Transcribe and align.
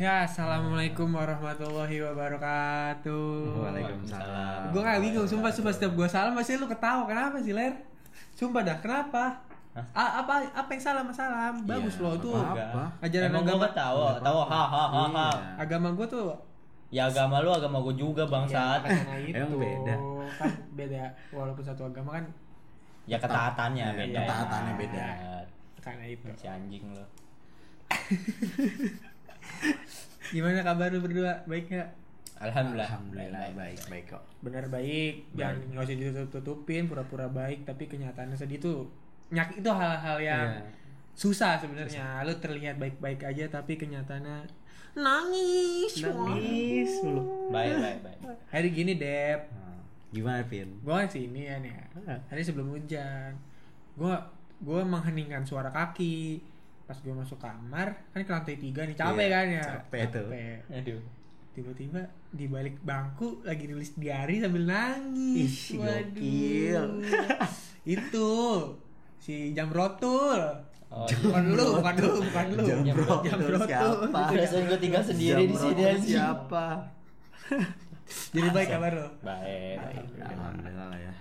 Ya, 0.00 0.24
assalamualaikum 0.24 1.12
warahmatullahi 1.12 2.00
wabarakatuh. 2.00 3.28
Waalaikumsalam. 3.52 4.72
Gue 4.72 4.80
gak 4.80 4.96
bingung, 4.98 5.28
sumpah, 5.28 5.52
sumpah 5.52 5.68
setiap 5.68 5.92
gue 5.92 6.08
salam 6.08 6.32
pasti 6.32 6.56
lu 6.56 6.64
ketawa. 6.64 7.04
Kenapa 7.04 7.36
sih, 7.36 7.52
Ler? 7.52 7.76
Sumpah 8.32 8.64
dah, 8.64 8.80
kenapa? 8.80 9.44
A- 9.92 10.24
apa 10.24 10.40
apa 10.50 10.70
yang 10.72 10.80
salah 10.82 11.04
sama 11.04 11.12
salam? 11.12 11.54
Bagus 11.62 11.94
Iya, 11.94 12.02
loh 12.02 12.14
tuh. 12.16 12.32
apa-apa. 12.34 12.84
Ajaran 12.98 13.28
Emang 13.28 13.44
agama 13.44 13.54
gua 13.54 13.68
ketawa, 13.68 14.08
tawa 14.18 14.42
ha 14.42 14.62
ha 14.64 14.64
ha 14.66 14.82
ha. 14.82 15.04
Iya. 15.06 15.28
agama 15.62 15.88
gue 15.92 16.06
tuh 16.08 16.26
Ya 16.90 17.06
agama 17.06 17.38
lu 17.38 17.52
agama 17.52 17.78
gua 17.78 17.94
juga 17.94 18.24
bangsat. 18.26 18.82
ya, 18.82 19.36
Emang 19.36 19.60
beda. 19.60 19.94
kan 20.32 20.50
beda 20.74 21.02
walaupun 21.30 21.62
satu 21.62 21.86
agama 21.86 22.16
kan 22.16 22.24
Ya 23.04 23.14
ketaatannya 23.14 23.84
Iya, 23.86 23.98
beda. 24.00 24.20
ketaatannya 24.24 24.72
beda. 24.74 25.06
karena 25.78 26.04
itu. 26.08 26.26
Si 26.34 26.46
anjing 26.46 26.84
lu. 26.88 27.04
Gimana 30.30 30.62
kabar 30.62 30.88
lu 30.88 31.00
berdua? 31.00 31.42
Baik 31.44 31.66
gak? 31.68 31.88
Alhamdulillah. 32.40 32.88
Alhamdulillah 32.88 33.44
baik 33.52 33.80
baik 33.86 34.04
kok. 34.08 34.22
Benar 34.40 34.64
baik, 34.66 35.28
jangan 35.34 35.60
nggak 35.70 35.84
usah 35.84 35.96
ditutup-tutupin 35.98 36.88
pura-pura 36.88 37.28
baik 37.28 37.68
tapi 37.68 37.84
kenyataannya 37.84 38.32
sedih 38.32 38.56
tuh 38.56 38.88
nyak 39.28 39.52
itu 39.54 39.68
hal-hal 39.68 40.16
yang 40.18 40.48
Iya. 40.48 40.64
susah 41.12 41.60
sebenarnya. 41.60 42.24
Lu 42.24 42.32
terlihat 42.34 42.80
baik-baik 42.80 43.20
aja 43.22 43.44
tapi 43.46 43.76
kenyataannya 43.76 44.48
nangis, 44.90 46.00
Nangis 46.00 46.90
mulu. 47.04 47.52
Baik 47.52 47.74
baik 47.76 47.98
baik. 48.02 48.18
Hari 48.48 48.68
gini 48.70 48.92
Dep, 48.96 49.40
Nah, 49.52 49.78
Gimana 50.10 50.42
Pin? 50.42 50.66
gua 50.80 51.04
kan 51.04 51.08
sini 51.08 51.44
ya 51.44 51.60
nih. 51.60 51.70
Hari 52.26 52.40
sebelum 52.40 52.72
hujan, 52.72 53.36
gua 53.94 54.16
gua 54.58 54.80
mengheningkan 54.82 55.44
suara 55.44 55.68
kaki. 55.68 56.40
Pas 56.90 56.98
gua 57.00 57.14
masuk 57.16 57.38
kamar, 57.38 57.94
kan 58.10 58.18
ke 58.18 58.32
lantai 58.34 58.58
tiga 58.58 58.82
nih 58.82 58.98
capek 58.98 59.14
Iya, 59.22 59.30
kan 59.30 59.46
ya. 59.48 59.62
capek 59.78 60.02
tuh. 60.10 60.26
Aduh. 60.74 61.02
tiba-tiba 61.50 62.02
di 62.30 62.46
balik 62.46 62.78
bangku 62.80 63.42
lagi 63.42 63.66
nulis 63.66 63.94
diary 63.94 64.38
sambil 64.38 64.66
nangis. 64.66 65.70
Ih, 65.70 65.78
gokil. 65.78 66.84
itu 67.94 68.30
si 69.16 69.50
Jamrotul. 69.50 70.40
Oh, 70.90 71.06
bukan 71.06 71.54
lu, 71.54 71.78
bukan 71.78 71.94
lu, 71.96 72.10
bukan 72.26 72.46
lu. 72.50 72.64
Jamrotul 72.82 73.22
Jamrotul. 73.24 73.66
siapa? 73.66 74.20
Perasaan 74.30 74.62
gua 74.66 74.78
tinggal 74.78 75.02
sendiri 75.02 75.42
di 75.46 75.54
sini. 75.54 75.82
Siapa? 76.00 76.66
Jadi 78.34 78.48
baik 78.50 78.68
kabar 78.68 78.92
lo. 78.92 79.08
Baik. 79.20 79.76
baik. 79.78 80.06
Alhamdulillah 80.20 80.86
lah 80.86 80.98
ya. 80.98 81.12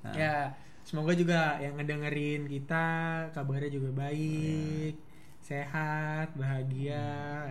Nah, 0.00 0.12
Ya, 0.12 0.34
semoga 0.80 1.12
juga 1.12 1.56
yang 1.56 1.76
ngedengerin 1.76 2.44
kita 2.44 2.84
kabarnya 3.32 3.70
juga 3.70 3.88
baik. 3.94 4.96
Sehat, 5.44 6.32
bahagia, 6.40 7.04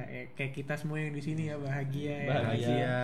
eh, 0.09 0.33
kayak 0.33 0.57
kita 0.57 0.73
semua 0.73 0.97
yang 0.97 1.13
di 1.13 1.21
sini 1.21 1.45
ya 1.45 1.61
bahagia. 1.61 2.25
ya. 2.25 2.29
Bahagia. 2.33 2.97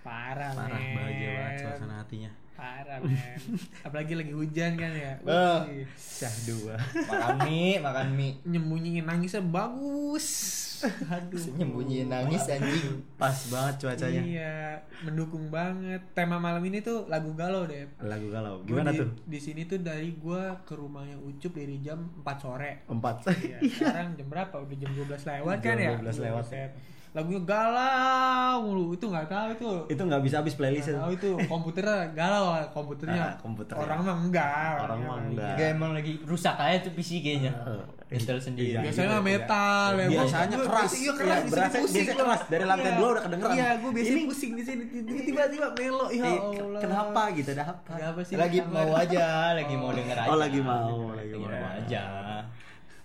Parah, 0.00 0.56
Parah 0.56 0.80
men. 0.80 0.96
bahagia 0.96 1.28
banget 1.36 1.54
suasana 1.60 1.94
hatinya. 2.00 2.30
Parah 2.56 2.98
men 3.04 3.36
Apalagi 3.86 4.16
lagi 4.16 4.32
hujan 4.32 4.72
kan 4.80 4.88
ya. 4.96 5.12
Wih, 5.20 5.84
Syahdu. 6.00 6.72
Makan 7.12 7.36
mie, 7.44 7.76
makan 7.76 8.08
mie. 8.16 8.40
Nyembunyiin 8.48 9.04
nangisnya 9.04 9.44
bagus 9.44 10.26
Aduh 10.84 11.42
Nyembunyiin 11.54 12.06
nangis 12.06 12.44
anjing. 12.44 13.02
Pas 13.14 13.34
banget 13.46 13.74
cuacanya. 13.80 14.20
Iya 14.20 14.56
Mendukung 15.02 15.48
banget 15.48 16.02
Tema 16.12 16.36
malam 16.36 16.62
ini 16.62 16.78
tuh 16.78 17.06
lagu 17.06 17.32
galau 17.32 17.64
deh 17.64 17.86
Lagu 18.00 18.26
galau. 18.28 18.62
Gua 18.62 18.82
Gimana 18.82 18.90
di, 18.90 18.98
tuh? 18.98 19.08
Di 19.24 19.38
sini 19.38 19.64
tuh 19.64 19.78
dari 19.78 20.14
gua 20.14 20.60
ke 20.62 20.72
rumahnya 20.72 21.16
Ucup 21.16 21.52
dari 21.52 21.78
jam 21.78 21.98
4 22.18 22.36
sore 22.36 22.84
Empat. 22.84 23.26
Iya, 23.32 23.58
sekarang 23.62 24.14
jam 24.14 24.26
berapa? 24.26 24.54
Udah 24.56 24.76
jam 24.76 24.90
12 24.92 25.08
lewat 25.22 25.56
kan 25.58 25.76
ya? 25.76 25.90
Jam 25.92 26.02
12 26.02 26.26
lewat. 26.26 26.44
Buset. 26.44 26.72
Lagunya 27.12 27.44
galau 27.44 28.56
mulu. 28.64 28.96
Itu 28.96 29.04
nggak 29.06 29.28
tahu 29.28 29.48
itu. 29.52 29.70
Itu 29.90 30.02
nggak 30.02 30.22
bisa 30.24 30.40
habis 30.40 30.56
playlist 30.56 30.88
tahu 30.88 31.12
itu 31.12 31.28
komputernya 31.44 32.08
galau 32.12 32.56
komputernya. 32.72 33.22
Ah, 33.22 33.34
komputernya. 33.36 33.82
Orang 33.82 34.00
mah 34.00 34.16
enggak. 34.18 34.72
Orang 34.80 34.98
mah 34.98 35.12
orangnya 35.12 35.28
enggak. 35.28 35.54
Gak 35.54 35.68
emang 35.76 35.90
lagi 35.92 36.12
rusak 36.24 36.56
aja 36.56 36.80
tuh 36.80 36.92
PC 36.92 37.20
kayaknya. 37.20 37.52
Eh, 38.08 38.16
Intel 38.16 38.36
sendiri. 38.36 38.76
iya. 38.76 38.80
Biasanya 38.80 39.08
mah 39.10 39.24
metal, 39.24 39.88
ya. 39.92 40.04
Gua- 40.04 40.12
Biasanya 40.20 40.56
gua- 40.56 40.68
keras. 40.72 40.90
Iya 40.94 41.12
keras, 41.12 41.28
Iya, 41.28 41.36
di 41.36 41.44
sini 41.44 41.52
berasa- 41.52 41.78
pusing 41.78 41.92
biasanya 41.98 42.16
keras. 42.18 42.40
Dari 42.48 42.64
lantai 42.64 42.84
Iya. 42.84 42.96
dua 42.96 43.08
udah 43.08 43.22
kedengeran. 43.22 43.54
Iya, 43.54 43.68
gua 43.76 43.90
biasanya 43.92 44.16
Ini- 44.16 44.26
pusing 44.26 44.52
di 44.52 44.62
sini 44.62 44.82
tiba-tiba 45.22 45.66
melo. 45.72 46.06
Ya 46.08 46.22
Eh, 46.22 46.38
Allah. 46.38 46.80
Kenapa 46.80 47.22
gitu? 47.32 47.48
Ada 47.50 47.64
apa? 47.68 47.90
Ada 47.92 48.04
apa 48.08 48.20
sih? 48.22 48.34
Lagi 48.34 48.58
mau 48.64 48.90
aja, 48.94 49.26
lagi 49.52 49.74
mau 49.74 49.90
denger 49.90 50.16
aja. 50.18 50.28
Oh, 50.28 50.36
lagi 50.36 50.60
mau, 50.60 50.96
lagi 51.12 51.34
mau 51.34 51.46
mau. 51.46 51.76
aja. 51.76 52.04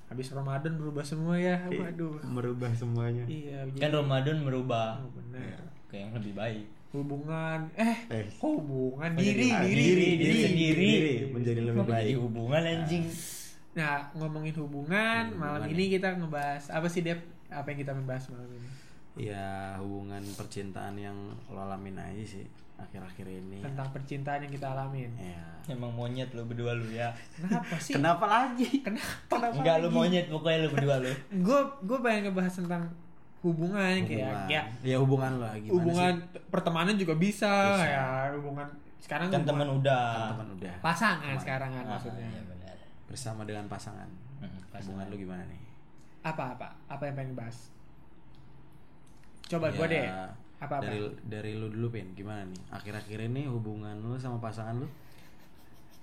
Habis 0.07 0.27
Ramadan 0.31 0.73
berubah 0.73 1.03
semua 1.03 1.35
ya. 1.35 1.59
Waduh. 1.67 2.23
Merubah 2.23 2.71
semuanya. 2.71 3.27
Iya, 3.27 3.67
Kan 3.75 3.91
Ramadan 3.93 4.39
merubah 4.39 4.97
Oh, 4.97 5.11
bener. 5.13 5.59
ke 5.85 5.99
yang 5.99 6.11
lebih 6.13 6.31
baik. 6.31 6.63
Hubungan 6.87 7.67
eh 7.75 8.07
Eh. 8.07 8.23
kok 8.31 8.47
hubungan 8.55 9.11
Oh, 9.11 9.19
diri, 9.19 9.51
diri, 9.51 9.67
diri, 9.67 9.83
diri, 9.83 10.07
diri 10.17 10.39
sendiri. 10.41 10.87
Diri 10.89 11.15
menjadi 11.29 11.61
lebih 11.61 11.83
baik. 11.83 12.15
hubungan 12.17 12.63
anjing. 12.63 13.03
Nah, 13.75 14.09
ngomongin 14.11 14.55
hubungan, 14.55 15.23
malam 15.35 15.61
Hubungan 15.61 15.75
ini 15.75 15.83
kita 15.91 16.15
ngebahas 16.15 16.63
apa 16.71 16.87
sih 16.87 17.03
Dep? 17.03 17.19
Apa 17.49 17.67
yang 17.67 17.79
kita 17.79 17.91
membahas 17.91 18.23
malam 18.27 18.49
ini? 18.51 18.69
Ya 19.17 19.73
hubungan 19.77 20.21
percintaan 20.31 20.93
yang 20.93 21.17
lo 21.47 21.57
alamin 21.59 21.97
aja 21.97 22.21
sih 22.23 22.45
akhir-akhir 22.77 23.25
ini. 23.25 23.65
Tentang 23.65 23.89
percintaan 23.89 24.45
yang 24.45 24.53
kita 24.53 24.69
alamin. 24.69 25.09
Ya. 25.17 25.41
Emang 25.67 25.89
monyet 25.89 26.29
lu 26.31 26.45
berdua 26.45 26.71
lu 26.71 26.85
ya. 26.87 27.09
Kenapa 27.33 27.75
sih? 27.77 27.97
Kenapa 27.97 28.25
lagi? 28.25 28.85
Kenapa? 28.85 29.49
Enggak 29.49 29.81
lu 29.81 29.89
monyet 29.89 30.27
pokoknya 30.27 30.57
lu 30.61 30.69
berdua 30.69 30.95
lu. 31.01 31.09
Gue 31.41 31.59
gue 31.81 31.97
pengen 31.99 32.29
ngebahas 32.29 32.53
tentang 32.55 32.85
hubungan, 33.39 33.95
kayak 34.01 34.21
Hubungan. 34.21 34.45
ya 34.47 34.61
Ya 34.83 34.95
hubungan 34.97 35.31
lo 35.35 35.47
gimana 35.55 35.73
hubungan 35.73 36.13
sih? 36.19 36.41
pertemanan 36.49 36.95
juga 36.95 37.13
bisa, 37.15 37.49
Bisa. 37.71 37.85
ya 37.87 38.05
hubungan 38.33 38.67
sekarang 38.97 39.29
Kan 39.29 39.41
teman 39.41 39.69
udah. 39.71 40.05
Kan 40.11 40.29
teman 40.35 40.49
udah 40.57 40.73
pasangan 40.81 41.25
Teman. 41.31 41.41
sekarang 41.41 41.69
kan 41.71 41.83
Ah, 41.83 41.91
maksudnya. 41.95 42.27
iya 42.27 42.41
benar. 42.43 42.75
bersama 43.07 43.41
dengan 43.41 43.65
pasangan. 43.65 44.09
Hmm, 44.37 44.57
Hubungan 44.75 45.05
lu 45.07 45.17
gimana 45.17 45.41
nih? 45.43 45.61
Apa 46.27 46.43
apa? 46.59 46.67
Apa 46.91 47.03
yang 47.07 47.15
pengen 47.15 47.35
bahas? 47.39 47.71
Coba 49.47 49.71
Ya, 49.71 49.75
gue 49.79 49.87
deh. 49.87 50.07
Apa 50.57 50.73
apa? 50.81 50.89
Dari 50.89 50.99
dari 51.29 51.51
lu 51.55 51.71
dulu 51.71 51.87
Pin, 51.93 52.11
gimana 52.17 52.43
nih? 52.43 52.61
Akhir-akhir 52.73 53.19
ini 53.31 53.47
hubungan 53.47 53.95
lu 54.03 54.19
sama 54.19 54.41
pasangan 54.43 54.83
lu? 54.83 54.87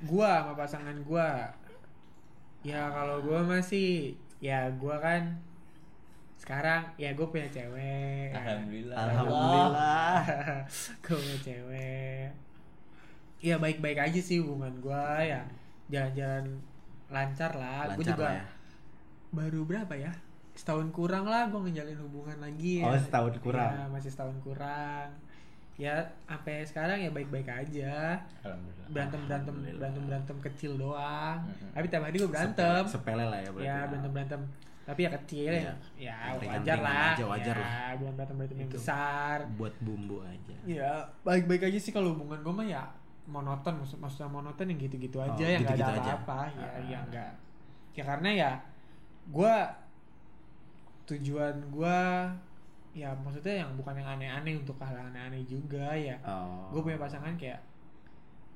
gua 0.05 0.43
sama 0.45 0.53
pasangan 0.59 0.97
gua 1.07 1.49
ya 2.67 2.91
kalau 2.93 3.23
gua 3.25 3.41
masih 3.47 4.13
ya 4.43 4.69
gua 4.77 5.01
kan 5.01 5.33
sekarang 6.35 6.85
ya 7.01 7.17
gue 7.17 7.25
punya 7.25 7.49
cewek 7.49 8.29
Alhamdulillah. 8.37 8.97
Alhamdulillah. 9.01 10.17
gue 11.07 11.17
punya 11.17 11.39
cewek 11.41 12.27
ya 13.41 13.57
baik-baik 13.57 13.97
aja 13.97 14.21
sih 14.21 14.45
hubungan 14.45 14.77
gua 14.85 15.25
ya 15.25 15.41
jalan-jalan 15.89 16.45
lancar 17.09 17.49
lah 17.57 17.89
gue 17.97 18.05
juga 18.05 18.29
lah 18.29 18.37
ya. 18.37 18.45
Baru 19.35 19.61
berapa 19.63 19.93
ya 19.93 20.13
setahun 20.53 20.89
kurang 20.89 21.25
lah 21.25 21.47
gue 21.47 21.61
ngejalin 21.61 21.99
hubungan 22.01 22.39
lagi 22.41 22.79
Oh, 22.79 22.89
ya. 22.89 23.01
setahun 23.01 23.35
kurang. 23.39 23.73
Ya, 23.73 23.85
masih 23.89 24.09
setahun 24.09 24.39
kurang 24.41 25.09
ya 25.75 25.91
sampai 26.25 26.63
sekarang 26.63 26.95
ya 26.97 27.11
baik-baik 27.11 27.51
aja 27.51 28.15
Alhamdulillah. 28.41 28.87
berantem 28.89 29.21
berantem 29.21 29.51
Alhamdulillah. 29.51 29.79
berantem 29.83 30.03
berantem 30.07 30.37
kecil 30.41 30.73
doang 30.77 31.39
Mhm. 31.43 31.69
tapi 31.75 31.87
tiap 31.89 32.03
hari 32.05 32.17
gue 32.17 32.31
berantem 32.31 32.83
Sepele, 32.85 32.93
sepele 32.95 33.25
lah 33.25 33.41
ya 33.41 33.51
berarti. 33.51 33.67
ya 33.67 33.77
berantem 33.85 34.13
berantem 34.13 34.41
tapi 34.85 35.01
ya 35.01 35.11
kecil 35.17 35.51
ya 35.51 35.59
Iya. 35.59 35.75
ya 35.99 36.15
Ringan-ringan 36.31 36.55
wajar 36.55 36.79
lah 36.79 36.95
aja, 37.11 37.25
wajar 37.27 37.57
ya, 37.57 37.65
lah. 37.67 37.91
bukan 37.97 38.13
berantem 38.15 38.37
berantem 38.39 38.59
yang 38.61 38.71
besar 38.71 39.39
Buat 39.53 39.75
bumbu 39.81 40.17
aja. 40.23 40.55
ya 40.63 40.93
baik 41.21 41.45
baik 41.45 41.63
aja 41.65 41.79
sih 41.81 41.91
kalau 41.91 42.15
hubungan 42.15 42.39
gue 42.39 42.55
mah 42.55 42.67
ya 42.69 42.83
monoton 43.27 43.75
maksud 43.75 43.99
maksudnya 43.99 44.31
monoton 44.31 44.67
yang 44.69 44.79
gitu 44.79 44.95
gitu 44.97 45.19
aja 45.19 45.35
Oh, 45.35 45.43
yang 45.45 45.59
gak 45.59 45.75
gitu-gitu 45.75 45.91
ada 45.91 45.99
aja. 45.99 46.15
apa-apa 46.15 46.39
ya 46.55 46.69
Ah. 46.69 46.83
yang 46.87 47.05
enggak 47.05 47.31
ya 47.91 48.03
karena 48.05 48.31
ya 48.31 48.51
gue 49.27 49.55
tujuan 51.07 51.55
gue 51.69 52.01
ya 52.95 53.11
maksudnya 53.17 53.61
yang 53.61 53.71
bukan 53.75 53.95
yang 53.95 54.09
aneh-aneh 54.11 54.55
untuk 54.57 54.79
hal 54.79 54.95
aneh-aneh 54.95 55.43
juga 55.43 55.93
ya 55.93 56.17
Oh. 56.23 56.71
gue 56.71 56.81
punya 56.83 56.97
pasangan 56.97 57.35
kayak 57.35 57.61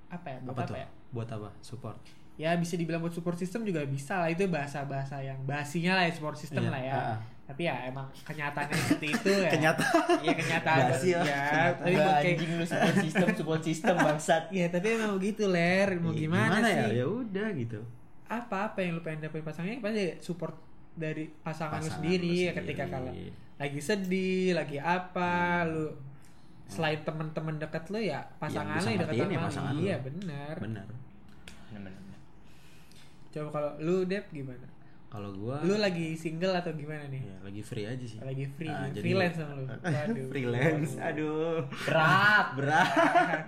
apa 0.08 0.26
ya 0.26 0.38
buat 0.40 0.50
apa, 0.50 0.62
apa, 0.62 0.68
tuh? 0.68 0.76
ya 0.76 0.88
Buat 1.08 1.28
apa? 1.30 1.48
Support. 1.60 1.98
ya 2.36 2.54
bisa 2.54 2.74
dibilang 2.74 3.00
buat 3.00 3.10
support 3.10 3.34
system 3.34 3.64
juga 3.64 3.82
bisa 3.82 4.14
lah 4.16 4.28
itu 4.28 4.46
bahasa 4.46 4.84
bahasa 4.84 5.18
yang 5.18 5.36
basinya 5.42 5.98
lah 5.98 6.06
ya 6.06 6.12
support 6.12 6.36
system 6.36 6.62
Iya, 6.62 6.70
lah 6.70 6.80
ya 6.80 6.94
ah. 6.94 7.18
tapi 7.44 7.62
ya 7.64 7.74
emang 7.84 8.06
kenyataannya 8.22 8.78
seperti 8.78 9.06
itu 9.10 9.30
ya 9.34 9.50
Kenyataan. 9.50 10.06
iya 10.22 10.34
kenyataan 10.36 10.78
Basi 10.86 11.10
lah, 11.10 11.24
ya 11.26 11.40
kenyataan. 11.42 11.72
tapi 11.74 11.92
buat 11.92 12.14
kayak 12.14 12.30
anjing 12.30 12.50
lu 12.54 12.64
support 12.70 12.96
system, 12.96 13.26
support 13.34 13.62
system 13.66 13.94
bangsat. 13.98 14.42
ya 14.50 14.66
tapi 14.70 14.86
emang 14.94 15.12
begitu 15.18 15.42
ler 15.44 15.88
mau 15.98 16.14
Iya, 16.14 16.20
gimana, 16.22 16.56
ya? 16.62 16.86
sih 16.86 16.94
Ya 16.94 17.06
udah 17.10 17.48
gitu. 17.52 17.80
Apa 18.28 18.56
apa 18.66 18.78
yang 18.78 18.92
lu 18.92 19.02
pengen 19.02 19.24
dapetin 19.24 19.42
pasangannya 19.42 19.80
pasti 19.80 20.04
support 20.20 20.54
dari 20.94 21.26
pasangan, 21.36 21.78
lu 21.78 21.82
Pasangan 21.82 21.96
sendiri 21.96 22.28
lu 22.30 22.42
ya 22.42 22.52
ketika 22.54 22.84
sendiri. 22.84 22.94
kalau 22.94 23.12
lagi 23.56 23.80
sedih 23.80 24.46
lagi 24.52 24.78
apa 24.78 25.32
lu 25.64 25.86
selain 26.66 27.00
temen-temen 27.00 27.56
dekat 27.56 27.88
lu 27.88 27.98
ya 27.98 28.20
pasangan 28.36 28.76
lu 28.76 28.92
dekat 28.94 29.14
ya 29.14 29.24
sama 29.26 29.46
pasangan 29.46 29.72
lu. 29.72 29.78
lu. 29.78 29.82
iya 29.82 29.96
benar 29.98 30.54
Benar. 30.58 30.86
Coba 33.28 33.48
kalau 33.50 33.70
lu 33.78 34.04
Dep 34.04 34.24
gimana 34.30 34.64
Kalau 35.06 35.32
gua 35.34 35.60
Lu 35.62 35.76
lagi 35.76 36.12
single 36.14 36.52
atau 36.54 36.68
gimana 36.70 37.04
nih? 37.06 37.20
ya, 37.22 37.36
lagi 37.40 37.60
free 37.60 37.84
aja 37.84 38.00
sih. 38.02 38.20
Lagi 38.20 38.44
free, 38.46 38.68
Ah, 38.68 38.88
jadi- 38.88 39.00
freelance 39.02 39.36
dong 39.36 39.52
lu. 39.54 39.64
Waduh. 39.88 40.26
freelance. 40.28 40.92
Aduh. 40.98 41.56
Berat. 41.82 42.46
Berat. 42.52 42.88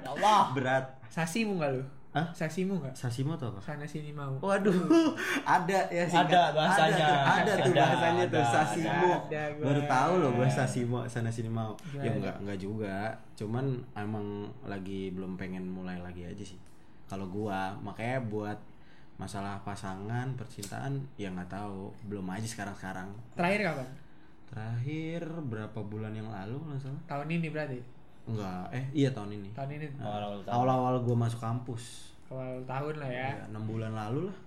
Ya 0.01 0.09
Allah. 0.11 0.43
Berat. 0.53 0.85
Sasimu 1.07 1.57
nggak 1.57 1.71
lu? 1.71 1.83
Hah? 2.11 2.27
Sasimu 2.35 2.75
nggak? 2.83 2.91
Sasimo 2.91 3.39
tuh 3.39 3.55
apa? 3.55 3.63
Sana 3.63 3.87
sini 3.87 4.11
mau. 4.11 4.35
Waduh, 4.43 4.75
ada 5.47 5.79
ya 5.87 6.03
singkat. 6.03 6.27
Ada 6.27 6.43
bahasanya. 6.51 7.07
Ada, 7.07 7.07
tuh- 7.07 7.23
ada 7.23 7.53
tuh 7.55 7.71
Ada, 7.71 7.79
bahasanya 7.79 8.25
tuh 8.27 8.41
ada, 8.43 8.51
Sasimo. 8.51 9.11
ada, 9.15 9.43
gua. 9.55 9.65
Baru 9.71 9.83
tahu 9.87 10.13
loh 10.19 10.31
gue 10.35 10.49
Sasimo 10.51 10.99
sana 11.07 11.31
sini 11.31 11.47
mau. 11.47 11.73
Ya 11.95 12.11
enggak 12.11 12.35
enggak 12.43 12.59
juga. 12.59 13.15
Cuman 13.39 13.65
emang 13.95 14.27
lagi 14.67 15.15
belum 15.15 15.39
pengen 15.39 15.71
mulai 15.71 16.03
lagi 16.03 16.27
aja 16.27 16.43
sih. 16.43 16.59
Kalau 17.07 17.31
gua 17.31 17.79
makanya 17.79 18.19
buat 18.27 18.59
masalah 19.15 19.63
pasangan, 19.63 20.35
percintaan 20.35 20.99
ya 21.15 21.31
nggak 21.31 21.47
tahu, 21.47 21.95
belum 22.11 22.27
aja 22.27 22.43
sekarang-sekarang. 22.43 23.07
Terakhir 23.39 23.71
kapan? 23.71 23.89
Terakhir 24.51 25.21
berapa 25.47 25.79
bulan 25.79 26.11
yang 26.11 26.27
lalu 26.27 26.59
nggak 26.59 26.81
salah? 26.83 27.03
Tahun 27.07 27.29
ini 27.31 27.55
berarti. 27.55 27.79
Enggak, 28.31 28.65
eh 28.71 28.85
iya 28.95 29.09
tahun 29.11 29.31
ini. 29.35 29.49
Tahun 29.51 29.71
ini 29.75 29.87
Awal-awal 29.99 30.39
tahun. 30.47 30.55
Awal-awal 30.55 30.95
gua 31.03 31.17
masuk 31.27 31.41
kampus. 31.43 31.85
awal 32.31 32.63
tahun 32.63 32.95
lah 33.03 33.11
ya. 33.11 33.29
Ya, 33.35 33.51
6 33.51 33.59
bulan 33.67 33.91
lalu 33.91 34.31
lah. 34.31 34.39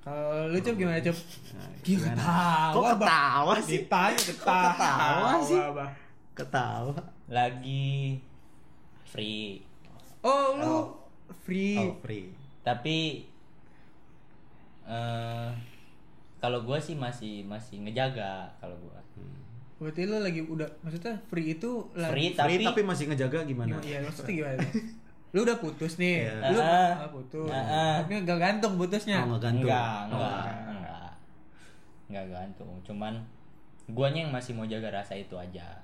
Kalau 0.00 0.48
lu 0.50 0.58
cup 0.64 0.74
gimana 0.74 0.98
cup? 0.98 1.14
Nah, 1.54 1.70
Gila 1.84 2.08
ketawa. 2.10 2.72
Kok 2.74 2.84
ketawa 2.96 3.54
sih? 3.60 3.72
Ditanya 3.78 4.20
ketawa. 4.24 4.70
ketawa 4.72 5.32
sih? 5.44 5.60
Ketawa. 6.34 6.92
Lagi 7.30 8.18
free. 9.06 9.62
Oh, 10.24 10.58
lu 10.58 10.76
free. 11.46 11.78
Oh, 11.78 11.94
free. 12.02 12.32
Tapi 12.66 13.28
eh 14.90 15.50
kalau 16.40 16.64
gue 16.64 16.78
sih 16.80 16.96
masih 16.96 17.44
masih 17.44 17.84
ngejaga 17.84 18.48
kalau 18.58 18.74
gue 18.80 18.99
Berarti 19.80 20.04
lu 20.04 20.20
lagi 20.20 20.44
udah 20.44 20.68
maksudnya 20.84 21.16
free 21.26 21.56
itu 21.56 21.88
lagi 21.96 22.12
free 22.12 22.28
Free 22.36 22.36
tapi, 22.36 22.54
tapi 22.68 22.80
masih 22.84 23.04
ngejaga 23.08 23.48
gimana? 23.48 23.80
gimana? 23.80 23.88
Iya, 23.88 23.98
maksudnya 24.04 24.34
gimana? 24.36 24.60
lu 25.30 25.38
udah 25.46 25.56
putus 25.56 25.92
nih. 25.96 26.28
Iya. 26.28 26.52
Lu 26.52 26.58
ah, 26.60 27.08
putus. 27.08 27.48
Ah. 27.48 28.04
Tapi 28.04 28.12
enggak 28.20 28.38
gantung 28.38 28.74
putusnya. 28.76 29.24
Oh, 29.24 29.34
nggak 29.34 29.42
gantung. 29.48 29.64
enggak 29.64 29.98
Oh, 30.12 30.18
enggak 30.20 30.36
enggak 30.68 31.10
enggak 32.10 32.26
gantung 32.26 32.70
cuman 32.82 33.14
guanya 33.88 34.26
yang 34.26 34.32
masih 34.34 34.52
mau 34.52 34.66
jaga 34.66 34.90
rasa 34.90 35.14
itu 35.14 35.34
aja 35.38 35.78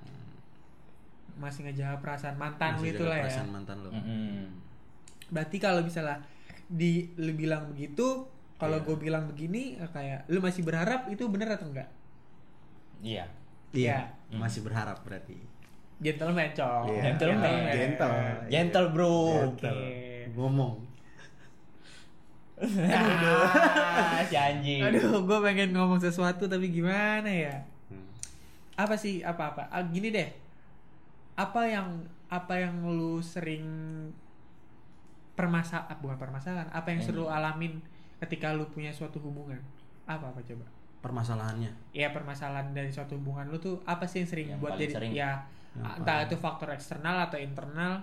Masih 1.39 1.63
ngejaga 1.63 2.01
perasaan 2.03 2.35
mantan 2.35 2.75
lu 2.75 2.83
Masih 2.83 2.91
itu 2.91 3.03
jaga 3.03 3.09
lah 3.09 3.17
ya. 3.17 3.23
perasaan 3.23 3.49
mantan 3.49 3.77
lo. 3.79 3.89
Mm-mm. 3.95 4.43
Berarti 5.31 5.57
kalau 5.57 5.81
misalnya 5.81 6.17
di 6.67 7.07
lu 7.15 7.31
bilang 7.31 7.71
begitu, 7.71 8.27
kalau 8.57 8.81
Iya. 8.81 8.85
gue 8.89 8.95
bilang 8.99 9.23
begini 9.29 9.63
kayak 9.79 10.27
lu 10.27 10.43
masih 10.43 10.65
berharap 10.67 11.07
itu 11.07 11.23
bener 11.31 11.47
atau 11.49 11.69
enggak? 11.71 11.89
iya 12.99 13.29
Iya, 13.77 13.97
Iya. 14.33 14.37
masih 14.41 14.65
berharap 14.65 14.97
berarti. 15.05 15.37
Gentleman, 16.01 16.49
cok. 16.53 16.81
Iya. 16.89 17.01
Gentleman. 17.13 17.61
Gentle. 17.69 18.13
gentle 18.49 18.87
bro 18.93 19.17
Oke. 19.53 19.73
Ngomong. 20.33 20.75
Ah, 22.57 24.17
si 24.29 24.33
anjing 24.33 24.81
Aduh, 24.81 25.21
gue 25.21 25.39
pengen 25.45 25.77
ngomong 25.77 26.01
sesuatu 26.01 26.49
tapi 26.49 26.73
gimana 26.73 27.29
ya? 27.29 27.53
Hmm. 27.89 28.09
Apa 28.73 28.97
sih 28.97 29.21
apa-apa? 29.21 29.69
Ah, 29.69 29.85
gini 29.85 30.09
deh. 30.09 30.25
Apa 31.37 31.69
yang 31.69 32.01
apa 32.33 32.57
yang 32.57 32.81
lu 32.81 33.21
sering 33.21 33.61
permasalahan 35.37 36.01
bukan 36.01 36.17
permasalahan, 36.17 36.65
apa 36.73 36.89
yang 36.89 37.01
sering 37.05 37.21
lu 37.21 37.29
alamin 37.29 37.77
ketika 38.25 38.49
lu 38.57 38.65
punya 38.73 38.89
suatu 38.89 39.21
hubungan? 39.21 39.61
Apa 40.09 40.33
apa 40.33 40.41
coba? 40.41 40.65
Permasalahannya. 40.97 41.71
Ya 41.91 42.09
permasalahan 42.09 42.71
dari 42.71 42.89
suatu 42.89 43.15
hubungan 43.15 43.47
lu 43.47 43.57
tuh 43.57 43.77
apa 43.83 44.03
sih 44.03 44.21
yang 44.21 44.29
sering 44.29 44.47
Yang 44.49 44.59
buat 44.59 44.73
jadi 44.75 44.93
sering. 44.93 45.11
ya 45.13 45.31
Yang 45.73 45.85
entah 45.95 46.03
paling- 46.17 46.27
itu 46.27 46.35
faktor 46.35 46.69
eksternal 46.69 47.17
atau 47.21 47.37
internal 47.37 48.01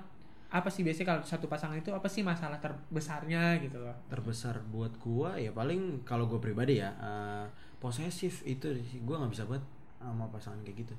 apa 0.49 0.71
sih 0.71 0.81
biasanya 0.81 1.07
kalau 1.09 1.23
satu 1.25 1.47
pasangan 1.47 1.75
itu 1.75 1.91
apa 1.91 2.07
sih 2.07 2.23
masalah 2.23 2.55
terbesarnya 2.57 3.59
gitu 3.59 3.75
loh 3.77 3.91
Terbesar 4.07 4.63
buat 4.65 4.95
gua 4.97 5.35
ya 5.35 5.51
paling 5.51 6.07
kalau 6.07 6.25
gua 6.25 6.39
pribadi 6.39 6.79
ya 6.79 6.95
eh, 6.95 7.47
posesif 7.77 8.41
itu 8.45 8.71
sih 8.81 9.03
gua 9.03 9.19
nggak 9.19 9.33
bisa 9.33 9.45
buat 9.45 9.59
sama 9.99 10.29
pasangan 10.29 10.63
kayak 10.63 10.87
gitu. 10.87 10.95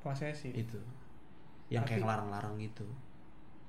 posesif 0.00 0.54
Itu. 0.54 0.80
Yang 1.68 1.82
kayak 1.84 1.92
Tapi- 1.92 2.02
ngelarang-larang 2.02 2.54
gitu. 2.58 2.86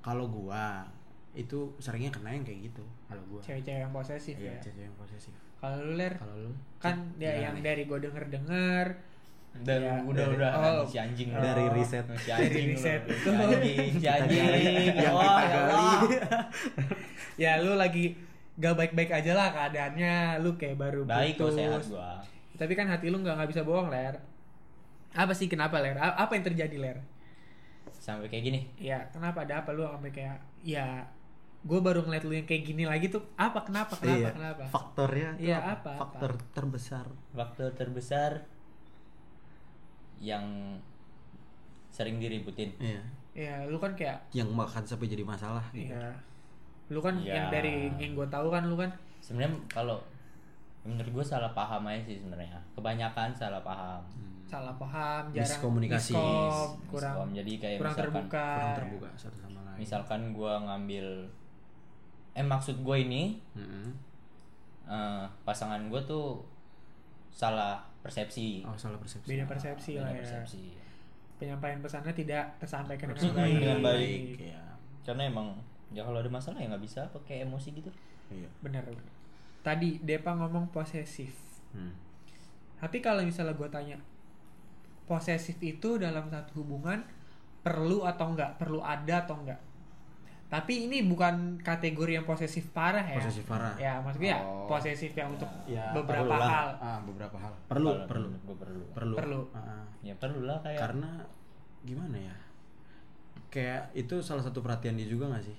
Kalau 0.00 0.24
gua 0.26 0.86
itu 1.34 1.68
seringnya 1.76 2.08
kena 2.08 2.30
yang 2.30 2.42
kayak 2.42 2.72
gitu. 2.72 2.84
Kalau 3.04 3.20
gua. 3.28 3.40
cewek-cewek 3.42 3.84
yang 3.84 3.92
posesif 3.92 4.34
Iya, 4.34 4.48
ya 4.48 4.62
cewek 4.62 4.82
yang 4.82 4.96
posesif. 4.96 5.34
Kalau 5.58 5.78
lu 5.80 5.94
ler? 5.94 6.14
Kalau 6.14 6.36
lu? 6.38 6.52
Kan 6.78 6.96
dia 7.14 7.30
Gimana 7.30 7.42
yang 7.42 7.54
nih? 7.54 7.64
dari 7.64 7.82
gue 7.84 7.98
denger 8.00 8.24
denger 8.28 8.86
dan 9.58 9.80
Ya, 9.80 9.94
udah 10.00 10.22
dari- 10.24 10.36
udah. 10.36 10.50
Oh, 10.54 10.82
si 10.84 10.96
anjing 10.96 11.28
oh, 11.30 11.40
dari 11.40 11.64
riset. 11.72 12.06
si 12.14 12.28
Dari 12.28 12.46
anjing 12.46 12.66
riset. 12.70 13.00
lu. 13.02 13.14
si 13.16 13.28
anjing 13.28 13.92
si 14.02 14.06
anjing. 14.06 14.94
Yang 14.94 15.12
Wah, 15.12 15.26
kita 15.26 15.42
ya 15.42 15.60
gali. 15.60 15.88
Ya 17.42 17.52
lu 17.56 17.74
lagi 17.74 18.14
gak 18.56 18.74
baik-baik 18.74 19.10
aja 19.12 19.32
lah 19.32 19.48
keadaannya. 19.48 20.14
Lu 20.38 20.54
kayak 20.54 20.74
baru 20.76 21.02
baik 21.04 21.34
kok 21.36 21.48
putus. 21.48 21.56
sehat 21.56 21.82
gua. 21.86 22.22
Tapi 22.54 22.72
kan 22.74 22.86
hati 22.86 23.06
lu 23.06 23.18
nggak 23.18 23.34
nggak 23.34 23.50
bisa 23.50 23.62
bohong 23.62 23.86
ler. 23.88 24.18
Apa 25.12 25.30
sih 25.30 25.46
kenapa 25.46 25.78
ler? 25.78 25.94
A- 25.96 26.18
apa 26.18 26.34
yang 26.34 26.44
terjadi 26.44 26.76
ler? 26.76 26.98
Sampai 27.92 28.26
kayak 28.26 28.44
gini? 28.44 28.60
Ya 28.76 29.06
kenapa? 29.08 29.42
Ada 29.42 29.62
apa 29.62 29.70
lu 29.70 29.82
sampai 29.82 30.10
kayak 30.10 30.38
ya 30.60 31.06
gue 31.60 31.78
baru 31.78 32.00
ngeliat 32.00 32.22
lu 32.22 32.32
yang 32.32 32.44
kayak 32.44 32.62
gini 32.64 32.84
lagi 32.84 33.08
tuh 33.08 33.20
apa 33.34 33.60
kenapa 33.60 33.94
kenapa 33.94 34.14
Iya. 34.16 34.30
kenapa 34.30 34.62
Faktornya 34.64 35.28
Iya, 35.36 35.58
apa, 35.58 35.90
apa? 35.90 35.90
Faktor 36.00 36.32
terbesar. 36.52 37.06
faktor 37.30 37.68
terbesar 37.72 38.30
yang 40.18 40.44
sering 41.88 42.18
diributin 42.18 42.74
Iya. 42.76 43.02
ya 43.32 43.54
lu 43.64 43.76
kan 43.76 43.94
kayak 43.94 44.18
Yang 44.32 44.50
makan 44.50 44.82
sampai 44.84 45.06
jadi 45.06 45.22
masalah 45.22 45.62
gitu. 45.72 45.90
ya 45.90 46.10
lu 46.88 46.98
kan 46.98 47.14
Ya. 47.20 47.36
yang 47.36 47.46
dari 47.48 47.90
yang 47.92 48.12
gue 48.14 48.26
tahu 48.28 48.48
kan 48.48 48.64
lu 48.64 48.74
kan 48.74 48.90
sebenarnya 49.18 49.52
kalau 49.68 49.98
menurut 50.80 51.10
gue 51.12 51.24
salah 51.26 51.50
paham 51.52 51.84
aja 51.84 52.00
sih 52.04 52.16
sebenarnya 52.16 52.56
kebanyakan 52.72 53.28
salah 53.30 53.60
paham 53.60 54.00
salah 54.42 54.72
paham 54.74 55.28
jarang 55.28 55.44
Miskomunikasi. 55.44 56.16
miskom, 56.16 56.70
kurang 56.88 57.12
Miskom. 57.12 57.28
jadi 57.36 57.52
kayak 57.54 57.76
kurang 57.76 57.92
misalkan 57.92 58.06
terbuka 58.08 58.46
Kurang 58.48 58.78
terbuka 58.80 59.08
satu 59.14 59.36
sama 59.36 59.60
lain. 59.60 59.76
misalkan 59.76 60.20
gue 60.32 60.52
ngambil 60.64 61.06
eh 62.38 62.44
maksud 62.44 62.78
gue 62.78 62.96
ini 63.00 63.34
Mm-mm. 63.52 63.90
eh, 64.86 65.24
pasangan 65.42 65.82
gue 65.84 66.00
tuh 66.02 66.38
salah 67.28 67.76
persepsi 67.98 68.62
Oh 68.62 68.74
salah 68.74 68.94
persepsi. 68.96 69.26
beda 69.26 69.44
persepsi 69.44 69.90
Beda 69.92 70.02
lah 70.02 70.10
ya 70.12 70.22
persepsi 70.22 70.62
penyampaian 71.36 71.78
pesannya 71.78 72.10
tidak 72.12 72.50
tersampaikan 72.56 73.10
dengan 73.10 73.30
baik, 73.32 73.54
dengan 73.56 73.78
baik. 73.80 74.20
Iya. 74.40 74.62
karena 75.02 75.22
emang 75.24 75.54
ya 75.88 76.02
kalau 76.02 76.18
ada 76.18 76.28
masalah 76.28 76.58
ya 76.58 76.66
nggak 76.66 76.82
bisa 76.82 77.06
pakai 77.08 77.42
emosi 77.42 77.68
gitu 77.72 77.90
Iya. 78.28 78.50
benar 78.60 78.82
benar. 78.82 79.06
tadi 79.60 79.98
Depa 80.00 80.34
ngomong 80.34 80.68
posesif 80.68 81.34
Hmm. 81.68 81.92
tapi 82.76 82.98
kalau 82.98 83.20
misalnya 83.20 83.52
gue 83.52 83.68
tanya 83.68 83.96
posesif 85.04 85.60
itu 85.60 85.96
dalam 85.96 86.26
satu 86.26 86.58
hubungan 86.58 87.04
perlu 87.60 88.02
atau 88.02 88.32
enggak 88.32 88.56
perlu 88.56 88.80
ada 88.80 89.20
atau 89.22 89.36
enggak 89.38 89.60
tapi 90.48 90.84
ini 90.84 91.04
bukan 91.04 91.34
kategori 91.58 92.12
yang 92.14 92.24
posesif 92.24 92.72
parah 92.72 93.04
ya 93.04 93.16
Posesif 93.16 93.44
parah. 93.44 93.76
ya 93.76 94.00
maksudnya 94.00 94.32
ya, 94.32 94.40
Oh. 94.40 94.64
posesif 94.64 95.12
yang 95.12 95.28
untuk 95.28 95.44
Ya, 95.64 95.92
beberapa 95.92 96.24
perlu 96.24 96.32
lah. 96.34 96.48
hal 96.48 96.68
Ah, 96.78 96.98
beberapa 97.02 97.36
hal. 97.36 97.52
Perlu, 97.66 97.92
perlu. 98.04 98.28
gue 98.32 98.56
perlu 98.56 98.84
Perlu. 98.90 99.14
Perlu. 99.14 99.40
Ah, 99.50 99.60
ah. 99.76 99.84
ya 100.00 100.14
perlu 100.14 100.42
lah 100.42 100.56
kayak 100.58 100.80
Karena 100.80 101.10
gimana 101.82 102.16
ya? 102.18 102.34
Kayak 103.48 103.92
itu 103.94 104.16
salah 104.18 104.40
satu 104.40 104.58
perhatian 104.58 104.92
dia 104.94 105.04
juga 105.06 105.28
gak 105.30 105.44
sih? 105.44 105.56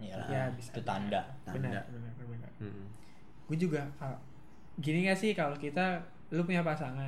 ya, 0.00 0.18
Ya, 0.26 0.50
bisa. 0.50 0.74
itu 0.74 0.82
tanda 0.82 1.22
Tanda. 1.44 1.54
benar 1.54 1.82
benar 1.86 2.10
benar 2.20 2.50
Mm-mm. 2.58 2.86
gue 3.44 3.56
juga 3.56 3.86
kalau 3.96 4.18
gini 4.76 5.06
gak 5.06 5.14
sih 5.16 5.30
kalau 5.30 5.54
kita 5.54 6.02
lu 6.28 6.42
punya 6.42 6.58
pasangan 6.60 7.06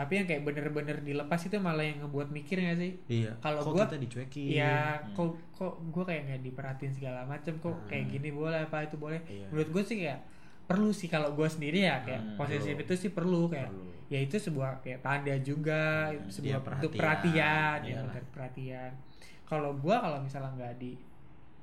tapi 0.00 0.12
yang 0.14 0.24
kayak 0.24 0.42
bener-bener 0.42 0.96
dilepas 0.98 1.36
itu 1.38 1.52
malah 1.56 1.82
yang 1.82 2.00
ngebuat 2.00 2.28
mikir 2.30 2.56
gak 2.58 2.78
sih 2.78 2.92
Iya. 3.06 3.36
Kalau 3.38 3.60
gua- 3.66 3.84
kita 3.84 4.00
dicuekin. 4.00 4.56
Iya, 4.56 4.76
kok 5.12 5.28
kok 5.52 5.72
gue 5.84 6.04
kayak 6.06 6.22
nggak 6.24 6.42
diperhatiin 6.42 6.92
segala 6.94 7.20
macem 7.22 7.52
kok 7.54 7.76
kayak 7.84 8.08
gini 8.08 8.28
boleh 8.30 8.64
apa 8.64 8.80
itu 8.82 8.96
boleh. 8.96 9.20
Iya. 9.22 9.44
Menurut 9.46 9.68
gue 9.70 9.82
sih 9.84 9.96
kayak 9.98 10.20
perlu 10.64 10.88
sih 10.90 11.04
kalau 11.06 11.32
gue 11.32 11.44
sendiri 11.46 11.82
ya 11.82 12.00
kayak 12.00 12.22
Hmm, 12.22 12.36
posesif 12.36 12.72
itu 12.74 12.94
sih 12.96 13.10
perlu 13.10 13.44
kayak 13.46 13.68
Perlu. 13.68 13.90
ya 14.06 14.18
itu 14.18 14.36
sebuah 14.38 14.80
kayak 14.80 15.00
tanda 15.00 15.34
juga 15.38 16.08
Hmm, 16.08 16.26
sebuah 16.26 16.58
bentuk 16.60 16.90
perhatian. 16.92 17.76
perhatian 17.76 17.78
ya 17.84 18.00
perhatian. 18.30 18.90
Kalau 19.44 19.74
gue 19.74 19.92
kalau 19.92 20.16
misalnya 20.18 20.48
nggak 20.56 20.74
di 20.76 20.94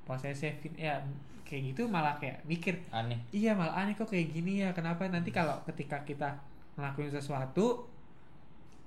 posesifin 0.03 0.74
ya 0.74 1.00
kayak 1.44 1.63
gitu 1.70 1.82
malah 1.86 2.15
kayak 2.17 2.44
mikir 2.44 2.84
aneh 2.89 3.24
iya 3.32 3.51
malah 3.51 3.75
aneh 3.77 3.91
kok 3.94 4.06
kayak 4.06 4.29
gini 4.29 4.60
ya 4.60 4.72
kenapa 4.72 5.03
nanti 5.06 5.32
kalau 5.32 5.63
ketika 5.63 6.03
kita 6.03 6.36
ngelakuin 6.75 7.08
sesuatu 7.10 7.88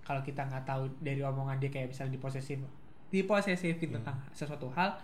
kalau 0.02 0.20
kita 0.20 0.42
nggak 0.42 0.64
tahu 0.64 0.84
dari 0.98 1.20
omongan 1.20 1.56
dia 1.56 1.68
kayak 1.68 1.88
misalnya 1.88 2.14
diposesif 2.14 2.58
diposesifin 3.08 3.74
Iya. 3.86 3.96
tentang 3.98 4.16
sesuatu 4.30 4.70
hal 4.70 4.94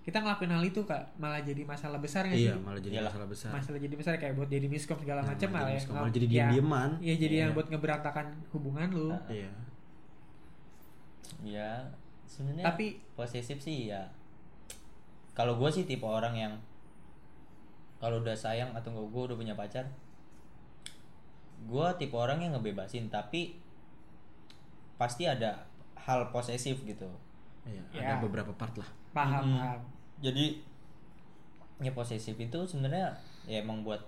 kita 0.00 0.20
ngelakuin 0.20 0.52
hal 0.52 0.60
itu 0.62 0.80
kak 0.82 1.00
malah 1.16 1.40
jadi 1.40 1.62
masalah 1.62 1.96
besar 1.96 2.24
nggak 2.24 2.36
iya 2.38 2.52
sih 2.52 2.60
malah 2.60 2.76
jadi 2.78 2.94
Iyalah. 2.94 3.08
masalah 3.08 3.26
besar 3.26 3.48
masalah 3.50 3.78
jadi 3.78 3.94
besar 3.94 4.12
kayak 4.14 4.34
buat 4.34 4.48
jadi 4.48 4.66
miskom 4.66 4.96
segala 4.96 5.20
Nah, 5.20 5.32
macam 5.32 5.48
malah 5.48 5.56
malah 5.56 5.64
jadi 5.64 5.70
yang 5.70 5.78
miskom, 5.78 5.88
nggak- 5.90 6.02
malah 6.02 6.14
jadi 6.14 6.26
ya, 6.26 6.32
diem-dieman. 6.44 6.90
iya 7.00 7.14
jadi 7.16 7.34
yang 7.34 7.50
Iya. 7.50 7.56
buat 7.56 7.66
ngeberantakan 7.68 8.26
hubungan 8.50 8.88
lu 8.90 9.08
Nah. 9.10 9.22
iya 9.28 9.50
ya 11.42 11.70
sebenarnya 12.26 12.64
Tapi- 12.64 13.00
posesif 13.14 13.58
sih 13.58 13.88
ya 13.88 14.02
kalau 15.32 15.56
gue 15.56 15.68
sih 15.68 15.84
tipe 15.84 16.04
orang 16.04 16.32
yang 16.34 16.52
kalau 17.96 18.20
udah 18.20 18.36
sayang 18.36 18.70
atau 18.70 18.92
gue 18.92 19.22
udah 19.24 19.34
punya 19.34 19.54
pacar 19.54 19.88
gue 21.64 21.86
tipe 21.96 22.12
orang 22.14 22.38
yang 22.38 22.52
ngebebasin 22.52 23.08
tapi 23.08 23.56
pasti 24.94 25.24
ada 25.24 25.66
hal 25.96 26.28
posesif 26.28 26.82
gitu. 26.82 27.08
Iya 27.64 27.80
Ya. 27.92 28.00
ada 28.12 28.20
beberapa 28.20 28.52
part 28.52 28.74
lah. 28.74 28.88
Paham 29.10 29.44
Mm-mm. 29.46 29.58
paham. 29.58 29.80
Jadi 30.20 30.60
ya 31.78 31.90
posesif 31.90 32.34
itu 32.34 32.58
sebenarnya 32.64 33.10
ya 33.44 33.60
emang 33.60 33.82
buat 33.82 33.98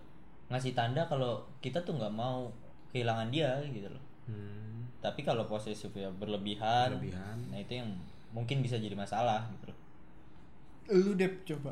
ngasih 0.46 0.72
tanda 0.72 1.02
kalau 1.04 1.42
kita 1.58 1.82
tuh 1.82 1.94
nggak 1.94 2.12
mau 2.12 2.46
kehilangan 2.90 3.28
dia 3.28 3.58
gitu 3.66 3.88
loh. 3.88 4.04
Hmm. 4.26 4.82
tapi 4.98 5.22
kalau 5.22 5.46
posesif 5.46 5.94
ya 5.94 6.10
berlebihan, 6.10 6.98
Berlebihan. 6.98 7.38
nah 7.46 7.54
itu 7.56 7.78
yang 7.78 7.86
mungkin 8.34 8.58
bisa 8.58 8.74
jadi 8.74 8.90
masalah 8.92 9.46
gitu 9.54 9.70
loh. 9.70 9.78
Lu 10.90 11.14
deh 11.14 11.30
coba. 11.46 11.70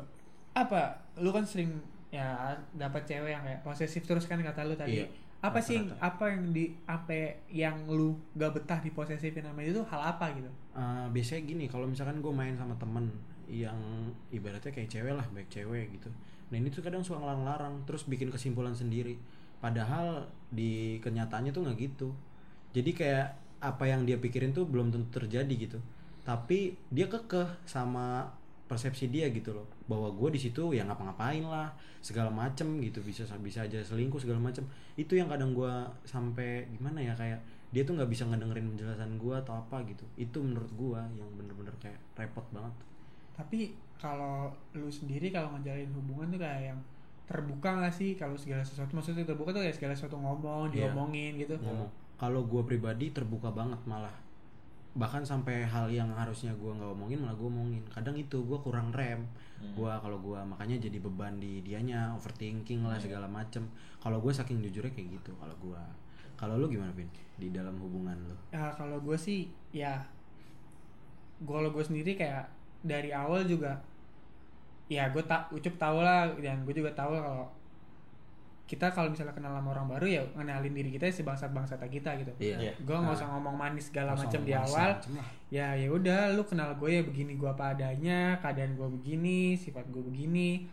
Apa? 0.53 0.95
Lu 1.19 1.29
kan 1.29 1.43
sering 1.43 1.75
ya 2.07 2.31
dapat 2.71 3.03
cewek 3.03 3.27
yang 3.29 3.43
kayak 3.43 3.59
posesif 3.59 4.07
terus 4.07 4.23
kan 4.23 4.39
kata 4.39 4.63
lu 4.63 4.71
tadi. 4.73 5.03
Iya, 5.03 5.07
apa 5.47 5.59
sih 5.61 5.77
yang- 5.77 5.89
rata-rata. 5.93 6.07
apa 6.09 6.25
yang 6.33 6.43
di 6.49 6.65
apa 6.85 7.13
yang 7.49 7.77
lu 7.85 8.17
gak 8.33 8.51
betah 8.55 8.79
di 8.81 8.89
posesifin 8.89 9.45
namanya 9.45 9.69
itu 9.75 9.83
hal 9.85 10.01
apa 10.01 10.25
gitu? 10.33 10.49
Eh, 10.73 11.05
biasanya 11.11 11.41
gini 11.45 11.65
kalau 11.69 11.85
misalkan 11.85 12.19
gue 12.19 12.33
main 12.33 12.55
sama 12.57 12.73
temen 12.75 13.07
yang 13.45 13.77
ibaratnya 14.33 14.73
kayak 14.73 14.89
cewek 14.89 15.13
lah 15.13 15.25
baik 15.29 15.47
cewek 15.53 15.93
gitu. 15.93 16.09
Nah 16.49 16.57
ini 16.57 16.69
tuh 16.69 16.81
kadang 16.81 17.05
suka 17.05 17.21
ngelarang-larang 17.21 17.85
terus 17.85 18.05
bikin 18.09 18.33
kesimpulan 18.33 18.73
sendiri. 18.73 19.17
Padahal 19.61 20.25
di 20.49 20.97
kenyataannya 21.01 21.53
tuh 21.53 21.61
nggak 21.65 21.77
gitu. 21.77 22.09
Jadi 22.73 22.91
kayak 22.91 23.27
apa 23.61 23.85
yang 23.87 24.05
dia 24.05 24.17
pikirin 24.17 24.53
tuh 24.53 24.65
belum 24.65 24.93
tentu 24.93 25.21
terjadi 25.21 25.53
gitu. 25.53 25.79
Tapi 26.25 26.73
dia 26.89 27.05
kekeh 27.05 27.65
sama 27.65 28.33
persepsi 28.65 29.13
dia 29.13 29.29
gitu 29.29 29.53
loh. 29.53 29.67
Bahwa 29.85 30.09
gue 30.11 30.33
di 30.33 30.39
situ 30.41 30.73
ya 30.73 30.83
ngapa-ngapain 30.85 31.45
lah 31.45 31.69
segala 32.01 32.29
macem 32.29 32.81
gitu 32.81 33.01
bisa 33.01 33.25
bisa 33.39 33.65
aja 33.65 33.77
selingkuh 33.81 34.17
segala 34.17 34.41
macem. 34.41 34.65
Itu 34.97 35.13
yang 35.13 35.29
kadang 35.29 35.53
gue 35.53 35.73
sampai 36.03 36.65
gimana 36.73 37.01
ya 37.01 37.13
kayak 37.13 37.39
dia 37.73 37.83
tuh 37.83 37.97
nggak 37.97 38.07
bisa 38.07 38.23
ngedengerin 38.25 38.71
penjelasan 38.73 39.17
gue 39.21 39.35
atau 39.35 39.53
apa 39.57 39.83
gitu. 39.85 40.05
Itu 40.15 40.41
menurut 40.41 40.71
gue 40.73 40.99
yang 41.17 41.29
bener-bener 41.37 41.73
kayak 41.77 41.99
repot 42.15 42.45
banget. 42.49 42.73
Tapi 43.35 43.73
kalau 43.95 44.47
lu 44.73 44.87
sendiri 44.87 45.29
kalau 45.29 45.53
ngejalin 45.55 45.91
hubungan 45.93 46.33
tuh 46.35 46.41
kayak 46.41 46.71
yang 46.73 46.79
terbuka 47.25 47.81
gak 47.81 47.93
sih? 47.93 48.13
Kalau 48.15 48.37
segala 48.37 48.61
sesuatu 48.61 48.93
maksudnya 48.93 49.25
terbuka 49.25 49.49
tuh 49.51 49.65
kayak 49.65 49.75
segala 49.75 49.93
sesuatu 49.97 50.15
ngomong 50.15 50.69
Iya. 50.71 50.87
diomongin 50.93 51.35
gitu. 51.41 51.57
Ngomong. 51.59 51.89
Kalau 52.15 52.47
gue 52.47 52.61
pribadi 52.63 53.11
terbuka 53.11 53.51
banget 53.51 53.81
malah 53.83 54.13
bahkan 54.95 55.27
sampai 55.27 55.67
hal 55.67 55.91
yang 55.91 56.07
harusnya 56.15 56.55
gue 56.55 56.71
nggak 56.71 56.95
omongin 56.95 57.19
malah 57.19 57.35
gue 57.35 57.47
omongin. 57.51 57.83
Kadang 57.91 58.15
itu 58.15 58.39
gue 58.47 58.57
kurang 58.63 58.95
rem. 58.95 59.27
Gue 59.75 59.91
kalau 59.99 60.17
gue 60.23 60.39
makanya 60.47 60.79
jadi 60.79 60.97
beban 61.03 61.35
di 61.35 61.59
dianya 61.59 62.15
overthinking 62.15 62.87
lah 62.87 62.95
segala 62.95 63.27
macem. 63.27 63.67
Kalau 63.99 64.23
gue 64.23 64.31
saking 64.31 64.63
jujurnya 64.63 64.95
kayak 64.95 65.19
gitu 65.19 65.35
kalau 65.35 65.55
gue 65.59 65.81
kalau 66.35 66.59
lu 66.59 66.67
gimana 66.67 66.91
pin 66.91 67.07
di 67.35 67.51
dalam 67.51 67.75
hubungan 67.79 68.15
lu. 68.27 68.35
Ya 68.55 68.71
kalau 68.71 68.99
gue 69.03 69.19
sih 69.19 69.51
ya 69.75 69.99
kalau 71.43 71.67
gue 71.75 71.83
sendiri 71.83 72.15
kayak 72.15 72.47
dari 72.85 73.11
awal 73.11 73.43
juga 73.43 73.75
ya 74.87 75.09
gue 75.09 75.23
tak 75.25 75.49
ucup 75.49 75.75
tau 75.81 75.99
lah 75.99 76.29
dan 76.39 76.61
gue 76.63 76.73
juga 76.77 76.93
tahu 76.93 77.17
kalau 77.17 77.49
kita 78.65 78.89
kalau 78.89 79.13
misalnya 79.13 79.29
kenal 79.37 79.53
sama 79.53 79.77
orang 79.77 79.85
baru 79.85 80.05
ya 80.09 80.21
ngenalin 80.33 80.73
diri 80.73 80.89
kita 80.97 81.05
sebangsat 81.13 81.53
bangsat 81.53 81.77
kita 81.85 82.17
gitu. 82.17 82.33
Iya. 82.41 82.73
gue 82.81 82.95
nggak 82.97 83.13
usah 83.13 83.29
ngomong 83.37 83.53
manis 83.53 83.93
segala 83.93 84.17
macam 84.17 84.41
di 84.41 84.53
awal. 84.57 84.97
ya 85.53 85.77
ya 85.77 85.87
udah 85.93 86.33
lu 86.33 86.41
kenal 86.49 86.73
gue 86.73 86.89
ya 86.89 87.01
begini 87.05 87.37
gue 87.37 87.45
apa 87.45 87.77
adanya 87.77 88.41
keadaan 88.41 88.73
gue 88.73 88.89
begini 88.89 89.53
sifat 89.53 89.85
gue 89.93 90.01
begini. 90.01 90.65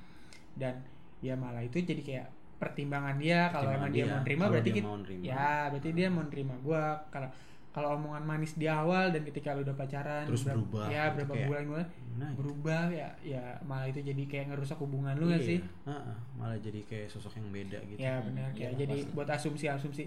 Dan 0.57 0.81
ya 1.21 1.37
malah 1.37 1.61
itu 1.61 1.85
jadi 1.85 2.01
kayak 2.01 2.27
pertimbangan 2.57 3.19
dia 3.19 3.51
kalau 3.51 3.75
emang 3.75 3.91
dia, 3.91 4.07
dia. 4.07 4.13
mau 4.15 4.21
nerima 4.23 4.45
berarti 4.47 4.71
dia 4.71 4.77
kita 4.79 4.87
mau 4.87 4.99
nerima. 5.03 5.23
ya 5.27 5.51
berarti 5.75 5.91
dia 5.91 6.09
mau 6.09 6.23
nerima 6.23 6.55
gue 6.63 6.83
kalau 7.11 7.29
kalau 7.73 7.97
omongan 7.97 8.21
manis 8.23 8.53
di 8.53 8.65
awal 8.65 9.09
dan 9.09 9.25
ketika 9.25 9.51
lu 9.51 9.65
udah 9.65 9.73
pacaran 9.73 10.25
Terus 10.25 10.45
berapa- 10.45 10.61
berubah 10.61 10.85
ya 10.87 11.03
gitu, 11.03 11.15
berapa 11.17 11.33
kayak, 11.33 11.49
bulan 11.49 11.65
bulan 11.67 11.87
nah, 12.13 12.31
berubah 12.33 12.83
ya 12.91 13.09
ya 13.23 13.45
malah 13.63 13.87
itu 13.87 14.01
jadi 14.03 14.23
kayak 14.23 14.45
ngerusak 14.49 14.77
hubungan 14.77 15.15
lu 15.15 15.27
gak 15.27 15.41
Iya. 15.41 15.49
sih 15.49 15.59
Heeh, 15.83 16.17
malah 16.37 16.59
jadi 16.59 16.81
kayak 16.83 17.07
sosok 17.09 17.33
yang 17.35 17.49
beda 17.51 17.79
gitu 17.87 17.99
ya 17.99 18.21
benar 18.21 18.49
Iya, 18.51 18.57
kayak 18.63 18.73
jadi 18.79 18.97
pasti. 18.99 19.13
buat 19.13 19.29
asumsi-asumsi 19.31 20.05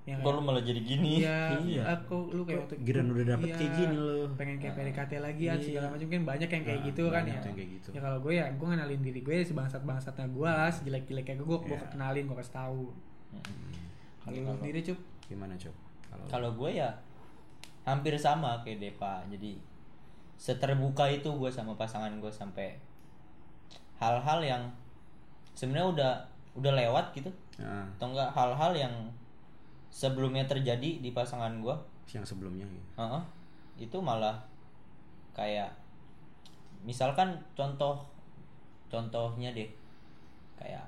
yang 0.00 0.16
kok 0.18 0.32
lu 0.32 0.40
malah 0.40 0.62
jadi 0.62 0.80
gini 0.80 1.20
Iya, 1.20 1.60
Iya. 1.60 1.82
aku 1.92 2.30
lu 2.30 2.42
kayak 2.42 2.64
waktu 2.64 2.74
Giran 2.80 3.06
udah 3.08 3.26
dapet 3.28 3.46
iya, 3.46 3.56
kayak 3.58 3.72
gini 3.76 3.96
loh. 3.96 4.24
Pengen 4.32 4.56
kayak 4.56 4.74
PDKT 4.74 5.12
lagi 5.18 5.42
ya 5.44 5.52
Iya. 5.52 5.60
segala 5.60 5.86
macam 5.90 6.06
kan 6.08 6.22
banyak 6.24 6.48
yang 6.48 6.64
kayak 6.64 6.78
Nah, 6.78 6.88
gitu 6.88 7.02
kan 7.06 7.22
ya. 7.22 7.36
yang 7.36 7.52
kayak 7.52 7.70
gitu. 7.74 7.88
Ya 7.90 8.00
kalau 8.00 8.18
gue 8.18 8.32
ya 8.32 8.46
gue 8.48 8.66
ngenalin 8.66 9.00
diri 9.02 9.20
gue 9.20 9.36
sebangsat 9.44 9.82
bangsatnya 9.82 10.26
gue 10.26 10.48
lah, 10.48 10.70
sejelek 10.70 11.04
jeleknya 11.04 11.34
gue 11.36 11.46
gue 11.58 11.58
Iya. 11.68 11.90
kenalin 11.90 12.24
gue 12.24 12.36
kasih 12.38 12.54
tahu. 12.56 12.84
Hmm. 13.30 13.42
Kalau 14.20 14.32
Iya, 14.32 14.40
lu 14.42 14.56
sendiri 14.56 14.80
cup, 14.82 14.98
gimana 15.26 15.54
coba 15.58 15.80
kalau 16.30 16.50
gue 16.54 16.78
ya 16.78 16.90
hampir 17.84 18.14
sama 18.16 18.60
kayak 18.62 18.78
Depa. 18.78 19.24
Jadi 19.30 19.58
seterbuka 20.40 21.10
itu 21.10 21.28
gue 21.36 21.50
sama 21.52 21.76
pasangan 21.76 22.10
gue 22.16 22.32
sampai 22.32 22.78
hal-hal 24.00 24.40
yang 24.40 24.62
sebenarnya 25.52 25.88
udah 25.92 26.12
udah 26.56 26.72
lewat 26.72 27.12
gitu. 27.12 27.30
Nah, 27.60 27.84
atau 27.98 28.14
enggak 28.14 28.30
hal-hal 28.32 28.72
yang 28.72 28.94
sebelumnya 29.90 30.46
terjadi 30.46 31.02
di 31.02 31.10
pasangan 31.10 31.60
gue 31.60 31.76
yang 32.14 32.24
sebelumnya 32.26 32.66
gitu. 32.66 32.88
Heeh. 32.98 33.22
itu 33.80 33.96
malah 33.96 34.36
kayak 35.32 35.72
misalkan 36.84 37.36
contoh 37.56 38.00
contohnya 38.92 39.52
deh. 39.52 39.68
Kayak 40.60 40.84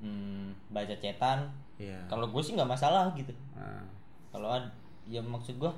hmm, 0.00 0.52
baca 0.68 0.94
cetan 1.00 1.48
Iya. 1.76 1.98
kalau 2.06 2.26
gue 2.26 2.40
sih 2.40 2.52
nggak 2.52 2.68
masalah 2.68 3.12
gitu 3.12 3.32
Nah, 3.52 3.84
kalau 4.30 4.56
ya 5.04 5.18
maksud 5.18 5.56
gua 5.56 5.70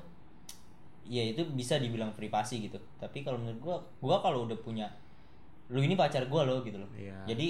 ya 1.03 1.23
itu 1.23 1.41
bisa 1.49 1.75
dibilang 1.75 2.11
privasi 2.11 2.63
gitu 2.63 2.77
tapi 2.95 3.21
kalau 3.21 3.37
menurut 3.37 3.59
gua 3.59 3.75
gua 3.99 4.17
kalau 4.19 4.45
udah 4.45 4.57
punya 4.57 4.85
lu 5.67 5.79
ini 5.79 5.93
pacar 5.93 6.25
gua 6.25 6.43
lo 6.43 6.61
gitu 6.61 6.75
loh 6.75 6.89
Iya. 6.93 7.13
jadi 7.25 7.47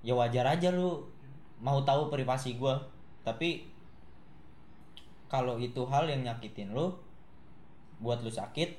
ya 0.00 0.12
wajar 0.12 0.46
aja 0.46 0.68
lu 0.68 1.00
mau 1.58 1.80
tahu 1.80 2.08
privasi 2.08 2.54
gua 2.54 2.76
tapi 3.20 3.68
kalau 5.26 5.56
itu 5.56 5.80
hal 5.84 6.04
yang 6.04 6.22
nyakitin 6.22 6.70
lu 6.70 6.90
buat 7.98 8.18
lu 8.18 8.28
sakit 8.28 8.70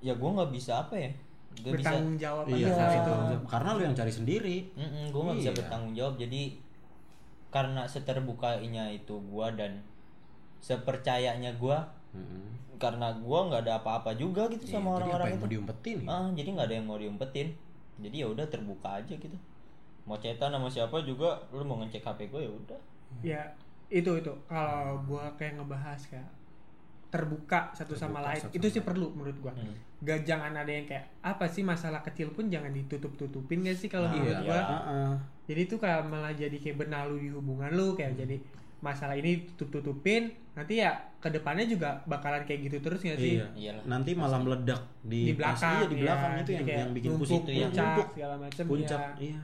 ya 0.00 0.14
gua 0.14 0.30
nggak 0.36 0.50
bisa 0.50 0.80
apa 0.80 0.94
ya 0.94 1.10
Gak 1.54 1.70
bisa 1.72 1.86
bertanggung 1.86 2.16
jawab 2.16 2.44
iya, 2.48 2.66
atas 2.66 2.74
hal 2.74 2.82
karena- 2.82 2.98
itu. 3.30 3.46
karena 3.46 3.68
lu 3.70 3.80
yang 3.80 3.94
cari 3.94 4.10
sendiri. 4.12 4.56
Mm-mm, 4.74 5.04
gue 5.06 5.20
nggak 5.22 5.38
bisa 5.38 5.50
Iya. 5.52 5.58
bertanggung 5.62 5.94
jawab 5.94 6.14
jadi 6.18 6.42
karena 7.54 7.82
seterbukanya 7.86 8.84
itu 8.90 9.14
gua 9.30 9.48
dan 9.54 9.72
sepercayanya 10.60 11.50
gua 11.62 11.78
Heeh. 12.10 12.46
karena 12.82 13.08
gua 13.24 13.38
nggak 13.48 13.62
ada 13.66 13.74
apa-apa 13.80 14.10
juga 14.16 14.42
gitu 14.50 14.64
Iya, 14.66 14.74
sama 14.74 14.88
jadi 14.92 15.12
apa 15.12 15.20
orang-orang 15.20 15.28
yang 15.28 15.38
itu. 15.38 15.42
mau 15.42 15.50
diumpetin 15.54 15.98
gitu? 16.00 16.10
ah 16.10 16.26
jadi 16.32 16.48
nggak 16.54 16.66
ada 16.68 16.76
yang 16.78 16.86
mau 16.86 16.98
diumpetin. 16.98 17.48
Jadi 17.94 18.16
ya 18.22 18.26
udah 18.26 18.46
terbuka 18.50 18.88
aja 18.98 19.14
gitu. 19.14 19.36
Mau 20.04 20.18
cetan 20.18 20.50
sama 20.50 20.66
siapa 20.66 20.98
juga 21.02 21.30
lu 21.54 21.62
mau 21.62 21.78
ngecek 21.80 22.02
hp 22.02 22.20
gue 22.26 22.40
ya 22.42 22.52
udah. 22.52 22.80
Ya 23.22 23.42
itu 23.88 24.10
itu. 24.18 24.32
Kalau 24.50 24.98
gue 25.06 25.24
kayak 25.38 25.54
ngebahas 25.56 26.00
kayak 26.10 26.28
terbuka 27.14 27.70
satu 27.70 27.94
sama 27.94 28.18
Terbuka 28.18 28.26
lain 28.26 28.42
satu 28.42 28.52
itu 28.52 28.66
sama 28.66 28.74
sih 28.74 28.82
perlu 28.82 29.06
menurut 29.12 29.38
gua 29.38 29.52
Hmm. 29.54 29.74
gak 30.00 30.20
jangan 30.22 30.50
ada 30.52 30.68
yang 30.68 30.82
kayak 30.82 31.06
apa 31.22 31.46
sih 31.46 31.62
masalah 31.62 32.02
kecil 32.02 32.28
pun 32.28 32.46
jangan 32.46 32.68
ditutup 32.68 33.14
tutupin 33.14 33.62
gak 33.62 33.72
sih 33.72 33.86
kalau 33.86 34.04
Nah, 34.04 34.14
menurut 34.16 34.34
iya. 34.34 34.44
gua 34.44 34.60
Heeh. 34.60 35.12
jadi 35.46 35.60
itu 35.62 35.76
kayak 35.76 36.00
malah 36.04 36.34
jadi 36.34 36.56
kayak 36.56 36.76
benalu 36.76 37.14
di 37.20 37.28
hubungan 37.30 37.70
lu 37.70 37.94
kayak 37.94 38.16
jadi 38.16 38.36
masalah 38.80 39.14
ini 39.14 39.46
tutup 39.50 39.80
tutupin 39.80 40.28
nanti 40.52 40.76
ya 40.76 40.92
ke 41.16 41.28
depannya 41.28 41.64
juga 41.64 42.04
bakalan 42.04 42.42
kayak 42.42 42.68
gitu 42.68 42.76
terus 42.80 43.00
gak 43.00 43.16
sih 43.16 43.38
Iya. 43.38 43.46
Iyalah, 43.54 43.84
Nanti 43.86 44.10
malah 44.12 44.36
meledak 44.36 44.82
di, 45.00 45.20
di 45.24 45.34
belakang 45.34 45.78
iya, 45.78 45.86
di 45.86 45.96
belakang 45.98 46.30
ya. 46.30 46.40
itu 46.40 46.50
yang 46.52 46.66
yang 46.68 46.90
bikin 46.92 47.08
numpuk, 47.10 47.22
pusing 47.24 47.40
itu 47.40 47.50
yang 47.54 47.70
puncak, 47.70 47.86
numpuk 47.86 48.08
segala 48.12 48.34
macam 48.36 48.64
puncak. 48.66 49.00
ya. 49.00 49.12
Iya. 49.24 49.40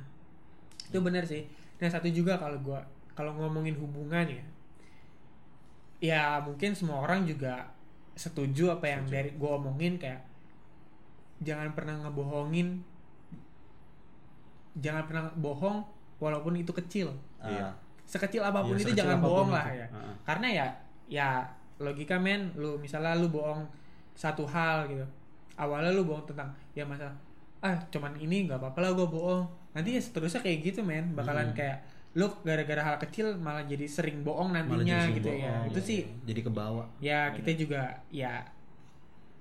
itu 0.85 0.99
benar 1.00 1.25
sih 1.25 1.43
nah 1.77 1.89
satu 1.89 2.09
juga 2.11 2.35
kalau 2.35 2.59
gua 2.61 2.81
kalau 3.11 3.33
ngomongin 3.33 3.73
hubungan 3.75 4.27
ya 4.29 4.45
ya 6.00 6.40
mungkin 6.40 6.73
semua 6.73 7.00
orang 7.00 7.23
juga 7.23 7.69
setuju 8.14 8.73
apa 8.73 8.87
yang 8.87 9.02
Setuju. 9.02 9.14
dari 9.14 9.30
gua 9.35 9.50
omongin 9.57 9.95
kayak 9.97 10.21
jangan 11.40 11.73
pernah 11.73 11.97
ngebohongin 12.00 12.80
jangan 14.76 15.04
pernah 15.04 15.25
bohong 15.35 15.83
walaupun 16.16 16.57
itu 16.57 16.71
kecil 16.75 17.11
Iya. 17.40 17.64
Ah, 17.64 17.73
sekecil 18.04 18.40
apa 18.40 18.61
pun 18.61 18.75
Iya, 18.75 18.76
itu 18.76 18.85
sekecil 18.87 18.99
jangan 19.00 19.16
apa 19.16 19.21
pun 19.21 19.28
bohong 19.30 19.49
itu. 19.49 19.57
lah 19.57 19.66
ya 19.71 19.87
Heeh. 19.88 20.14
karena 20.23 20.47
ya 20.50 20.66
ya 21.09 21.28
logika 21.78 22.16
men 22.16 22.52
lu 22.54 22.76
misalnya 22.76 23.16
lu 23.16 23.28
bohong 23.28 23.64
satu 24.12 24.45
hal 24.45 24.85
gitu 24.87 25.07
awalnya 25.57 25.88
lu 25.90 26.04
bohong 26.04 26.25
tentang 26.25 26.49
ya 26.71 26.85
masalah 26.85 27.16
ah 27.61 27.76
cuman 27.88 28.12
ini 28.14 28.45
nggak 28.45 28.57
apa-apa 28.57 28.78
lah 28.78 28.90
gue 28.95 29.04
bohong 29.07 29.45
nanti 29.73 29.97
ya 29.97 30.00
seterusnya 30.00 30.40
kayak 30.40 30.59
gitu 30.62 30.80
men 30.80 31.12
bakalan 31.14 31.49
Hmm. 31.49 31.57
kayak 31.57 31.78
lu 32.12 32.26
gara-gara 32.40 32.83
hal 32.83 32.97
kecil 32.99 33.33
malah 33.37 33.62
jadi 33.62 33.87
sering 33.87 34.21
bohong 34.21 34.50
nantinya 34.50 34.99
jadi 35.00 35.14
gitu 35.14 35.29
sering 35.29 35.40
ya 35.40 35.52
bohong. 35.52 35.71
itu 35.71 35.81
sih 35.81 36.00
jadi 36.25 36.40
ke 36.40 36.50
bawah 36.50 36.87
ya 36.99 37.21
kita 37.31 37.50
juga 37.57 37.81
ya 38.11 38.43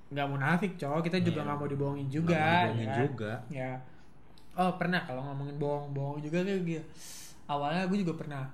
nggak 0.09 0.27
munafik 0.27 0.71
cowok 0.75 1.01
kita 1.03 1.17
juga 1.19 1.39
Iya. 1.39 1.45
nggak 1.45 1.57
mau 1.57 1.67
dibohongin 1.67 2.05
Nggak 2.05 2.15
juga 2.15 2.33
mau 2.33 2.45
dibohongin 2.45 2.85
ya. 2.85 2.95
juga 2.99 3.31
ya 3.49 3.71
oh 4.55 4.71
pernah 4.75 5.01
kalau 5.01 5.21
ngomongin 5.23 5.55
bohong-bohong 5.57 6.19
juga 6.19 6.37
kayak 6.39 6.61
gitu 6.63 6.83
awalnya 7.47 7.85
gue 7.85 7.97
juga 7.99 8.13
pernah 8.15 8.45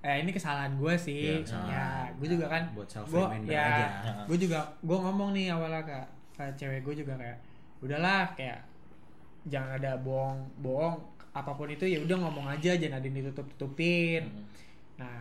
eh 0.00 0.16
ini 0.18 0.30
kesalahan 0.30 0.72
gue 0.74 0.94
sih 0.94 1.20
Iya, 1.30 1.42
kesalahan. 1.42 1.68
ya 1.68 1.86
gue 2.14 2.28
juga 2.30 2.46
kan 2.46 2.62
Buat 2.72 2.88
self 2.88 3.08
gue 3.10 3.24
ya 3.46 3.64
aja. 3.66 4.12
gue 4.24 4.38
juga 4.38 4.58
gue 4.78 4.96
ngomong 4.98 5.30
nih 5.32 5.50
awalnya 5.50 5.82
ke, 5.82 5.98
ke 6.32 6.44
cewek 6.54 6.80
gue 6.82 7.04
juga 7.04 7.12
kayak 7.16 7.36
udahlah 7.78 8.32
kayak 8.32 8.60
jangan 9.44 9.76
ada 9.76 9.92
bohong 9.98 10.40
bohong 10.58 10.96
apa 11.36 11.52
pun 11.52 11.68
itu 11.68 11.84
ya 11.84 12.00
udah 12.00 12.16
ngomong 12.16 12.48
aja 12.48 12.72
jangan 12.72 12.96
ada 12.96 13.04
yang 13.04 13.16
ditutup 13.20 13.44
tutupin 13.52 14.24
Mm. 14.24 14.44
Nah, 14.96 15.20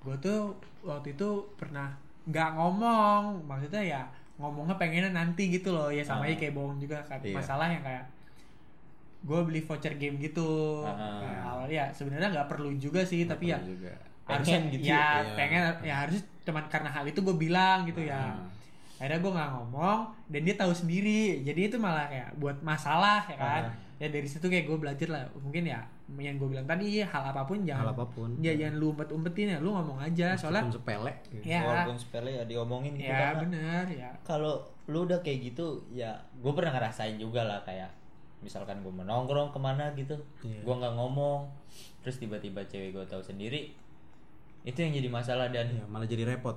gue 0.00 0.16
tuh 0.16 0.56
waktu 0.80 1.12
itu 1.12 1.28
pernah 1.54 1.92
nggak 2.24 2.50
ngomong, 2.56 3.44
maksudnya 3.44 3.82
ya 3.84 4.00
ngomongnya 4.36 4.72
pengennya 4.74 5.12
nanti 5.12 5.52
gitu 5.52 5.68
loh, 5.70 5.92
ya 5.92 6.00
sama 6.00 6.24
Ah. 6.24 6.32
aja 6.32 6.40
kayak 6.40 6.56
bohong 6.56 6.80
juga 6.80 6.96
kan. 7.04 7.20
Iya. 7.20 7.36
Masalah 7.36 7.68
yang 7.68 7.84
kayak 7.84 8.08
gue 9.20 9.40
beli 9.44 9.60
voucher 9.60 9.92
game 9.94 10.16
gitu. 10.16 10.80
Ah. 10.82 11.20
Nah, 11.20 11.40
awalnya 11.52 11.76
ya 11.76 11.86
sebenarnya 11.92 12.32
nggak 12.32 12.48
perlu 12.48 12.72
juga 12.74 13.04
sih, 13.04 13.28
Nggak 13.28 13.36
tapi 13.36 13.44
ya 13.46 13.58
juga. 13.60 13.92
harusnya 14.24 14.56
Pengen 14.56 14.72
gitu 14.72 14.84
ya, 14.86 14.96
ya. 14.96 15.34
pengen 15.36 15.62
ya 15.82 15.94
harus 16.00 16.18
cuman 16.40 16.64
karena 16.70 16.88
hal 16.88 17.04
itu 17.04 17.20
gue 17.20 17.36
bilang 17.36 17.78
gitu 17.84 18.00
ya. 18.00 18.32
Ah. 18.32 18.40
Akhirnya 18.96 19.18
gue 19.18 19.32
nggak 19.32 19.50
ngomong 19.54 19.98
dan 20.26 20.40
dia 20.40 20.56
tahu 20.56 20.72
sendiri, 20.72 21.20
jadi 21.42 21.60
itu 21.68 21.76
malah 21.76 22.08
kayak 22.08 22.32
buat 22.36 22.56
masalah 22.62 23.20
ya 23.26 23.36
kan. 23.36 23.62
Ah. 23.68 23.74
Ya 24.00 24.08
dari 24.08 24.24
situ 24.24 24.42
kayak 24.42 24.64
gue 24.64 24.78
belajar 24.80 25.06
lah, 25.06 25.22
mungkin 25.36 25.60
ya 25.62 25.76
yang 26.10 26.34
gue 26.34 26.48
bilang 26.48 26.64
tadi 26.64 26.98
hal 26.98 27.20
apa 27.22 27.44
pun 27.44 27.60
jangan 27.62 27.84
hal 27.84 27.92
apa 27.92 28.04
pun 28.08 28.32
Ya 28.40 28.56
jangan 28.56 28.80
lu 28.80 28.90
umpet-umpetin 28.90 29.52
ya, 29.52 29.58
lu 29.60 29.70
ngomong 29.70 30.00
aja 30.00 30.32
soalnya 30.32 30.64
Meskipun 30.64 30.72
sepele 30.74 31.12
gitu. 31.30 31.44
ya 31.44 31.60
Walaupun 31.62 31.96
sepele 32.00 32.30
ya 32.32 32.44
diomongin 32.44 32.92
gitu 32.94 33.06
ya 33.06 33.20
karena 33.28 33.40
bener 33.44 33.84
ya. 33.92 34.10
kalau 34.24 34.56
lu 34.86 35.04
udah 35.04 35.20
kayak 35.20 35.52
gitu 35.52 35.66
ya 35.90 36.10
gue 36.34 36.48
pernah 36.50 36.72
ngerasain 36.72 37.14
juga 37.14 37.44
lah 37.44 37.60
kayak 37.60 37.92
misalkan 38.40 38.80
gue 38.80 38.88
menongkrong 38.90 39.52
ke 39.52 39.60
mana 39.60 39.92
gitu 39.94 40.16
Iya. 40.40 40.64
gue 40.64 40.74
nggak 40.74 40.94
ngomong 40.96 41.44
terus 42.00 42.16
tiba-tiba 42.16 42.64
cewek 42.64 42.90
gue 42.90 43.04
tahu 43.04 43.20
sendiri 43.20 43.76
itu 44.62 44.76
yang 44.76 44.90
jadi 44.90 45.08
masalah 45.08 45.46
dan 45.48 45.68
Iya, 45.68 45.84
malah 45.84 46.04
jadi 46.04 46.24
repot 46.26 46.56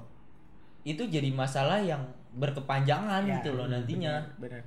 itu 0.82 1.04
jadi 1.04 1.28
masalah 1.30 1.78
yang 1.78 2.00
berkepanjangan 2.34 3.22
Ya, 3.22 3.38
gitu 3.38 3.54
loh 3.54 3.68
nantinya 3.68 4.24
Bener. 4.38 4.64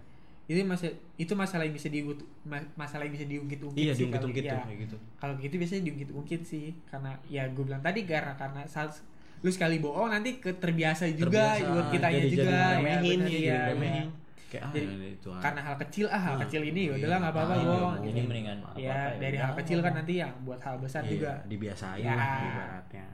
Itu 0.47 0.63
masih 0.63 0.91
itu 1.17 1.33
masalah 1.33 1.63
yang 1.63 1.75
bisa 1.75 1.89
diungkit 1.89 2.19
ma- 2.43 2.71
masalah 2.77 3.03
yang 3.03 3.13
bisa 3.13 3.27
diungkit-ungkit 3.27 3.77
iya 3.77 3.91
sih 3.91 4.05
diungkit-ungkit 4.05 4.41
kali. 4.41 4.49
tuh 4.49 4.57
Ya. 4.57 4.65
kayak 4.65 4.79
gitu 4.81 4.97
Kalau 5.17 5.35
gitu 5.37 5.55
biasanya 5.57 5.83
diungkit-ungkit 5.85 6.41
sih 6.43 6.67
karena 6.87 7.11
ya 7.27 7.43
gue 7.49 7.63
bilang 7.63 7.81
tadi 7.81 8.01
karena 8.03 8.33
karena 8.33 8.63
saat 8.65 8.95
lu 9.39 9.49
sekali 9.49 9.77
bohong 9.79 10.09
nanti 10.09 10.39
ke 10.39 10.55
terbiasa 10.55 11.11
juga 11.11 11.59
Terbiasa, 11.59 11.67
buat 11.69 11.87
kitanya 11.91 12.21
jadi- 12.21 12.31
juga 12.33 12.47
jadi 12.47 12.57
ya, 12.57 12.71
remehin, 12.73 13.03
bener, 13.13 13.29
iya, 13.29 13.37
iya, 13.37 13.57
jadi 13.57 13.69
remehin. 13.69 14.07
iya. 14.07 14.25
kayak 14.47 14.63
ah 14.63 14.71
Jadi, 14.73 14.87
ya, 14.87 15.09
itu 15.13 15.29
ah. 15.29 15.41
karena 15.43 15.61
hal 15.61 15.77
kecil 15.77 16.07
ah 16.09 16.21
hal 16.21 16.33
Ah, 16.33 16.41
kecil 16.41 16.63
ini 16.65 16.81
iya. 16.81 16.93
udahlah 16.95 17.19
nggak 17.19 17.33
apa-apa 17.33 17.51
Ah, 17.51 17.59
bohong 17.59 17.67
diomongin. 17.67 18.07
jadi 18.07 18.21
mendingan 18.25 18.57
ya 18.57 18.63
apa-apa 18.63 18.79
ya 18.81 18.97
dari 19.19 19.35
udah 19.35 19.43
hal 19.43 19.55
kecil 19.59 19.79
kan 19.81 19.93
nanti 19.93 20.13
yang 20.17 20.33
buat 20.41 20.61
hal 20.61 20.77
besar 20.79 21.03
Iya, 21.03 21.11
juga 21.11 21.33
dibiasain 21.45 22.01
Ya. 22.01 22.15
lah 22.15 22.39
ibaratnya 22.41 23.07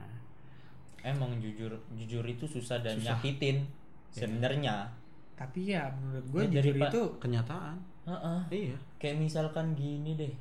emang 1.03 1.31
jujur 1.35 1.71
jujur 1.91 2.23
itu 2.23 2.45
susah 2.47 2.77
dan 2.79 2.95
Susah. 2.95 3.17
nyakitin 3.17 3.65
sebenarnya 4.07 4.87
tapi 5.33 5.73
ya 5.73 5.89
menurut 5.97 6.25
gue 6.29 6.41
Ya, 6.45 6.61
jujur 6.61 6.75
itu 6.77 7.01
kenyataan. 7.17 7.77
Heeh. 8.05 8.39
iya. 8.51 8.77
Kayak 9.01 9.23
misalkan 9.23 9.73
gini 9.73 10.13
deh. 10.19 10.33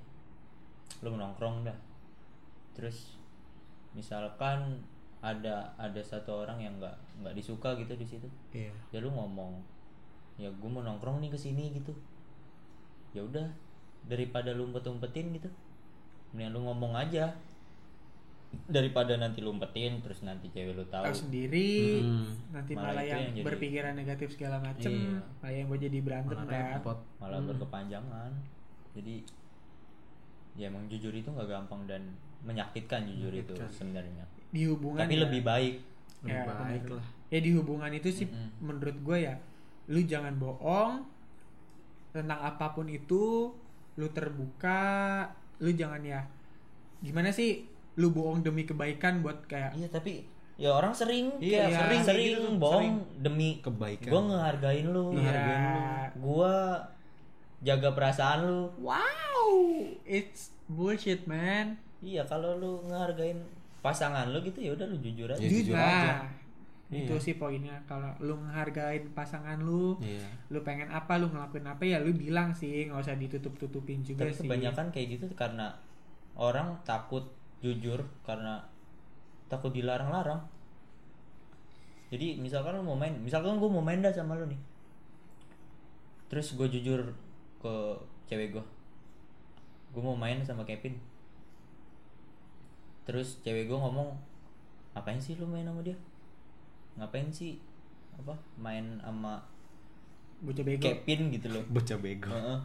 Lu 1.01 1.17
nongkrong 1.17 1.65
dah. 1.65 1.79
Terus 2.77 3.17
misalkan 3.97 4.83
ada 5.23 5.71
ada 5.79 6.01
satu 6.03 6.43
orang 6.43 6.59
yang 6.59 6.75
nggak 6.83 6.97
nggak 7.23 7.35
disuka 7.38 7.73
gitu 7.79 7.95
di 7.97 8.07
situ. 8.07 8.29
Iya. 8.53 8.73
Ya 8.93 8.99
lu 9.01 9.09
ngomong 9.12 9.62
ya 10.40 10.49
gue 10.49 10.69
mau 10.71 10.83
nongkrong 10.85 11.21
nih 11.25 11.31
ke 11.33 11.38
sini 11.38 11.73
gitu. 11.73 11.95
Ya 13.16 13.25
udah 13.25 13.47
daripada 14.09 14.51
lu 14.51 14.66
umpet 14.66 14.83
umpetin 14.88 15.31
gitu 15.31 15.47
mending 16.33 16.49
lu 16.51 16.64
ngomong 16.64 16.97
aja 16.97 17.31
daripada 18.65 19.15
nanti 19.15 19.41
lu 19.41 19.51
umpetin 19.51 20.01
terus 20.01 20.21
nanti 20.21 20.49
cewek 20.49 20.73
lu 20.73 20.85
tahu. 20.87 21.05
Tahu 21.05 21.17
sendiri 21.19 22.01
Hmm. 22.01 22.25
nanti 22.51 22.73
Malah 22.73 22.87
malah, 22.91 23.03
yang, 23.03 23.21
yang 23.23 23.35
jadi- 23.35 23.47
berpikiran 23.47 23.93
negatif 23.95 24.29
segala 24.31 24.57
macem 24.59 24.91
Iya. 24.91 25.19
malah 25.38 25.55
yang 25.55 25.67
buat 25.67 25.81
jadi 25.81 25.99
berantem 25.99 26.37
malah 26.38 26.53
kan. 26.53 26.73
repot. 26.75 26.99
Malah 27.19 27.41
berkepanjangan. 27.43 28.31
Jadi 28.93 29.15
ya 30.53 30.69
emang 30.69 30.85
jujur 30.87 31.11
itu 31.11 31.27
nggak 31.27 31.49
gampang 31.49 31.87
dan 31.87 32.03
menyakitkan 32.43 33.07
jujur 33.07 33.33
itu 33.33 33.55
sebenarnya. 33.71 34.25
Di 34.49 34.69
hubungan 34.69 35.01
tapi 35.01 35.17
ya, 35.17 35.23
lebih 35.25 35.41
baik. 35.43 35.75
Lebih 36.23 36.33
Ya, 36.35 36.55
baik 36.55 36.85
lah. 36.93 37.07
Ya 37.29 37.38
di 37.41 37.51
hubungan 37.53 37.91
itu 37.91 38.09
sih 38.11 38.27
Mm-mm. 38.27 38.49
menurut 38.61 38.97
gue 38.97 39.19
ya 39.23 39.35
lu 39.85 40.01
jangan 40.03 40.37
bohong 40.37 41.03
tentang 42.11 42.38
apa 42.38 42.71
pun 42.71 42.87
itu 42.87 43.51
lu 43.93 44.07
terbuka 44.09 45.25
lu 45.59 45.73
jangan 45.73 45.99
ya 46.01 46.21
gimana 47.01 47.29
sih 47.29 47.67
lu 47.94 48.09
bohong 48.09 48.40
demi 48.40 48.64
kebaikan 48.64 49.20
buat 49.20 49.44
kayak 49.44 49.76
iya 49.76 49.85
tapi 49.87 50.24
ya 50.57 50.72
orang 50.72 50.92
sering 50.92 51.33
Iya, 51.37 51.66
kayak 51.66 51.78
sering 51.81 52.02
sering, 52.05 52.28
gitu 52.28 52.40
tuh, 52.44 52.55
bohong 52.57 52.78
sering. 52.78 52.96
demi 53.18 53.50
Kebaikan. 53.59 54.09
gue 54.09 54.20
ngehargain 54.31 54.87
lu. 54.87 55.05
Ngehargain 55.16 55.62
ya, 55.64 55.83
gue 56.14 56.55
jaga 57.62 57.88
perasaan 57.92 58.38
lu. 58.44 58.62
Wow 58.78 59.42
it's 60.05 60.52
bullshit 60.68 61.24
man. 61.26 61.76
Iya 61.98 62.22
kalau 62.24 62.57
lu 62.57 62.72
ngehargain 62.87 63.42
pasangan 63.81 64.31
lu 64.31 64.38
gitu 64.42 64.62
ya 64.62 64.70
udah 64.72 64.87
lu 64.87 64.96
jujur 64.98 65.28
aja. 65.28 65.40
Ya, 65.42 65.48
jujur 65.50 65.74
nah, 65.74 65.83
aja. 65.83 66.14
itu 66.92 67.14
Iya. 67.16 67.24
sih 67.24 67.35
poinnya. 67.37 67.76
Kalau 67.88 68.12
lu 68.20 68.37
ngehargain 68.38 69.09
pasangan 69.12 69.59
lu 69.59 69.96
iya. 69.98 70.22
lu 70.48 70.61
pengen 70.61 70.92
apa 70.92 71.16
lu 71.16 71.26
ngelakuin 71.26 71.66
apa 71.66 71.83
ya 71.83 71.98
lu 71.98 72.12
bilang 72.12 72.52
sih 72.52 72.87
nggak 72.87 73.00
usah 73.02 73.16
ditutup 73.16 73.57
tutupin 73.57 74.05
juga 74.05 74.28
tapi 74.28 74.37
sih. 74.37 74.44
kebanyakan 74.46 74.87
kayak 74.92 75.07
gitu 75.18 75.26
karena 75.35 75.74
orang 76.37 76.76
takut 76.85 77.24
jujur 77.62 78.03
karena 78.27 78.66
takut 79.46 79.70
dilarang-larang. 79.70 80.42
Jadi 82.12 82.37
misalkan 82.37 82.77
lu 82.77 82.85
mau 82.85 82.98
main 82.98 83.14
misalkan 83.22 83.57
gue 83.57 83.70
mau 83.70 83.81
main 83.81 84.03
dah 84.03 84.12
sama 84.12 84.37
lu 84.37 84.51
nih. 84.51 84.61
Terus 86.29 86.53
gue 86.59 86.68
jujur 86.68 87.14
ke 87.62 87.75
cewek 88.27 88.59
gue 88.59 88.64
gue 89.92 90.03
mau 90.03 90.18
main 90.18 90.42
sama 90.42 90.66
Kevin. 90.66 90.98
Terus 93.07 93.38
cewek 93.46 93.70
gue 93.70 93.79
ngomong 93.79 94.18
ngapain 94.92 95.20
sih 95.22 95.38
lu 95.38 95.46
main 95.46 95.64
sama 95.64 95.81
dia? 95.81 95.96
Ngapain 96.98 97.31
sih 97.33 97.62
apa 98.12 98.37
main 98.61 99.01
sama 99.01 99.40
bocah 100.42 100.64
bego. 100.66 100.85
Kevin 100.85 101.31
gitu 101.33 101.48
loh. 101.48 101.64
Bocah 101.70 101.96
bego. 101.96 102.29
Heeh. 102.29 102.59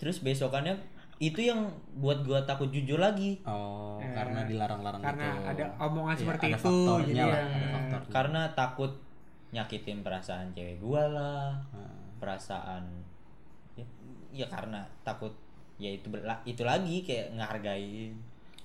Terus 0.00 0.24
besokannya 0.24 0.80
itu 1.16 1.40
yang 1.40 1.60
buat 1.94 2.20
gua 2.20 2.42
takut 2.42 2.68
jujur 2.68 2.96
lagi 2.96 3.38
oh 3.42 3.96
Eh, 3.96 4.10
karena 4.12 4.42
dilarang-larang 4.44 5.00
karena 5.00 5.30
gitu. 5.32 5.48
ada 5.48 5.64
omongan 5.80 6.12
Iya, 6.12 6.20
seperti 6.20 6.44
ada 6.44 6.52
itu 6.52 6.62
faktornya 6.64 7.06
jadi 7.06 7.20
lah, 7.20 7.28
ya 7.30 7.38
ada 7.40 7.66
faktor. 7.70 8.00
karena 8.10 8.40
takut 8.52 8.92
nyakitin 9.50 9.98
perasaan 10.00 10.46
cewek 10.50 10.76
gua 10.78 11.02
lah, 11.06 11.46
Nah, 11.70 11.94
perasaan 12.18 12.82
ya, 13.72 13.86
ya 14.34 14.46
karena 14.46 14.82
takut 15.02 15.30
ya 15.74 15.88
itu 15.88 16.06
berla- 16.06 16.42
itu 16.44 16.62
lagi 16.62 17.00
kayak 17.00 17.32
ngehargain. 17.32 18.14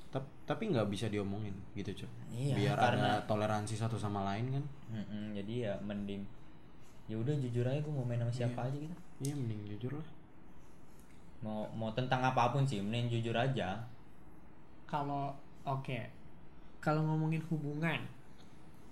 tap- 0.10 0.26
tapi 0.44 0.66
nggak 0.68 0.86
bisa 0.88 1.06
diomongin 1.06 1.54
gitu 1.72 1.94
cuy 1.96 2.10
Iya, 2.32 2.54
biar 2.56 2.76
karena- 2.76 3.14
ada 3.16 3.22
toleransi 3.24 3.76
satu 3.76 3.94
sama 3.94 4.26
lain 4.26 4.50
kan 4.52 4.64
Mm-mm, 4.92 5.34
jadi 5.36 5.54
ya 5.64 5.74
mending 5.80 6.26
ya 7.06 7.14
udah 7.16 7.34
jujur 7.36 7.62
aja 7.64 7.78
gua 7.80 7.94
mau 7.96 8.04
main 8.04 8.18
sama 8.20 8.34
siapa 8.34 8.66
aja 8.66 8.74
gitu. 8.76 8.96
iya 9.20 9.34
mending 9.34 9.62
jujur 9.68 9.94
lah 9.94 10.08
Mau 11.40 11.70
mau 11.72 11.90
tentang 11.90 12.20
apa 12.22 12.50
pun 12.50 12.64
sih, 12.64 12.80
mending 12.80 13.08
jujur 13.10 13.34
aja. 13.34 13.80
kalau 14.86 15.30
oke 15.64 16.00
kalau 16.80 17.06
ngomongin 17.06 17.46
hubungan 17.46 18.02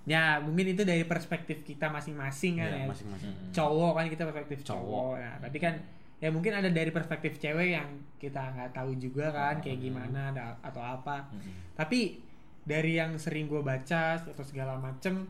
ya 0.06 0.38
mungkin 0.38 0.70
itu 0.70 0.86
dari 0.86 1.02
perspektif 1.04 1.66
kita 1.66 1.90
masing-masing 1.90 2.62
kan 2.62 2.70
Iya, 2.70 2.78
ya 2.78 2.88
masing-masing 2.88 3.32
Mm. 3.34 3.50
cowok 3.50 3.92
kan 3.92 4.06
kita 4.06 4.24
perspektif 4.24 4.60
Cowok. 4.62 4.78
cowok 4.78 5.14
nah 5.18 5.36
tapi 5.42 5.58
kan 5.58 5.74
ya 6.16 6.30
mungkin 6.30 6.54
ada 6.54 6.70
dari 6.70 6.88
perspektif 6.90 7.38
cewek 7.38 7.74
yang 7.74 7.90
kita 8.16 8.40
nggak 8.48 8.72
tahu 8.72 8.94
juga 8.96 9.30
kan 9.32 9.58
kayak 9.58 9.82
gimana 9.82 10.30
atau 10.62 10.80
apa 10.80 11.34
Mm-mm. 11.34 11.74
tapi 11.74 12.22
dari 12.62 12.94
yang 12.96 13.18
sering 13.18 13.48
gue 13.48 13.60
baca 13.60 14.16
atau 14.16 14.46
segala 14.46 14.78
macem 14.78 15.26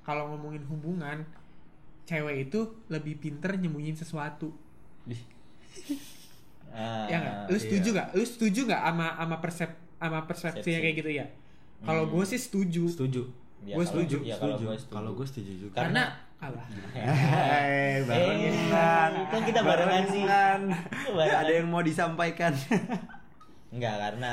kalau 0.00 0.28
ngomongin 0.30 0.62
hubungan 0.64 1.24
cewek 2.04 2.44
itu 2.44 2.60
lebih 2.86 3.16
pinter 3.18 3.56
nyembunyiin 3.56 3.96
sesuatu 3.96 4.52
Ih, 5.06 5.24
Ah, 6.74 7.06
ya 7.06 7.16
nggak 7.16 7.36
lu 7.46 7.56
setuju 7.56 7.86
iya. 7.86 7.94
nggak 7.94 8.08
lu 8.12 8.24
setuju 8.24 8.60
nggak 8.66 8.82
sama 8.82 9.06
sama 9.14 9.36
persep 9.38 9.70
sama 9.94 10.18
persepsinya 10.24 10.58
Persepsi. 10.60 10.82
kayak 10.82 10.96
gitu 10.98 11.10
ya 11.14 11.26
kalau 11.80 12.02
Hmm. 12.02 12.12
gue 12.12 12.24
sih 12.26 12.40
setuju 12.40 12.82
setuju 12.86 13.22
ya 13.62 13.72
Gua 13.72 13.80
kalau- 13.80 13.88
setuju, 13.88 14.16
ya 14.20 14.34
kalau 14.34 14.52
setuju 14.52 14.64
gua 14.64 14.76
setuju. 14.76 14.92
kalau 14.92 15.10
gue 15.12 15.26
setuju 15.26 15.52
juga 15.60 15.76
karena 15.78 16.04
Apa? 16.36 16.60
Hei, 16.92 18.02
barengan. 18.04 19.10
Eh, 19.14 19.26
kan 19.26 19.40
kita 19.42 19.60
barengan 19.62 20.04
sih. 20.04 20.22
Barengan. 20.22 20.60
Barengan. 21.08 21.40
Ada 21.40 21.52
yang 21.54 21.68
mau 21.68 21.80
disampaikan? 21.80 22.52
Enggak 23.70 23.96
karena 24.02 24.32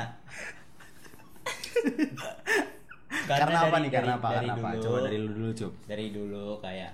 Karena, 3.22 3.58
apa 3.60 3.70
dari- 3.70 3.82
nih? 3.82 3.90
Karena 3.90 4.06
dari- 4.10 4.18
apa? 4.18 4.28
dari 4.30 4.36
Karena 4.42 4.52
apa? 4.54 4.68
dulu- 4.70 4.82
Coba 4.84 4.98
dari 5.02 5.18
lu 5.18 5.28
dulu, 5.30 5.48
Cup. 5.54 5.72
dari 5.84 6.06
dulu 6.10 6.46
kayak 6.58 6.92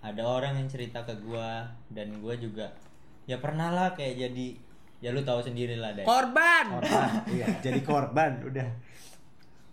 ada 0.00 0.22
orang 0.22 0.52
yang 0.54 0.68
cerita 0.68 1.00
ke 1.02 1.14
gua 1.18 1.64
dan 1.88 2.08
gua 2.18 2.34
juga 2.36 2.66
ya 3.24 3.36
pernah 3.38 3.68
lah 3.70 3.88
kayak 3.92 4.14
jadi 4.20 4.46
ya 4.98 5.14
lu 5.14 5.22
tahu 5.22 5.38
sendiri 5.38 5.78
lah 5.78 5.94
deh 5.94 6.02
Korban. 6.02 6.64
Korban. 6.74 7.08
Iya, 7.34 7.46
jadi 7.62 7.80
korban 7.82 8.42
udah. 8.42 8.68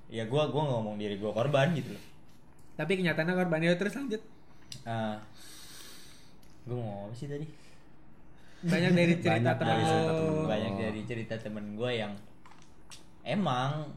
ya 0.05 0.23
gua 0.29 0.47
gua 0.47 0.63
ngomong 0.69 0.95
diri 0.95 1.17
gua 1.17 1.33
korban 1.33 1.73
gitu 1.73 1.89
loh 1.91 2.03
Tapi 2.77 3.01
kenyataannya 3.01 3.33
korban 3.33 3.59
ya 3.59 3.73
terus 3.73 3.95
lanjut. 3.95 4.21
Ah, 4.85 5.17
gua 6.63 6.75
mau 6.77 6.85
ngomong 6.85 7.05
apa 7.09 7.15
sih 7.15 7.25
tadi 7.25 7.47
Banyak 8.61 8.91
dari 8.93 9.13
cerita 9.23 9.51
Banyak 9.51 9.55
temen 9.57 9.73
dari 9.73 9.83
cerita 9.85 10.11
temen 10.13 10.45
banyak 10.45 10.73
dari 10.77 11.01
cerita 11.03 11.35
temen 11.37 11.65
gua 11.73 11.89
yang 11.89 12.13
emang 13.25 13.89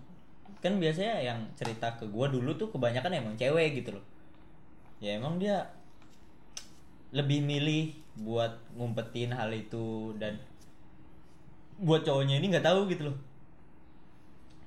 kan 0.59 0.75
biasanya 0.81 1.21
yang 1.21 1.39
cerita 1.55 1.93
ke 1.95 2.09
gua 2.09 2.27
dulu 2.27 2.57
tuh 2.57 2.73
kebanyakan 2.73 3.13
emang 3.15 3.35
cewek 3.37 3.79
gitu 3.79 3.95
loh 3.95 4.05
ya 4.99 5.15
emang 5.15 5.37
dia 5.39 5.69
lebih 7.13 7.41
milih 7.41 7.95
buat 8.19 8.59
ngumpetin 8.75 9.31
hal 9.31 9.53
itu 9.55 10.11
dan 10.19 10.35
buat 11.79 12.03
cowoknya 12.03 12.43
ini 12.43 12.51
nggak 12.51 12.67
tahu 12.67 12.91
gitu 12.91 13.11
loh. 13.11 13.17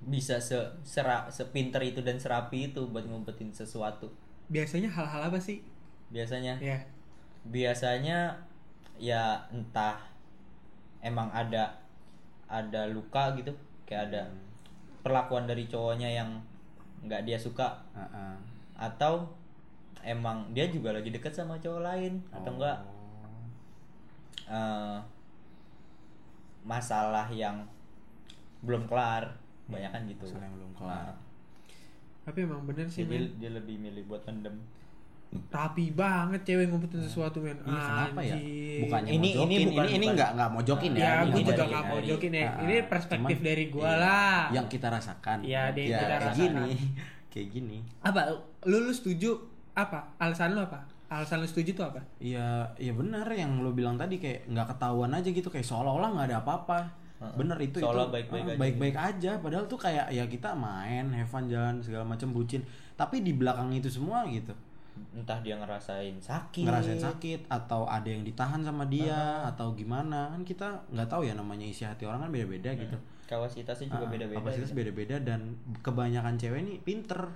Bisa 0.02 0.42
se 0.42 0.58
sera 0.82 1.30
sepinter 1.30 1.84
itu 1.86 2.02
dan 2.02 2.18
serapi 2.18 2.74
itu 2.74 2.82
buat 2.90 3.06
ngumpetin 3.06 3.54
sesuatu. 3.54 4.10
Biasanya 4.50 4.90
hal-hal 4.92 5.30
apa 5.32 5.40
sih? 5.40 5.64
biasanya? 6.12 6.60
Ya. 6.60 6.76
biasanya 7.48 8.36
ya 9.00 9.48
entah 9.50 9.98
emang 11.00 11.32
ada 11.32 11.72
ada 12.52 12.86
luka 12.92 13.32
gitu. 13.40 13.56
Kayak 13.88 14.12
ada 14.12 14.22
perlakuan 15.02 15.48
dari 15.48 15.66
cowoknya 15.66 16.12
yang 16.12 16.30
nggak 17.08 17.24
dia 17.26 17.40
suka. 17.40 17.82
Heeh. 17.96 18.36
atau 18.82 19.30
emang 20.02 20.50
dia 20.58 20.66
juga 20.66 20.90
lagi 20.90 21.14
deket 21.14 21.38
sama 21.38 21.54
cowok 21.62 21.86
lain 21.86 22.18
atau 22.34 22.58
enggak 22.58 22.78
eh, 24.50 24.98
masalah 26.62 27.28
yang 27.28 27.66
belum 28.62 28.86
kelar 28.86 29.26
banyak 29.66 29.90
kan 29.90 30.02
gitu 30.06 30.26
Masalah 30.26 30.46
yang 30.46 30.56
belum 30.56 30.72
kelar. 30.74 31.06
Nah, 31.08 31.18
Tapi 32.22 32.38
emang 32.42 32.62
bener 32.64 32.86
sih 32.86 33.02
jadi 33.02 33.18
men. 33.20 33.40
dia 33.40 33.52
lebih 33.52 33.76
milih 33.76 34.04
buat 34.06 34.22
mendem 34.24 34.56
Rapi 35.32 35.96
banget 35.96 36.44
cewek 36.44 36.68
ngumpetin 36.68 37.00
sesuatu 37.00 37.40
men. 37.40 37.56
Iya, 37.58 37.72
kenapa 38.04 38.20
ya? 38.20 38.36
Bukannya 38.84 39.10
Ini- 39.10 39.32
mojokin. 39.32 39.48
ini 39.48 39.56
ini 39.56 39.66
bukan- 39.72 39.88
ini 39.90 40.06
nggak 40.12 40.30
nggak 40.36 40.50
mojokin 40.52 40.92
ya. 40.92 41.00
Ya, 41.00 41.08
Ini 41.08 41.16
gue 41.24 41.24
dari- 41.24 41.32
juga 41.32 41.48
mojokin. 41.48 41.72
nggak 41.72 41.84
mau 41.84 41.96
dari- 41.96 42.10
jokin 42.12 42.32
ya. 42.34 42.44
Ah, 42.44 42.62
Ini 42.62 42.76
perspektif 42.86 43.38
cuman, 43.38 43.48
dari 43.48 43.66
gua 43.66 43.84
iya, 43.86 43.96
lah. 43.98 44.42
Yang 44.52 44.68
kita 44.70 44.88
rasakan. 44.92 45.38
Iya, 45.42 45.62
deh, 45.72 45.84
Ya, 45.84 45.90
kita 45.90 46.04
kayak 46.06 46.22
rasakan. 46.22 46.52
gini. 46.68 46.74
Kayak 47.32 47.48
gini. 47.50 47.78
Apa? 48.04 48.22
Lu 48.62 48.78
lu 48.82 48.92
setuju 48.92 49.32
apa? 49.72 50.04
Alasan 50.20 50.52
lu 50.52 50.60
apa? 50.60 50.84
Alasan 51.12 51.44
lu 51.44 51.48
setuju 51.48 51.76
tuh 51.76 51.86
apa? 51.92 52.00
Iya, 52.24 52.72
iya 52.80 52.96
benar 52.96 53.28
yang 53.36 53.60
lo 53.60 53.76
bilang 53.76 54.00
tadi 54.00 54.16
kayak 54.16 54.48
nggak 54.48 54.68
ketahuan 54.76 55.12
aja 55.12 55.28
gitu 55.28 55.52
kayak 55.52 55.68
seolah-olah 55.68 56.10
nggak 56.16 56.28
ada 56.32 56.38
apa-apa. 56.40 56.80
Heeh. 57.20 57.36
Bener 57.36 57.58
itu 57.60 57.84
Seolah 57.84 58.08
itu 58.08 58.14
baik-baik 58.16 58.42
ah, 58.42 58.48
aja. 58.48 58.60
baik-baik 58.64 58.96
aja. 58.98 59.32
Padahal 59.44 59.66
tuh 59.68 59.76
kayak 59.76 60.08
ya 60.10 60.24
kita 60.26 60.56
main, 60.56 61.12
have 61.12 61.28
fun 61.28 61.52
jalan 61.52 61.84
segala 61.84 62.08
macam 62.08 62.32
bucin. 62.32 62.64
Tapi 62.96 63.20
di 63.28 63.36
belakang 63.36 63.76
itu 63.76 63.92
semua 63.92 64.24
gitu 64.32 64.56
entah 65.16 65.40
dia 65.40 65.56
ngerasain 65.56 66.20
sakit 66.20 66.68
ngerasain 66.68 67.00
sakit 67.00 67.40
atau 67.48 67.88
ada 67.88 68.06
yang 68.12 68.28
ditahan 68.28 68.60
sama 68.60 68.84
dia 68.92 69.40
atau 69.48 69.72
gimana 69.72 70.30
kan 70.36 70.44
kita 70.44 70.68
nggak 70.92 71.08
tahu 71.08 71.24
ya 71.24 71.34
namanya 71.34 71.64
isi 71.64 71.88
hati 71.88 72.04
orang 72.04 72.28
kan 72.28 72.32
beda-beda 72.32 72.76
gitu. 72.76 72.96
kapasitasnya 73.24 73.88
juga 73.88 74.06
Ah, 74.08 74.12
beda-beda 74.12 74.38
kapasitas 74.44 74.70
gitu. 74.72 74.78
beda-beda 74.84 75.16
dan 75.24 75.56
kebanyakan 75.80 76.36
cewek 76.36 76.62
nih 76.68 76.78
pinter 76.84 77.32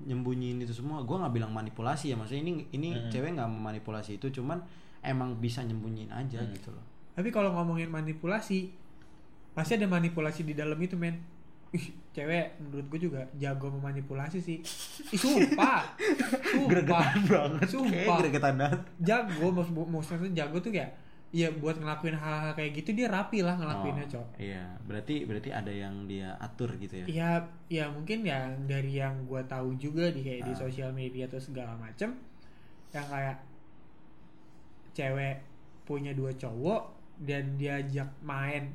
nyembunyiin 0.00 0.58
itu 0.58 0.72
semua 0.72 1.00
gue 1.00 1.12
nggak 1.12 1.32
bilang 1.32 1.50
manipulasi 1.50 2.08
ya 2.08 2.16
maksudnya 2.16 2.42
ini 2.42 2.52
ini 2.70 2.88
Mm-mm. 2.92 3.08
cewek 3.08 3.34
nggak 3.34 3.48
memanipulasi 3.48 4.14
itu 4.14 4.30
cuman 4.32 4.62
emang 5.00 5.34
bisa 5.36 5.60
nyembunyiin 5.60 6.08
aja 6.08 6.38
Mm. 6.38 6.52
gitu 6.52 6.70
loh 6.70 6.84
Tapi 7.12 7.28
kalau 7.28 7.50
ngomongin 7.50 7.88
manipulasi, 7.88 8.70
pasti 9.50 9.74
ada 9.74 9.86
manipulasi 9.86 10.42
di 10.42 10.54
dalam 10.54 10.78
itu 10.78 10.94
men. 10.94 11.18
Ih, 11.68 11.82
cewek 12.08 12.56
menurut 12.58 12.86
gue 12.88 13.00
juga 13.04 13.26
jago 13.34 13.68
memanipulasi 13.70 14.38
sih. 14.38 14.62
Ih, 15.04 15.18
sumpah. 15.18 15.82
sumpah. 16.54 17.06
banget 17.20 17.66
Sumpah. 17.66 18.16
gregetan 18.18 18.54
banget 18.54 18.80
Jago 18.98 19.50
maksud 19.50 19.74
maksudnya 19.84 20.30
jago 20.38 20.56
tuh 20.58 20.70
kayak 20.70 20.94
ya 21.30 21.52
buat 21.52 21.76
ngelakuin 21.76 22.16
hal-hal 22.16 22.52
kayak 22.52 22.72
gitu 22.74 22.90
dia 22.94 23.04
rapi 23.06 23.44
lah 23.44 23.52
ngelakuinnya, 23.54 24.04
Oh, 24.06 24.12
Cok. 24.16 24.26
iya. 24.40 24.64
Berarti 24.80 25.14
berarti 25.22 25.50
ada 25.50 25.68
yang 25.68 26.08
dia 26.08 26.32
atur 26.38 26.72
gitu 26.74 26.94
ya? 26.94 27.06
Iya, 27.06 27.30
ya 27.68 27.84
mungkin 27.86 28.24
yang 28.24 28.64
dari 28.64 28.96
yang 28.96 29.24
gue 29.24 29.42
tahu 29.44 29.76
juga 29.76 30.08
di 30.08 30.20
kayak 30.20 30.42
di 30.42 30.52
Ah. 30.52 30.58
sosial 30.58 30.90
media 30.90 31.28
atau 31.28 31.36
segala 31.38 31.76
macem 31.76 32.16
yang 32.88 33.06
kayak 33.06 33.36
cewek 34.92 35.36
punya 35.84 36.12
dua 36.12 36.32
cowok 36.32 36.82
dan 37.20 37.56
diajak 37.56 38.08
main 38.20 38.72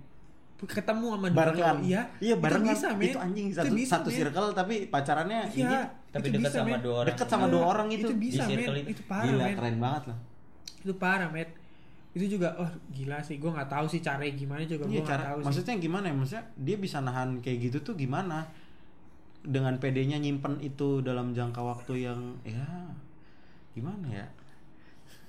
ketemu 0.63 1.07
sama 1.11 1.27
dua 1.27 1.35
barengan. 1.35 1.59
cowok. 1.75 1.83
Iya 1.83 2.01
iya 2.21 2.35
barengan. 2.37 2.63
itu 2.63 2.71
bisa 2.71 2.87
men. 2.93 3.03
Itu 3.03 3.19
anjing 3.19 3.47
satu 3.51 3.73
bisa, 3.75 3.91
satu 3.91 4.07
men. 4.07 4.15
circle 4.15 4.47
tapi 4.53 4.75
pacarannya 4.87 5.39
iya 5.51 5.59
ini 5.59 5.75
tapi 6.07 6.23
itu 6.23 6.33
dekat 6.33 6.43
bisa, 6.45 6.55
sama 6.55 6.69
men. 6.69 6.79
dua 6.79 6.95
orang 6.95 7.09
deket 7.11 7.27
sama 7.27 7.43
Iya, 7.43 7.51
dua 7.51 7.63
orang 7.65 7.87
itu. 7.89 7.99
itu 7.99 8.13
bisa 8.15 8.35
Di 8.37 8.47
men. 8.47 8.51
circle 8.55 8.77
itu, 8.77 8.89
itu. 8.89 9.01
parah 9.03 9.25
gila 9.27 9.43
men. 9.43 9.55
keren 9.57 9.75
banget 9.77 10.03
loh. 10.07 10.17
Itu 10.79 10.93
parah 10.95 11.27
men 11.27 11.49
itu 12.13 12.25
juga 12.31 12.53
oh 12.55 12.65
gila 12.87 13.17
sih 13.19 13.35
gue 13.35 13.47
nggak 13.47 13.65
tahu 13.67 13.85
sih 13.87 13.99
caranya 13.99 14.29
gimana 14.31 14.61
juga 14.63 14.83
Iya 14.83 14.87
gue 14.87 14.95
nggak 14.95 15.09
cara 15.09 15.23
tahu 15.25 15.37
sih 15.37 15.45
maksudnya 15.45 15.75
gimana 15.77 16.05
ya 16.05 16.13
maksudnya 16.13 16.45
dia 16.55 16.77
bisa 16.77 16.97
nahan 16.99 17.29
kayak 17.39 17.57
gitu 17.63 17.77
tuh 17.81 17.95
gimana 17.95 18.45
dengan 19.41 19.75
PD-nya 19.75 20.17
nyimpen 20.17 20.57
itu 20.59 21.01
dalam 21.01 21.31
jangka 21.31 21.59
waktu 21.59 21.93
yang 22.03 22.19
ya 22.43 22.63
gimana 23.71 24.05
ya 24.07 24.27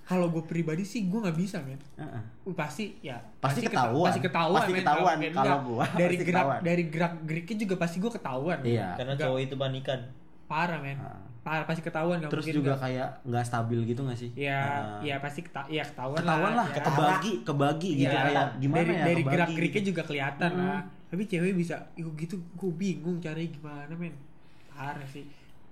kalau 0.05 0.29
gue 0.29 0.45
pribadi 0.45 0.85
sih 0.85 1.09
gue 1.09 1.17
nggak 1.17 1.33
bisa 1.35 1.57
men 1.59 1.81
Heeh. 1.97 2.23
Uh, 2.45 2.53
pasti 2.53 2.93
ya 3.01 3.17
Pasti 3.41 3.65
keta- 3.65 3.89
ketahuan. 3.89 4.05
pasti 4.05 4.21
ketahuan 4.21 4.61
Pasti 4.61 4.73
ketahuan. 4.77 5.17
Kalau 5.33 5.57
gua, 5.65 5.85
dari 5.91 6.15
pasti 6.15 6.29
gerak 6.29 6.45
ketahuan. 6.45 6.61
dari 6.61 6.83
gerak 6.87 7.13
geriknya 7.25 7.57
juga 7.59 7.75
pasti 7.79 7.97
gue 7.99 8.13
ketahuan. 8.13 8.59
Iya. 8.61 8.89
karena 8.95 9.15
cowok 9.17 9.41
itu 9.41 9.55
panikan 9.57 10.01
parah 10.45 10.77
men 10.79 11.01
Ah. 11.01 11.17
Parah 11.45 11.63
pasti 11.63 11.81
ketahuan 11.81 12.17
nggak 12.17 12.33
terus 12.33 12.41
mungkin 12.43 12.57
juga 12.59 12.73
nggak. 12.73 12.83
kayak 12.83 13.09
nggak 13.23 13.45
stabil 13.45 13.81
gitu 13.85 14.01
nggak 14.01 14.17
sih 14.17 14.31
ya 14.35 14.59
Ah. 14.59 14.99
ya 14.99 15.17
pasti 15.19 15.41
keta 15.41 15.61
ya 15.69 15.85
ketahuan, 15.85 16.17
ketahuan 16.17 16.53
lah 16.55 16.67
ya. 16.67 16.81
kebagi 16.81 17.33
kebagi 17.43 17.91
gitu 17.99 18.09
Iya, 18.11 18.23
kayak 18.25 18.47
gimana 18.57 18.81
dari, 18.81 18.91
ya 18.91 19.05
dari 19.05 19.15
kebagi 19.15 19.29
gerak 19.31 19.47
gitu. 19.47 19.57
geriknya 19.59 19.83
juga 19.85 20.03
kelihatan 20.05 20.51
Hmm. 20.51 20.63
lah 20.65 20.81
tapi 21.07 21.23
cewek 21.25 21.53
bisa 21.55 21.77
"Ih, 21.95 22.09
gitu 22.17 22.35
gue 22.51 22.71
bingung 22.75 23.17
caranya 23.19 23.47
gimana 23.47 23.93
men 23.93 24.17
parah 24.67 25.05
sih 25.07 25.23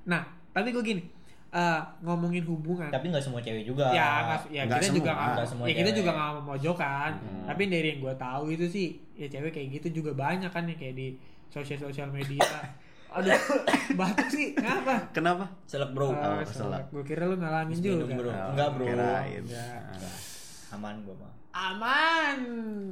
nah 0.05 0.23
tapi 0.51 0.71
gue 0.71 0.85
gini 0.85 1.03
eh, 1.51 1.81
ngomongin 2.01 2.45
hubungan 2.45 2.89
tapi 2.89 3.09
nggak 3.09 3.21
semua 3.23 3.39
cewek 3.39 3.65
juga 3.65 3.89
ya 3.91 4.09
nggak- 4.27 4.49
ya 4.51 4.63
nggak 4.63 4.77
kita 4.79 4.87
semua. 4.87 4.99
juga 4.99 5.11
nggak 5.11 5.33
Nggak 5.33 5.49
semua 5.49 5.65
ya 5.65 5.73
kita 5.73 5.83
cewek. 5.87 5.99
juga 5.99 6.11
nggak 6.13 6.29
mau 6.31 6.45
mojokan 6.51 7.11
Hmm. 7.15 7.45
tapi 7.45 7.63
dari 7.67 7.87
yang 7.89 8.01
gue 8.03 8.15
tahu 8.15 8.45
itu 8.51 8.67
sih 8.67 8.87
ya 9.15 9.27
cewek 9.27 9.51
kayak 9.51 9.69
gitu 9.75 9.89
juga 9.99 10.13
banyak 10.15 10.49
kan 10.49 10.65
ya 10.65 10.75
kayak 10.75 10.95
di 10.95 11.09
sosial 11.49 11.77
sosial 11.79 12.09
media 12.09 12.41
aduh 13.15 13.41
batuk 13.99 14.29
sih 14.29 14.53
kenapa 14.53 14.95
kenapa 15.11 15.45
selek 15.65 15.91
bro 15.91 16.09
Oh, 16.09 16.41
keselak. 16.41 16.89
gue 16.89 17.03
kira 17.03 17.25
lu 17.25 17.37
ngalamin 17.37 17.75
juga 17.75 18.03
minum, 18.03 18.09
bro. 18.17 18.29
Oh, 18.29 18.51
Enggak, 18.51 18.69
bro. 18.73 18.85
kirain. 18.85 19.43
Enggak. 19.43 19.81
Ah. 19.93 20.75
aman 20.75 20.95
gua 21.03 21.15
mah 21.19 21.33
aman 21.53 22.39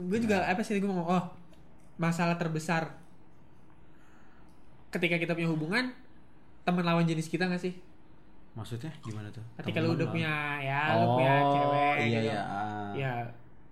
gue 0.07 0.19
juga 0.19 0.45
apa 0.45 0.61
sih 0.61 0.77
gue 0.77 0.85
ngomong 0.85 1.09
oh 1.09 1.25
masalah 1.97 2.35
terbesar 2.35 2.93
ketika 4.91 5.17
kita 5.17 5.33
punya 5.33 5.49
hubungan 5.49 5.95
teman 6.61 6.83
lawan 6.83 7.05
jenis 7.05 7.27
kita 7.27 7.47
gak 7.47 7.57
sih 7.59 7.73
maksudnya 8.53 8.91
gimana 9.01 9.31
tuh 9.31 9.41
ketika 9.57 9.79
lu 9.79 9.95
Temen 9.95 9.97
udah 9.97 10.05
lah. 10.05 10.13
punya 10.13 10.33
ya 10.61 10.81
lu 10.93 11.07
punya 11.15 11.33
Oh, 11.33 11.49
cewek 11.49 11.95
iya, 11.97 12.05
gitu 12.11 12.27
iya, 12.27 12.41
ah. 12.43 12.91
ya 12.93 13.13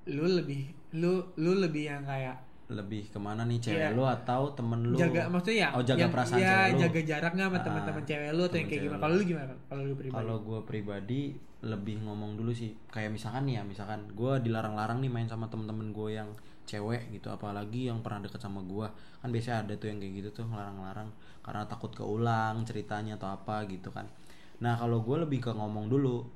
lu 0.09 0.25
lebih 0.31 0.63
lu 0.95 1.13
lu 1.37 1.53
lebih 1.59 1.85
yang 1.87 2.03
kayak 2.03 2.39
lebih 2.69 3.09
ke 3.09 3.17
mana 3.17 3.43
nih 3.43 3.57
cewek 3.59 3.81
Iya. 3.83 3.97
lu 3.97 4.05
atau 4.05 4.53
temen 4.53 4.81
lu? 4.85 4.95
Jaga 4.95 5.25
maksudnya 5.27 5.59
ya 5.59 5.69
oh 5.73 5.81
jaga 5.81 6.01
yang- 6.01 6.13
perasaan 6.13 6.37
ya, 6.37 6.45
cewek 6.45 6.69
lu. 6.69 6.79
jaga 6.79 7.01
jaraknya 7.03 7.45
sama 7.45 7.57
Ah, 7.57 7.65
teman-teman 7.65 8.03
cewek 8.05 8.31
lu 8.31 8.43
atau 8.43 8.57
yang 8.57 8.69
kayak 8.69 8.83
gimana? 8.83 9.01
kalau 9.01 9.15
lu 9.15 9.25
gimana? 9.25 9.53
Kalau 9.65 9.83
lu 9.83 9.95
pribadi? 9.95 10.15
Kalau 10.15 10.37
gue 10.39 10.61
pribadi 10.63 11.21
lebih 11.59 11.97
ngomong 12.01 12.31
dulu 12.35 12.53
sih, 12.53 12.71
kayak 12.87 13.11
misalkan 13.11 13.43
nih 13.45 13.59
ya, 13.59 13.63
misalkan 13.65 14.01
gue 14.11 14.33
dilarang-larang 14.41 15.01
nih 15.01 15.09
main 15.09 15.27
sama 15.27 15.49
temen-temen 15.49 15.91
gue 15.91 16.09
yang 16.15 16.29
cewek 16.65 17.09
gitu, 17.11 17.29
apalagi 17.29 17.89
yang 17.89 17.99
pernah 17.99 18.21
deket 18.21 18.39
sama 18.39 18.61
gue, 18.63 18.87
kan 19.19 19.29
biasanya 19.29 19.65
ada 19.65 19.75
tuh 19.75 19.89
yang 19.89 19.99
kayak 19.99 20.15
gitu 20.19 20.29
tuh 20.31 20.45
ngelarang-larang. 20.47 21.09
Karena 21.41 21.65
takut 21.65 21.91
keulang 21.91 22.63
ceritanya 22.63 23.17
atau 23.17 23.33
apa 23.33 23.65
gitu 23.65 23.89
kan. 23.89 24.05
Nah 24.61 24.77
kalau 24.77 25.01
gue 25.01 25.17
lebih 25.19 25.41
ke 25.41 25.51
ngomong 25.51 25.89
dulu, 25.89 26.29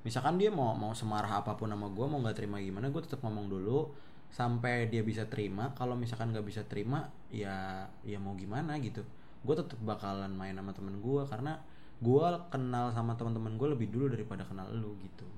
misalkan 0.00 0.36
dia 0.36 0.48
mau 0.48 0.70
mau 0.72 0.92
semarah 0.92 1.40
apa 1.40 1.52
pun 1.54 1.66
sama 1.66 1.88
gue, 1.88 2.04
mau 2.04 2.20
nggak 2.20 2.36
terima 2.36 2.56
gimana, 2.56 2.88
gue 2.88 3.00
tetap 3.00 3.20
ngomong 3.20 3.48
dulu 3.48 3.90
sampai 4.30 4.86
dia 4.86 5.02
bisa 5.02 5.26
terima. 5.26 5.74
Kalau 5.74 5.94
misalkan 5.94 6.30
nggak 6.30 6.46
bisa 6.46 6.62
terima, 6.64 7.04
ya 7.28 7.82
ya 8.02 8.18
mau 8.18 8.32
gimana 8.34 8.78
gitu. 8.78 9.02
Gue 9.42 9.54
tetap 9.54 9.78
bakalan 9.82 10.30
main 10.30 10.54
sama 10.54 10.70
temen 10.70 10.98
gue 10.98 11.22
karena 11.26 11.58
gue 12.00 12.26
kenal 12.48 12.88
sama 12.90 13.12
teman-teman 13.12 13.60
gue 13.60 13.68
lebih 13.70 13.92
dulu 13.92 14.08
daripada 14.08 14.40
kenal 14.40 14.64
lu 14.72 14.96
gitu 15.04 15.28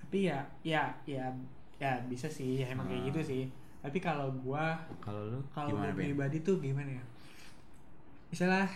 tapi 0.00 0.26
ya 0.26 0.42
ya 0.66 0.90
ya 1.06 1.30
ya 1.78 2.00
bisa 2.08 2.26
sih 2.26 2.58
ya 2.58 2.72
emang 2.72 2.88
kayak 2.88 3.04
Ah. 3.04 3.06
gitu 3.12 3.20
sih 3.22 3.42
tapi 3.78 4.02
kalau 4.02 4.26
gua 4.42 4.74
kalau 4.98 5.30
lu 5.30 5.38
kalau 5.54 5.70
Ben? 5.76 5.94
pribadi 5.94 6.42
tuh 6.42 6.58
gimana 6.58 6.90
ya 6.90 7.04
misalnya 8.26 8.66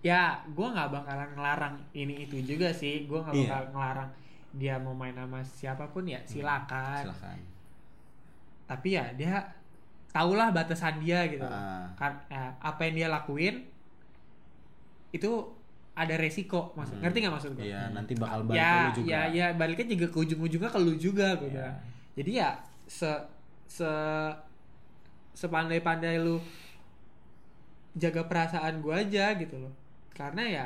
ya 0.00 0.36
gua 0.52 0.76
nggak 0.76 0.90
bakalan 0.92 1.30
ngelarang 1.32 1.74
ini 1.96 2.28
itu 2.28 2.36
juga 2.44 2.68
sih 2.68 3.08
gua 3.08 3.24
nggak 3.24 3.34
Iya. 3.34 3.48
bakal 3.48 3.64
ngelarang 3.72 4.10
dia 4.50 4.76
mau 4.76 4.92
main 4.92 5.12
sama 5.12 5.40
siapa 5.42 5.84
pun 5.88 6.04
ya 6.04 6.20
silakan 6.24 7.04
silakan 7.04 7.36
tapi 8.64 8.88
ya 8.94 9.04
dia 9.12 9.44
tahulah 10.08 10.48
batasan 10.50 10.98
dia 10.98 11.24
gitu 11.26 11.44
Ah. 11.44 11.88
kan 11.94 12.16
ya, 12.26 12.52
apa 12.58 12.80
yang 12.84 12.94
dia 12.96 13.08
lakuin 13.08 13.64
itu 15.10 15.30
ada 15.92 16.14
resiko 16.14 16.72
maksud 16.72 16.96
Hmm. 16.96 17.02
ngerti 17.02 17.18
nggak 17.18 17.34
maksud 17.34 17.50
gue 17.54 17.64
Iya, 17.66 17.90
nanti 17.90 18.12
bakal 18.14 18.40
balik 18.42 18.56
ya 18.56 18.70
ke 18.70 18.78
lu 18.78 18.92
juga. 18.94 19.08
ya 19.08 19.20
ya 19.28 19.46
baliknya 19.52 19.86
juga 19.90 20.06
ke 20.06 20.18
ujung-ujungnya 20.18 20.70
ke 20.70 20.78
lu 20.78 20.92
juga 20.94 21.26
gue 21.34 21.48
Iya. 21.48 21.54
bilang. 21.58 21.76
jadi 22.14 22.30
ya 22.32 22.50
se 22.86 23.10
se 23.66 23.90
sepandai-pandai 25.34 26.18
lu 26.18 26.40
jaga 27.94 28.22
perasaan 28.24 28.78
gue 28.78 28.94
aja 28.94 29.34
gitu 29.34 29.56
loh 29.58 29.74
karena 30.10 30.42
ya 30.44 30.64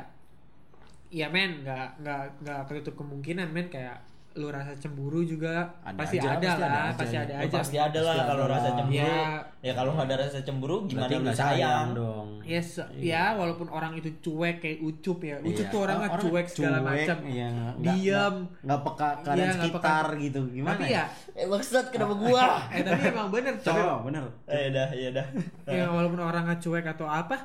ya 1.13 1.29
men 1.29 1.61
nggak 1.61 2.01
nggak 2.01 2.21
nggak 2.41 2.59
ketutup 2.67 2.95
kemungkinan 2.99 3.47
men 3.47 3.69
kayak 3.69 4.01
lu 4.33 4.49
rasa 4.49 4.73
cemburu 4.75 5.21
juga 5.23 5.69
Ada 5.85 5.93
pasti 5.95 6.17
aja, 6.17 6.29
ada 6.31 6.41
pasti 6.41 6.49
ada 6.49 6.65
lah 6.65 6.89
pasti 6.91 7.05
ya. 7.13 7.21
ada 7.21 7.33
Ya, 7.35 7.39
aja 7.39 7.53
pasti 7.55 7.77
ada 7.79 8.01
lah 8.01 8.17
kalau 8.25 8.45
rasa 8.49 8.69
cemburu. 8.73 8.97
Ya. 9.05 9.21
Ya, 9.61 9.73
kalau 9.75 9.91
nggak 9.93 10.07
ada 10.09 10.17
rasa 10.19 10.39
cemburu 10.41 10.77
gimana 10.83 11.05
lu 11.07 11.21
nggak 11.21 11.37
sayang? 11.37 11.89
dong 11.93 12.29
Ya, 12.43 12.59
se- 12.59 12.91
ya 12.97 13.37
walaupun 13.37 13.69
orang 13.69 13.93
itu 13.93 14.09
cuek 14.19 14.57
kayak 14.59 14.81
ucup 14.81 15.19
ya. 15.23 15.37
Ucup 15.39 15.53
Iya. 15.59 15.69
tuh 15.69 15.79
orangnya 15.79 16.09
Orang 16.09 16.23
cuek 16.25 16.47
segala 16.49 16.79
macam. 16.81 17.17
iya, 17.29 17.49
Diam. 17.77 18.35
nggak- 18.59 18.83
peka 18.83 19.09
keadaan 19.21 19.37
Iya, 19.37 19.45
nggak 19.45 19.69
peka. 19.69 19.69
sekitar 19.85 20.07
gitu 20.19 20.41
gimana 20.51 20.79
Tapi 20.79 20.89
ya, 20.91 21.05
Eh 21.35 21.47
maksud 21.47 21.85
kenapa 21.87 22.15
gua? 22.17 22.45
eh 22.73 22.81
tapi 22.83 23.03
emang 23.07 23.29
bener 23.29 23.55
tapi 23.59 23.79
emang 23.79 24.01
bener 24.03 24.25
eh 24.49 24.67
dah, 24.71 24.89
ya 24.91 25.09
dah. 25.13 25.27
Ya 25.69 25.85
walaupun 25.87 26.19
orangnya 26.19 26.57
cuek 26.57 26.89
atau 26.89 27.05
apa, 27.05 27.37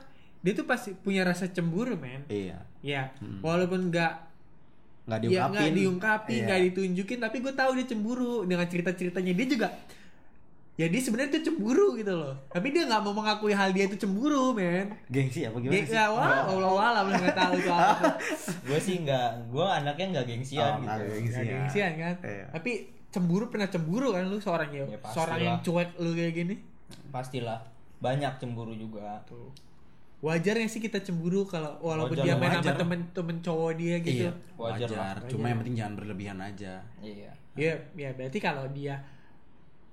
dia 0.48 0.54
tuh 0.54 0.64
pasti 0.64 0.96
punya 0.96 1.22
rasa 1.22 1.46
cemburu, 1.48 1.94
men. 1.94 2.24
iya 2.28 2.64
Ya, 2.80 3.12
Hmm. 3.20 3.44
walaupun 3.44 3.92
nggak 3.92 4.14
nggak 5.04 5.20
ya 5.20 5.24
diungkapin 5.44 5.52
nggak 5.52 5.70
diungkapin, 5.74 6.32
Iya. 6.34 6.46
nggak 6.46 6.60
ditunjukin, 6.66 7.18
tapi 7.20 7.38
gue 7.40 7.52
tahu 7.52 7.72
dia 7.74 7.86
cemburu 7.86 8.34
dengan 8.44 8.64
cerita-ceritanya 8.64 9.34
dia 9.34 9.48
juga. 9.50 9.68
Ya 10.78 10.86
dia 10.86 11.02
sebenarnya 11.02 11.36
tuh 11.36 11.44
cemburu 11.44 11.98
gitu 11.98 12.14
loh. 12.14 12.38
Tapi 12.48 12.70
dia 12.70 12.86
nggak 12.86 13.02
mau 13.02 13.12
mengakui 13.12 13.50
hal 13.50 13.74
dia 13.74 13.86
itu 13.86 13.98
cemburu, 13.98 14.54
men. 14.54 14.94
gengsi 15.08 15.44
apa 15.44 15.58
gimana 15.58 15.74
Dia 15.74 15.84
sih 15.84 15.98
ya, 15.98 16.06
wah, 16.08 16.46
Allah 16.46 16.86
alam 16.94 17.06
nggak 17.10 17.34
tahu 17.34 17.54
tuh 17.58 17.74
apa. 17.82 18.10
Gue 18.62 18.80
sih 18.80 18.96
nggak, 19.02 19.30
gua 19.50 19.66
anaknya 19.76 20.06
nggak 20.14 20.26
gengsian 20.28 20.64
Oh, 20.70 20.76
gitu. 20.78 20.88
nggak 20.88 21.00
gengsian. 21.10 21.42
Gak 21.42 21.52
gengsian 21.52 21.92
kan 21.98 22.16
Iya. 22.22 22.46
Tapi 22.54 22.72
cemburu 23.10 23.46
pernah 23.50 23.68
cemburu 23.68 24.08
kan 24.12 24.24
lu 24.24 24.38
seorang 24.38 24.70
ya, 24.70 24.86
Ya. 24.86 25.00
Seorang 25.04 25.40
yang 25.42 25.58
cuek 25.60 25.90
lu 25.98 26.12
kayak 26.14 26.34
gini 26.38 26.56
Pastilah 27.10 27.60
banyak 27.98 28.32
cemburu 28.38 28.72
juga. 28.72 29.18
Tuh 29.26 29.50
Wajar 30.20 30.54
gak 30.56 30.66
sih 30.68 30.80
kita 30.80 30.98
cemburu 31.00 31.44
kalau 31.44 31.78
walaupun 31.80 32.18
Wajar 32.18 32.26
dia 32.26 32.36
main 32.36 32.50
sama 32.52 32.62
wajar. 32.64 32.76
temen-temen 32.76 33.38
cowok 33.40 33.72
dia 33.76 33.96
gitu 34.00 34.26
iya 34.26 34.32
Wajar 34.56 34.90
wajar, 34.90 35.16
lah. 35.16 35.28
cuma 35.28 35.46
yang 35.46 35.58
penting 35.60 35.76
jangan 35.76 35.94
berlebihan 35.96 36.38
aja 36.40 36.74
Iya. 36.98 37.32
Iya, 37.54 37.74
ya 37.94 38.10
berarti 38.12 38.38
kalau 38.38 38.66
dia 38.68 38.98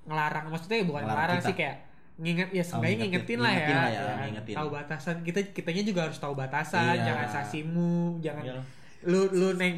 ngelarang 0.04 0.46
maksudnya 0.46 0.80
bukan 0.82 1.02
Ngelarang 1.02 1.08
ngelarang 1.08 1.38
kita. 1.38 1.46
sih 1.46 1.54
kayak 1.54 1.76
nginget 2.14 2.48
ya 2.50 2.62
seenggaknya 2.62 2.96
ngingetin. 2.96 3.10
ngingetin, 3.10 3.38
lah 3.38 3.52
ya, 3.52 3.66
lah 3.66 3.86
ya, 3.86 4.00
ya. 4.00 4.14
ngingetin. 4.22 4.54
tahu 4.54 4.68
batasan 4.70 5.16
kita 5.20 5.40
kitanya 5.50 5.82
juga 5.82 6.00
harus 6.04 6.18
tahu 6.18 6.32
batasan 6.32 6.94
Iya. 6.94 7.04
jangan 7.04 7.28
sasimu 7.30 7.92
jangan 8.20 8.44
Iyalah. 8.44 8.66
lu 9.04 9.20
lu 9.30 9.48
neng 9.54 9.76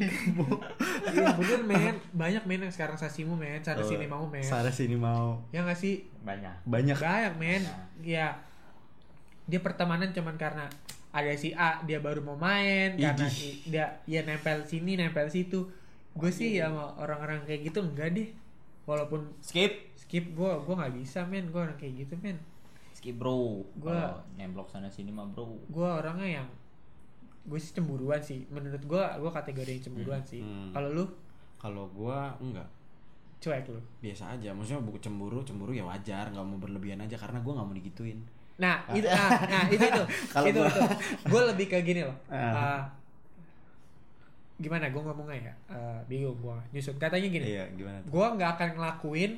iya 1.09 1.27
bener 1.33 1.59
men 1.61 1.95
banyak 2.13 2.43
men 2.45 2.59
yang 2.61 2.71
sekarang 2.71 2.95
sasimu 2.95 3.33
men 3.33 3.59
cara 3.59 3.75
Oh, 3.75 3.83
sini 3.83 4.05
mau 4.05 4.23
men 4.23 4.39
Sarah 4.41 4.69
sini 4.69 4.95
mau 4.95 5.35
ya 5.49 5.59
nggak 5.61 5.75
sih 5.75 6.07
Banyak. 6.21 6.63
banyak 6.63 6.95
banyak 6.95 7.33
men 7.35 7.61
ya 7.99 8.31
dia 9.47 9.59
pertemanan 9.59 10.11
cuman 10.11 10.35
karena 10.35 10.67
ada 11.09 11.31
si 11.33 11.49
A 11.51 11.81
dia 11.81 11.97
baru 11.97 12.19
mau 12.19 12.35
main 12.35 12.93
karena 12.93 13.25
Idih. 13.25 13.33
i- 13.41 13.59
dia 13.65 13.85
ya 14.03 14.21
nempel 14.21 14.61
sini 14.63 14.93
nempel 14.93 15.25
situ. 15.27 15.65
Gue 16.13 16.29
sih 16.29 16.53
ya 16.53 16.67
sama 16.67 16.93
orang-orang 16.97 17.41
kayak 17.43 17.71
gitu 17.71 17.79
enggak 17.79 18.11
deh. 18.11 18.29
Walaupun 18.83 19.25
Skip. 19.39 19.95
skip 19.97 20.23
gue 20.29 20.51
gue 20.57 20.73
nggak 20.73 20.93
bisa 20.93 21.23
men. 21.23 21.47
Gue 21.47 21.61
orang 21.61 21.75
kayak 21.75 22.05
gitu 22.05 22.13
men. 22.19 22.37
Skip 22.91 23.15
bro. 23.15 23.63
Gua- 23.75 23.93
Kalau 23.93 24.19
nemblok 24.33 24.67
sana 24.67 24.87
sini 24.87 25.09
mah 25.09 25.25
bro. 25.25 25.47
gue 25.63 25.87
orangnya 25.87 26.41
yang 26.41 26.47
gue 27.43 27.55
sih 27.57 27.71
cemburuan 27.71 28.19
sih. 28.19 28.43
Menurut 28.47 28.81
gue 28.81 29.03
gue 29.17 29.31
kategori 29.31 29.69
yang 29.69 29.83
cemburuan 29.83 30.21
sih. 30.21 30.43
Hmm. 30.43 30.69
kalau 30.71 30.91
lu? 30.91 31.05
Kalau 31.57 31.89
gua 31.89 32.35
enggak. 32.37 32.67
Cuek 33.37 33.65
lu? 33.67 33.81
Biasa 33.99 34.33
aja. 34.33 34.49
Maksudnya 34.51 34.81
buku 34.81 34.97
cemburu 34.97 35.41
cemburu 35.41 35.71
ya 35.71 35.81
wajar. 35.81 36.29
Nggak 36.29 36.45
mau 36.45 36.57
berlebihan 36.57 36.99
aja. 36.99 37.15
Karena 37.15 37.39
gua 37.39 37.57
nggak 37.57 37.65
mau 37.65 37.75
digituin 37.75 38.19
nah 38.57 38.75
itu 38.89 39.05
nah, 39.05 39.29
nah 39.45 39.63
itu 39.67 39.85
itu 39.85 40.03
Kalau 40.33 40.45
itu, 40.45 40.59
gua- 40.59 40.97
gue 41.23 41.41
lebih 41.53 41.65
ke 41.67 41.77
gini 41.81 42.01
loh 42.01 42.17
Ah. 42.27 42.53
Ah, 42.73 42.81
gimana 44.57 44.89
gue 44.89 44.97
ngomongnya 44.99 45.37
ya 45.43 45.53
Eh, 45.69 45.99
bingung 46.07 46.33
gue 46.35 46.57
nyusun 46.71 46.97
katanya 46.97 47.29
gini 47.29 47.45
iya 47.47 47.65
gimana 47.71 48.01
tuh 48.01 48.09
gue 48.09 48.25
nggak 48.33 48.49
akan 48.51 48.69
ngelakuin 48.75 49.31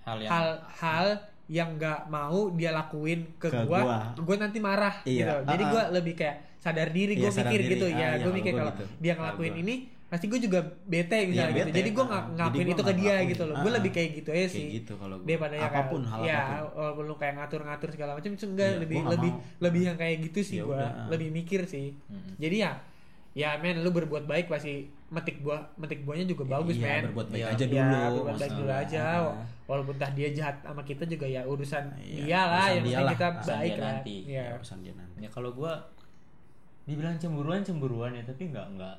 Hal 0.00 0.16
yang 0.18 0.30
hal-hal 0.30 1.06
yang 1.46 1.68
nggak 1.76 2.08
mau 2.08 2.48
dia 2.50 2.72
lakuin 2.72 3.20
ke, 3.36 3.48
Ke 3.48 3.64
gua, 3.64 3.80
gua. 3.82 3.98
gue 4.14 4.36
nanti 4.38 4.58
marah 4.58 4.96
Iya, 5.04 5.16
gitu. 5.18 5.34
Jadi 5.46 5.62
ah, 5.62 5.68
gue 5.70 5.82
ah. 5.82 5.88
lebih 5.92 6.14
kayak 6.14 6.36
sadar 6.56 6.88
diri, 6.88 7.12
gue 7.14 7.20
Iya, 7.22 7.36
mikir 7.38 7.60
diri. 7.60 7.70
gitu 7.70 7.86
Ah, 7.86 7.92
ya. 7.92 7.96
iya, 7.98 8.08
gue 8.14 8.22
kalau 8.22 8.32
mikir 8.34 8.52
kalau 8.54 8.72
gitu. 8.72 8.84
dia 8.96 9.12
ngelakuin 9.12 9.54
ini, 9.60 9.74
pasti 10.14 10.24
gue 10.24 10.38
juga 10.38 10.62
bete 10.84 11.26
misalnya 11.26 11.34
Iya, 11.44 11.50
gitu. 11.50 11.66
bete. 11.66 11.74
Jadi 11.74 11.90
gue 11.90 12.04
nggak 12.06 12.24
gua 12.30 12.62
itu 12.64 12.80
ke 12.80 12.94
dia 12.94 13.02
ngelakuin. 13.10 13.26
gitu 13.28 13.42
loh. 13.44 13.56
Gue 13.56 13.66
ah. 13.66 13.74
lebih 13.74 13.90
kayak 13.90 14.10
gitu 14.14 14.28
aja 14.30 14.38
Kayak 14.38 14.54
sih. 14.54 14.66
gitu 14.72 14.92
kalau 14.94 15.16
gua. 15.16 15.26
Daripada 15.26 15.54
yang 15.54 15.66
Apa 15.68 15.80
pun, 15.84 16.00
hal 16.04 16.20
ya, 16.22 16.38
apa 16.38 16.54
pun. 16.54 16.70
walaupun 16.76 17.04
lu 17.04 17.14
kayak 17.16 17.34
ngatur-ngatur 17.34 17.88
segala 17.90 18.10
macam, 18.14 18.30
itu 18.30 18.46
enggak 18.46 18.68
Iya, 18.68 18.78
lebih 18.78 18.98
lebih 19.04 19.30
mau. 19.32 19.42
lebih 19.60 19.82
yang 19.82 19.96
kayak 19.96 20.16
gitu 20.22 20.40
sih 20.40 20.56
Ya 20.56 20.64
gue. 20.64 20.72
udah. 20.72 20.90
Lebih 21.10 21.28
mikir 21.30 21.60
sih. 21.64 21.86
Mm-mm. 22.06 22.38
Jadi 22.38 22.56
ya 22.56 22.72
ya 23.34 23.58
men 23.58 23.82
lu 23.82 23.90
berbuat 23.90 24.24
baik 24.24 24.46
pasti 24.46 24.86
metik 25.10 25.42
buah 25.42 25.58
metik 25.74 26.06
buahnya 26.06 26.22
juga 26.24 26.46
bagus 26.48 26.78
iya, 26.78 27.02
men 27.02 27.10
berbuat 27.10 27.28
baik 27.28 27.40
Iya. 27.40 27.50
aja 27.50 27.64
Ya, 27.64 27.70
dulu 27.74 27.98
berbuat 28.22 28.38
baik 28.38 28.52
dulu 28.54 28.70
aja. 28.72 29.00
Ah. 29.02 29.34
Walaupun 29.64 29.94
entah 29.94 30.12
dia 30.12 30.28
jahat 30.30 30.56
sama 30.60 30.82
kita 30.82 31.02
juga 31.04 31.26
ya 31.26 31.42
urusan 31.42 31.84
Iya, 31.96 32.22
dia 32.22 32.40
lah, 32.40 32.46
urusan 32.46 32.70
yang 32.70 32.84
penting 32.84 33.10
kita 33.10 33.26
Urusan 33.32 33.50
baik 33.50 33.66
dia 33.66 33.74
lah. 33.74 33.86
nanti. 33.90 34.16
Iya. 34.24 34.44
Ya, 34.44 34.54
pesan 34.56 34.78
dia 34.80 34.94
nanti 34.94 35.18
ya 35.18 35.28
kalau 35.28 35.50
gua 35.50 35.72
dibilang 36.84 37.16
cemburuan 37.16 37.60
cemburuan 37.60 38.12
ya 38.12 38.22
tapi 38.22 38.42
nggak 38.46 38.66
nggak 38.70 38.96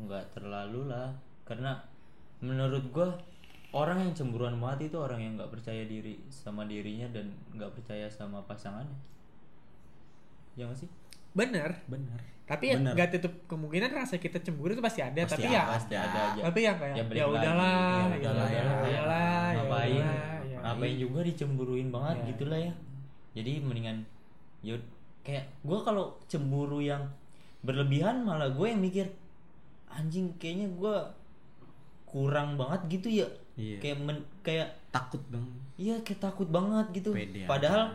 nggak 0.00 0.24
terlalu 0.32 0.88
lah 0.88 1.12
karena 1.44 1.76
menurut 2.40 2.84
gua 2.90 3.08
orang 3.70 4.02
yang 4.02 4.12
cemburuan 4.12 4.56
banget 4.56 4.90
itu 4.90 4.96
orang 4.98 5.20
yang 5.20 5.32
nggak 5.36 5.50
percaya 5.50 5.84
diri 5.84 6.18
sama 6.26 6.64
dirinya 6.64 7.06
dan 7.10 7.30
nggak 7.52 7.70
percaya 7.70 8.06
sama 8.06 8.42
pasangannya 8.44 8.96
ya 10.54 10.66
nggak 10.66 10.78
sih 10.78 10.90
Bener. 11.30 11.70
benar 11.86 12.18
Tapi 12.42 12.74
ya 12.74 12.76
Bener. 12.76 12.98
nggak 12.98 13.08
tutup 13.14 13.34
kemungkinan 13.46 13.94
rasa 13.94 14.18
kita 14.18 14.42
cemburu 14.42 14.74
itu 14.74 14.82
pasti 14.82 14.98
ada. 14.98 15.22
Pasti 15.22 15.38
tapi 15.38 15.46
ada. 15.46 15.54
ya 15.54 15.62
pasti 15.70 15.94
ada 15.94 16.18
aja 16.26 16.40
tapi 16.42 16.60
yang 16.60 16.76
kayak 16.76 16.94
Ya, 16.98 17.04
ya 17.06 17.24
udahlah, 17.24 17.30
Ya, 17.30 17.46
ya 17.46 18.18
udahlah, 18.18 18.18
udahlah, 18.18 18.48
ya, 18.50 18.58
ya 18.58 18.66
udahlah, 18.66 19.46
ya 19.46 19.54
ngapain 19.54 19.94
udahlah, 19.94 20.38
ya. 20.42 20.58
ngapain 20.58 20.96
juga 20.98 21.20
dicemburuin 21.22 21.88
banget 21.94 22.16
Ya. 22.16 22.24
gitulah 22.34 22.58
ya 22.58 22.72
jadi 23.30 23.52
mendingan 23.62 23.96
yuk 24.60 24.82
kayak 25.22 25.46
gue 25.62 25.78
kalau 25.80 26.18
cemburu 26.26 26.82
yang 26.82 27.06
berlebihan 27.62 28.26
malah 28.26 28.50
gue 28.50 28.66
yang 28.66 28.82
mikir 28.82 29.06
anjing 29.90 30.30
kayaknya 30.38 30.70
gue 30.70 30.96
kurang 32.06 32.58
banget 32.58 32.80
gitu 33.00 33.08
ya. 33.22 33.28
Iya. 33.60 33.76
kayak 33.76 33.98
men- 34.00 34.28
kayak 34.40 34.72
takut 34.88 35.20
dong 35.28 35.44
iya 35.76 36.00
kayak 36.00 36.20
takut 36.22 36.48
banget 36.48 36.86
gitu. 36.96 37.10
Pede 37.12 37.44
padahal 37.44 37.92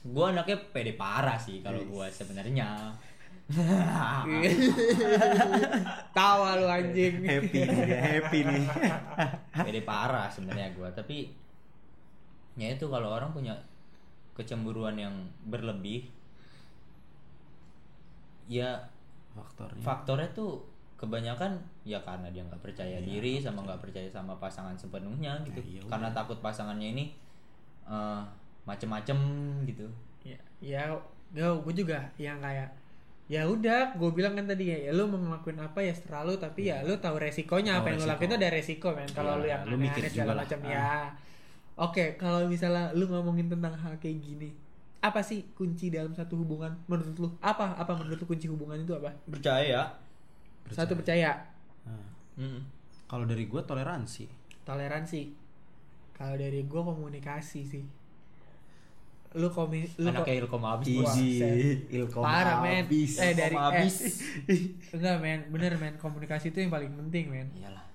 gue 0.00 0.24
anaknya 0.24 0.56
pede 0.72 0.96
parah 0.96 1.36
sih 1.36 1.60
kalau 1.60 1.82
gue 1.84 2.06
sebenarnya. 2.08 2.88
Tawa 6.16 6.54
lu 6.56 6.66
anjing. 6.70 7.20
happy 7.26 7.58
dia 7.66 7.98
happy 7.98 8.38
nih. 8.46 8.64
Pede 9.52 9.80
parah 9.82 10.30
sebenarnya 10.30 10.72
gue 10.72 10.88
tapi 10.94 11.16
ya 12.56 12.70
itu 12.70 12.86
kalau 12.88 13.10
orang 13.12 13.30
punya 13.32 13.54
kecemburuan 14.34 14.96
yang 14.96 15.14
berlebih 15.46 16.08
ya 18.50 18.89
faktornya. 19.32 19.80
Faktornya 19.80 20.28
tuh 20.30 20.62
kebanyakan 20.94 21.56
ya 21.82 21.96
karena 22.04 22.28
dia 22.28 22.44
nggak 22.44 22.60
percaya 22.60 23.00
diri 23.00 23.40
sama 23.40 23.64
nggak 23.64 23.80
percaya 23.80 24.04
sama 24.06 24.36
pasangan 24.36 24.76
sepenuhnya 24.76 25.40
gitu. 25.48 25.60
Iya 25.64 25.80
udah. 25.80 25.90
karena 25.90 26.08
takut 26.12 26.38
pasangannya 26.38 26.88
ini 26.92 27.04
eh, 27.86 28.22
macem-macem 28.64 29.16
gitu. 29.64 29.88
Ya, 30.20 30.36
ya, 30.60 30.82
ya 31.32 31.46
gue 31.56 31.74
juga 31.74 32.04
yang 32.20 32.36
kayak 32.38 32.68
ya 33.30 33.46
udah 33.46 33.94
gue 33.94 34.10
bilang 34.10 34.34
kan 34.34 34.44
tadi 34.44 34.68
ya, 34.68 34.78
ya 34.86 34.92
lu 34.92 35.06
mau 35.06 35.16
ngelakuin 35.16 35.62
apa 35.62 35.78
ya 35.80 35.94
setelah 35.94 36.26
lu 36.26 36.34
tapi 36.36 36.66
ya 36.66 36.82
lu 36.82 36.98
tahu 36.98 37.14
resikonya 37.16 37.78
Tahu 37.78 37.80
apa 37.80 37.88
yang 37.94 37.98
lu 38.02 38.06
lakuin 38.10 38.28
itu 38.28 38.36
ada 38.36 38.50
resiko 38.50 38.88
men. 38.92 39.08
Kalau 39.08 39.34
Iya, 39.34 39.40
lu 39.40 39.46
yang 39.46 39.62
lu 39.70 39.76
mikir 39.78 40.02
segala 40.10 40.42
macam 40.42 40.58
Ah. 40.62 40.68
ya. 40.68 40.90
Oke 41.80 42.04
kalau 42.18 42.44
misalnya 42.44 42.92
lu 42.92 43.08
ngomongin 43.08 43.48
tentang 43.48 43.72
hal 43.72 43.94
kayak 43.96 44.20
gini 44.20 44.50
apa 45.00 45.20
sih 45.20 45.48
kunci 45.50 45.88
dalam 45.88 46.12
satu 46.12 46.36
hubungan 46.36 46.76
menurut 46.84 47.16
lu? 47.16 47.28
Apa 47.38 47.72
apa 47.72 47.92
menurut 47.94 48.16
lu 48.16 48.26
kunci 48.26 48.46
hubungan 48.46 48.76
itu 48.76 48.92
apa? 48.92 49.08
Percaya. 49.24 49.96
Satu 50.68 50.92
percaya. 50.94 51.40
Nah, 51.82 52.04
Mm. 52.36 52.60
kalau 53.06 53.24
dari 53.24 53.44
gue 53.44 53.60
toleransi. 53.60 54.28
Toleransi. 54.62 55.22
Kalau 56.12 56.34
dari 56.34 56.62
gue 56.62 56.80
komunikasi 56.82 57.60
sih. 57.62 57.84
Lu 59.32 59.46
komi 59.48 59.86
lu 59.96 60.10
ko- 60.10 60.20
anaknya 60.20 60.34
ilkom 60.38 60.64
abis 60.64 61.06
set. 61.32 61.86
ilkom 61.88 62.18
parah 62.20 62.58
men. 62.60 62.82
abis. 62.82 63.12
eh 63.16 63.32
dari 63.32 63.54
Ilkom 63.54 63.70
abis. 63.72 63.94
eh, 64.44 64.60
enggak 64.92 65.16
men. 65.18 65.40
Bener 65.48 65.72
men. 65.76 65.94
Komunikasi 65.96 66.50
itu 66.50 66.58
yang 66.58 66.68
paling 66.68 66.90
penting 66.92 67.30
men. 67.30 67.48
Iyalah 67.52 67.86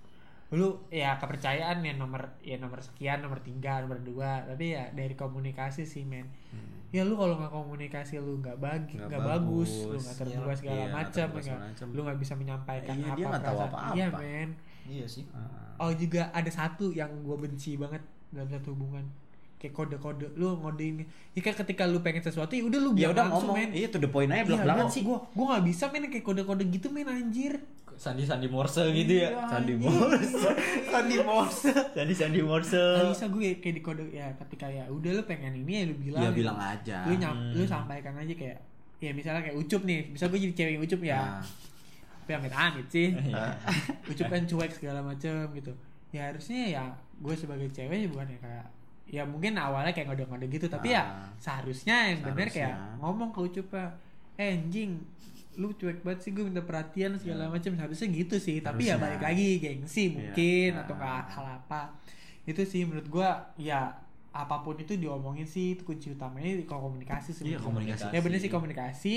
lu 0.56 0.70
ya 0.88 1.16
kepercayaan 1.16 1.80
ya 1.80 1.94
nomor 1.94 2.40
ya 2.40 2.56
nomor 2.56 2.80
sekian 2.80 3.20
nomor 3.20 3.40
tiga 3.40 3.80
nomor 3.80 4.00
dua. 4.00 4.42
Tapi 4.42 4.72
ya 4.72 4.88
dari 4.90 5.14
komunikasi 5.14 5.84
sih 5.84 6.02
men. 6.02 6.26
Hmm. 6.50 6.74
ya 6.90 7.04
lu 7.04 7.14
kalau 7.14 7.36
nggak 7.36 7.52
komunikasi 7.52 8.18
lu 8.18 8.40
nggak 8.40 8.56
bagi 8.56 8.96
Nggak 8.96 9.20
bagus. 9.20 9.68
bagus. 9.68 9.72
lu 9.86 9.98
nggak 10.00 10.16
terbuka 10.18 10.48
Iya, 10.48 10.56
segala 10.56 10.80
iya, 10.80 10.88
macam 10.90 11.28
lu 11.92 12.00
nggak 12.02 12.20
bisa 12.20 12.34
menyampaikan 12.34 12.96
Iya, 12.96 13.06
apa 13.06 13.18
dia 13.18 13.26
tahu 13.38 13.58
apa-apa. 13.60 13.78
iya 13.92 14.08
men. 14.10 14.50
Iya 14.86 15.06
sih. 15.06 15.24
Oh 15.76 15.92
juga 15.92 16.32
ada 16.32 16.48
satu 16.48 16.90
yang 16.90 17.12
gue 17.20 17.36
benci 17.36 17.76
banget 17.76 18.00
dalam 18.32 18.48
satu 18.48 18.72
hubungan. 18.72 19.04
Kayak 19.56 19.72
kode-kode 19.74 20.28
lu 20.36 20.56
ngodein. 20.58 21.04
Ya 21.32 21.42
kayak 21.42 21.58
ketika 21.64 21.84
lu 21.84 22.00
pengen 22.00 22.22
sesuatu 22.22 22.54
ya 22.54 22.64
udah 22.64 22.80
lu 22.80 22.90
ya 22.94 23.10
udah 23.10 23.28
langsung 23.28 23.52
ngomong. 23.52 23.60
men. 23.66 23.76
Iya 23.76 23.88
to 23.90 23.98
the 23.98 24.08
point 24.08 24.30
aja 24.30 24.46
belak 24.46 24.64
belakan 24.64 24.88
sih 24.88 25.02
gue 25.02 25.18
gue 25.20 25.46
nggak 25.46 25.64
bisa 25.66 25.84
men 25.90 26.08
kayak 26.08 26.24
kode-kode 26.24 26.64
gitu 26.70 26.88
men 26.90 27.08
anjir 27.08 27.60
sandi 27.96 28.24
sandi 28.24 28.46
morse 28.46 28.82
gitu 28.90 29.14
ya 29.18 29.30
Iya, 29.30 29.48
Sandi 29.48 29.74
anjir. 29.74 29.88
Morse. 29.88 30.50
Sandi 30.86 31.16
Morse 31.20 31.72
sandi 31.92 32.14
sandi 32.14 32.40
morse 32.40 32.78
Gak 32.78 33.08
bisa 33.10 33.26
gue 33.28 33.50
kayak 33.58 33.76
di 33.76 33.82
kode 33.82 34.04
ya 34.10 34.28
ketika 34.38 34.68
ya 34.68 34.84
udah 34.88 35.12
lu 35.12 35.24
pengen 35.24 35.54
ini 35.58 35.72
ya 35.74 35.84
lu 35.86 35.96
bilang 35.98 36.22
ya 36.22 36.30
gitu. 36.30 36.40
bilang 36.40 36.58
aja 36.58 36.98
lu 37.04 37.14
nyam, 37.16 37.36
Hmm. 37.36 37.54
lu 37.54 37.64
sampaikan 37.64 38.14
aja 38.16 38.34
kayak 38.34 38.58
ya 38.98 39.12
misalnya 39.12 39.42
kayak 39.42 39.56
ucup 39.56 39.82
nih 39.82 40.10
bisa 40.10 40.26
gue 40.26 40.40
jadi 40.40 40.54
cewek 40.54 40.72
yang 40.72 40.84
ucup 40.84 41.02
ya 41.02 41.20
Nah, 41.20 41.44
tapi 42.22 42.32
amit 42.34 42.54
amit 42.54 42.88
sih 42.88 43.08
Iya. 43.12 43.44
ucup 44.12 44.26
kan 44.28 44.42
cuek 44.44 44.72
segala 44.72 45.00
macem 45.00 45.34
gitu 45.52 45.72
ya 46.10 46.30
harusnya 46.30 46.62
ya 46.70 46.84
gue 47.16 47.34
sebagai 47.34 47.68
cewek 47.70 47.98
ya 47.98 48.08
bukan 48.08 48.28
ya 48.28 48.40
kayak 48.40 48.66
ya 49.06 49.22
mungkin 49.24 49.54
awalnya 49.54 49.92
kayak 49.92 50.10
ngode-ngode 50.10 50.48
gitu 50.50 50.66
tapi 50.66 50.92
ya 50.92 51.04
Ah. 51.04 51.30
seharusnya 51.38 52.10
yang 52.10 52.20
bener 52.22 52.48
kayak 52.48 52.74
ngomong 52.98 53.30
ke 53.30 53.40
ucup 53.42 53.68
eh 53.76 53.88
anjing 54.38 54.98
lu 55.56 55.72
cuek 55.72 56.02
banget 56.02 56.20
sih 56.22 56.32
gue 56.32 56.42
minta 56.42 56.62
perhatian 56.62 57.16
segala 57.16 57.48
macam 57.48 57.72
seharusnya 57.72 58.08
gitu 58.10 58.36
sih 58.38 58.60
tapi 58.60 58.84
ya 58.84 58.94
Harusnya. 58.94 59.04
balik 59.10 59.22
lagi 59.24 59.50
gengsi 59.58 60.04
mungkin 60.10 60.70
Iya. 60.72 60.82
atau 60.82 60.94
nggak 60.94 61.24
hal 61.30 61.46
apa 61.58 61.82
itu 62.44 62.62
sih 62.62 62.84
menurut 62.84 63.08
gue 63.08 63.30
ya 63.60 63.90
apa 64.32 64.56
pun 64.60 64.76
itu 64.76 64.94
diomongin 64.94 65.44
sih 65.44 65.74
itu 65.74 65.84
kunci 65.84 66.12
utamanya 66.12 66.52
di 66.54 66.64
komunikasi 66.64 67.32
sih 67.32 67.44
Iya, 67.46 67.56
menurut 67.56 67.62
gua. 67.62 67.68
komunikasi. 67.72 68.04
ya 68.10 68.20
bener 68.20 68.38
sih 68.38 68.52
komunikasi 68.52 69.16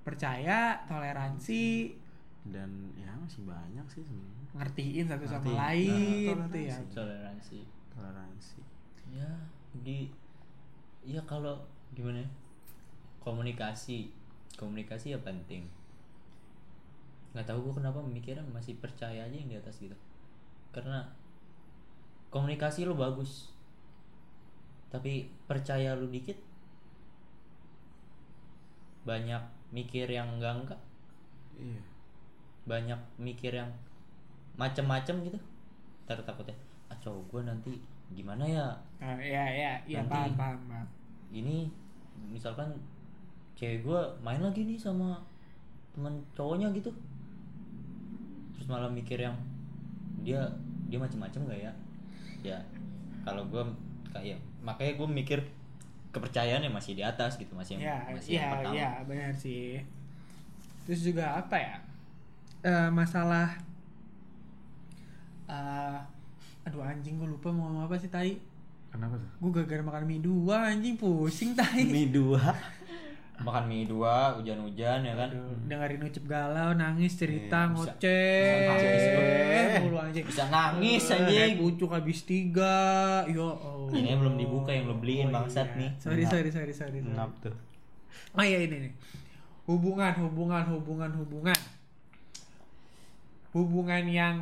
percaya 0.00 0.58
toleransi 0.84 1.64
dan 2.46 2.70
ya 2.94 3.10
masih 3.16 3.42
banyak 3.42 3.86
sih 3.88 4.00
sebenarnya 4.00 4.44
ngertiin 4.54 5.04
satu 5.06 5.24
sama 5.24 5.42
Ngertiin. 5.42 5.58
lain 5.58 6.36
Nah, 6.36 6.46
itu 6.46 6.58
ya 6.60 6.76
toleransi. 6.76 6.94
toleransi 6.94 7.58
toleransi 7.90 8.58
ya 9.10 9.30
di 9.76 9.98
ya 11.02 11.20
kalau 11.24 11.58
gimana 11.90 12.18
ya? 12.18 12.30
komunikasi 13.20 14.12
komunikasi 14.54 15.14
ya 15.14 15.18
penting. 15.20 15.66
Nggak 17.34 17.46
tahu 17.50 17.70
gue 17.70 17.74
kenapa 17.82 17.98
mikirnya 18.00 18.44
masih 18.48 18.78
percaya 18.78 19.26
aja 19.26 19.34
yang 19.34 19.50
di 19.50 19.58
atas 19.58 19.82
gitu. 19.82 19.96
Karena 20.70 21.02
komunikasi 22.30 22.86
lo 22.86 22.94
bagus. 22.94 23.50
Tapi 24.90 25.26
percaya 25.46 25.98
lu 25.98 26.06
dikit 26.06 26.38
banyak 29.04 29.42
mikir 29.70 30.06
yang 30.08 30.38
enggak 30.38 30.54
enggak. 30.64 30.80
Iya. 31.58 31.82
Banyak 32.64 33.00
mikir 33.20 33.52
yang 33.52 33.70
macem-macem 34.56 35.20
gitu. 35.26 35.38
Ntar 36.06 36.22
takutnya 36.22 36.54
ah 36.88 36.96
cowok 37.00 37.22
gue 37.32 37.40
nanti 37.48 37.72
gimana 38.12 38.44
ya? 38.44 38.66
Ah, 39.00 39.16
ya 39.18 39.44
ya 39.50 39.72
ya 39.88 40.04
Nanti- 40.04 40.12
paham 40.12 40.32
paham 40.36 40.58
paham. 40.68 40.86
ini 41.34 41.66
misalkan 42.30 42.68
cewek 43.54 43.86
gue 43.86 44.00
main 44.20 44.42
lagi 44.42 44.66
nih 44.66 44.78
sama 44.78 45.18
teman 45.94 46.18
cowoknya 46.34 46.74
gitu. 46.74 46.90
Terus 48.58 48.66
malah 48.66 48.90
mikir 48.90 49.22
yang 49.22 49.34
dia 50.26 50.42
dia 50.90 50.98
macem-macem 50.98 51.46
gak 51.46 51.60
ya? 51.70 51.72
Ya 52.42 52.58
kalau 53.22 53.46
gue 53.48 53.62
kayak 54.10 54.38
makanya 54.60 54.92
gue 55.00 55.08
mikir 55.08 55.38
kepercayaannya 56.14 56.70
masih 56.70 56.94
di 56.94 57.02
atas 57.02 57.34
gitu 57.34 57.50
masih 57.58 57.78
yang 57.78 57.90
ya 57.90 57.96
masih 58.14 58.30
ya 58.30 58.38
yang 58.38 58.52
pertama. 58.54 58.74
ya 58.74 58.90
benar 59.06 59.32
sih. 59.34 59.82
Terus 60.86 61.00
juga 61.02 61.40
apa 61.40 61.56
ya? 61.58 61.76
Eh, 62.64 62.88
masalah 62.90 63.58
eh 65.44 65.98
aduh 66.64 66.80
anjing 66.80 67.20
gue 67.20 67.28
lupa 67.28 67.52
mau 67.52 67.68
ngomong 67.68 67.84
apa 67.86 67.96
sih 68.00 68.08
tai? 68.08 68.40
Kenapa 68.88 69.18
tuh? 69.18 69.30
Gue 69.42 69.50
gagal 69.62 69.82
makan 69.84 70.06
mie 70.06 70.22
dua 70.22 70.70
anjing 70.72 70.96
pusing 70.96 71.52
tai. 71.52 71.84
Mie 71.84 72.08
dua 72.08 72.40
makan 73.44 73.64
mie 73.64 73.84
dua 73.84 74.32
hujan-hujan 74.34 75.00
ya 75.00 75.14
kan 75.14 75.28
Aduh, 75.28 75.52
dengerin 75.64 76.00
ucap 76.02 76.24
galau 76.24 76.72
nangis 76.72 77.12
cerita 77.14 77.58
Iya, 77.60 77.70
bisa- 77.70 77.92
ngoceh 77.92 78.48
bisa 78.48 78.66
nangis, 78.66 79.04
Eh, 79.04 79.76
mulu 79.78 79.96
anjing 79.98 80.24
bisa 80.24 80.44
nangis 80.48 81.02
Eh, 81.04 81.14
anjing 81.14 81.38
naik 81.38 81.56
pucuk 81.58 81.90
habis 81.90 82.18
tiga 82.22 82.76
yo 83.26 83.48
oh. 83.52 83.86
Ini 83.86 84.16
belum 84.16 84.34
dibuka, 84.34 84.70
yang 84.70 84.88
belum 84.88 84.98
beliin, 84.98 85.28
bangsat 85.28 85.68
nih. 85.74 85.92
sorry 85.96 86.24
sorry 86.24 86.48
sorry 86.48 86.72
sorry, 86.72 86.98
sorry. 86.98 87.14
ngap 87.14 87.30
tuh 87.38 87.54
Oh 88.32 88.42
iya 88.42 88.58
ini 88.58 88.76
nih. 88.80 88.92
Hubungan, 89.64 90.10
hubungan, 90.18 90.64
hubungan, 90.66 91.10
hubungan. 91.14 91.58
Hubungan 93.50 94.04
yang 94.04 94.36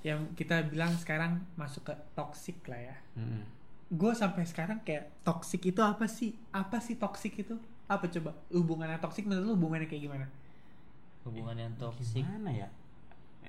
yang 0.00 0.20
kita 0.32 0.62
bilang 0.64 0.92
sekarang 0.94 1.42
masuk 1.54 1.82
ke 1.84 1.94
toxic 2.12 2.60
lah 2.64 2.78
ya. 2.78 2.96
Mm-mm. 3.14 3.42
Gue 3.90 4.12
sampai 4.12 4.44
sekarang 4.44 4.78
kayak 4.82 5.08
toxic 5.22 5.64
itu 5.64 5.80
apa 5.80 6.04
sih? 6.04 6.36
Apa 6.52 6.78
sih 6.78 6.94
toxic 6.94 7.32
itu? 7.34 7.56
Apa 7.88 8.04
coba? 8.06 8.30
Hubungan 8.48 8.86
yang 8.86 9.00
toxic 9.00 9.24
menurut 9.24 9.44
lu 9.44 9.52
hubungannya 9.54 9.84
kayak 9.84 10.04
gimana? 10.04 10.26
hubungan 11.20 11.56
yang 11.58 11.72
toksik 11.74 12.20
gimana 12.20 12.48
ya 12.50 12.68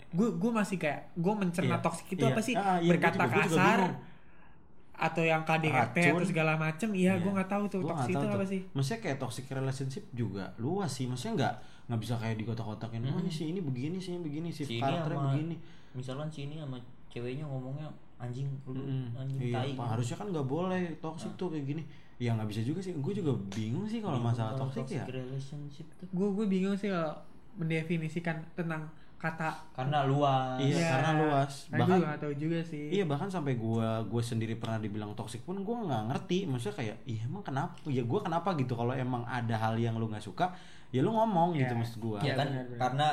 Gue 0.10 0.28
gue 0.34 0.52
masih 0.52 0.76
kayak 0.76 1.14
gue 1.14 1.32
mencerna 1.34 1.76
Iya, 1.76 1.80
toxic 1.80 2.08
itu 2.10 2.20
iya. 2.20 2.30
apa 2.30 2.42
sih? 2.42 2.54
Ah, 2.54 2.76
iya, 2.78 2.90
Berkata 2.90 3.16
gua 3.16 3.24
juga- 3.24 3.30
gua 3.30 3.46
juga 3.46 3.56
kasar 3.56 3.80
bingung. 3.80 3.96
atau 5.00 5.24
yang 5.24 5.42
KDRT 5.44 5.72
Racun. 5.96 6.12
atau 6.12 6.26
segala 6.26 6.54
macem? 6.56 6.90
Iya, 6.92 7.14
gue 7.16 7.32
nggak 7.32 7.48
tahu 7.48 7.64
tuh 7.68 7.80
nggak 7.80 8.04
itu 8.04 8.18
tahu 8.18 8.28
apa 8.28 8.38
tuh. 8.38 8.50
sih? 8.50 8.62
Maksudnya 8.70 9.00
kayak 9.00 9.18
toxic 9.18 9.46
relationship 9.50 10.04
juga 10.12 10.44
luas 10.58 10.92
sih. 10.92 11.06
Maksudnya 11.06 11.34
nggak 11.38 11.54
nggak 11.88 12.00
bisa 12.02 12.14
kayak 12.16 12.36
di 12.36 12.44
kotak-kotakin. 12.44 13.00
Oh 13.02 13.18
ini 13.18 13.32
sih 13.32 13.46
ini 13.48 13.60
begini 13.62 13.98
sih 13.98 14.12
ini 14.12 14.22
begini 14.22 14.50
sih 14.50 14.64
si 14.64 14.76
karakternya 14.78 15.16
sama 15.16 15.32
begini. 15.32 15.56
misalkan 15.90 16.28
si 16.28 16.40
ini 16.44 16.56
sama 16.56 16.78
ceweknya 17.08 17.42
ngomongnya 17.44 17.88
anjing 18.18 18.46
lu 18.64 18.76
Mm-mm. 18.76 19.16
anjing 19.16 19.38
Iya, 19.40 19.56
tai 19.56 19.72
harusnya 19.74 20.16
kan 20.16 20.28
nggak 20.28 20.46
boleh 20.46 20.84
toxic 21.00 21.32
tuh 21.34 21.48
kayak 21.48 21.66
gini. 21.66 21.84
Ya 22.20 22.36
nggak 22.36 22.48
bisa 22.48 22.62
juga 22.62 22.80
sih. 22.80 22.92
Gue 22.94 23.16
juga 23.16 23.32
bingung 23.50 23.84
sih 23.84 24.00
kalau 24.00 24.20
masalah 24.20 24.54
kalau 24.54 24.68
toxic 24.68 24.92
ya. 24.94 25.08
relationship 25.08 25.88
tuh 25.96 26.06
Gue 26.12 26.28
gue 26.34 26.46
bingung 26.46 26.76
sih 26.76 26.88
kalau 26.88 27.16
mendefinisikan 27.56 28.44
tentang 28.54 28.88
kata 29.16 29.52
karena 29.74 30.04
luas 30.04 30.56
Iya, 30.58 30.76
Ya, 30.76 30.90
karena 30.94 31.12
luas. 31.18 31.52
Nah, 31.68 31.76
gue 31.78 31.80
Bahkan 31.82 31.98
gak 32.06 32.20
tahu 32.20 32.34
juga 32.36 32.60
sih. 32.62 32.88
Iya 32.90 33.04
bahkan 33.04 33.28
sampai 33.28 33.56
gua 33.56 34.00
gue 34.02 34.20
sendiri 34.22 34.56
pernah 34.56 34.78
dibilang 34.78 35.12
toxic 35.12 35.44
pun 35.44 35.60
gua 35.60 35.80
nggak 35.82 36.04
ngerti 36.08 36.44
maksudnya 36.44 36.76
kayak 36.76 36.96
iya 37.04 37.24
emang 37.24 37.40
kenapa 37.42 37.76
ya 37.86 38.04
gua 38.04 38.20
kenapa 38.22 38.56
gitu 38.56 38.74
kalau 38.74 38.92
emang 38.92 39.24
ada 39.24 39.56
hal 39.56 39.76
yang 39.76 39.96
lu 39.96 40.08
nggak 40.08 40.22
suka 40.22 40.56
ya 40.90 41.00
lu 41.00 41.12
ngomong 41.12 41.52
Iya. 41.52 41.60
gitu 41.62 41.74
maksud 41.76 41.98
gua 42.00 42.18
ya 42.20 42.24
Iya, 42.26 42.34
kan 42.34 42.48
benar, 42.48 42.64
benar. 42.66 42.80
karena 42.80 43.08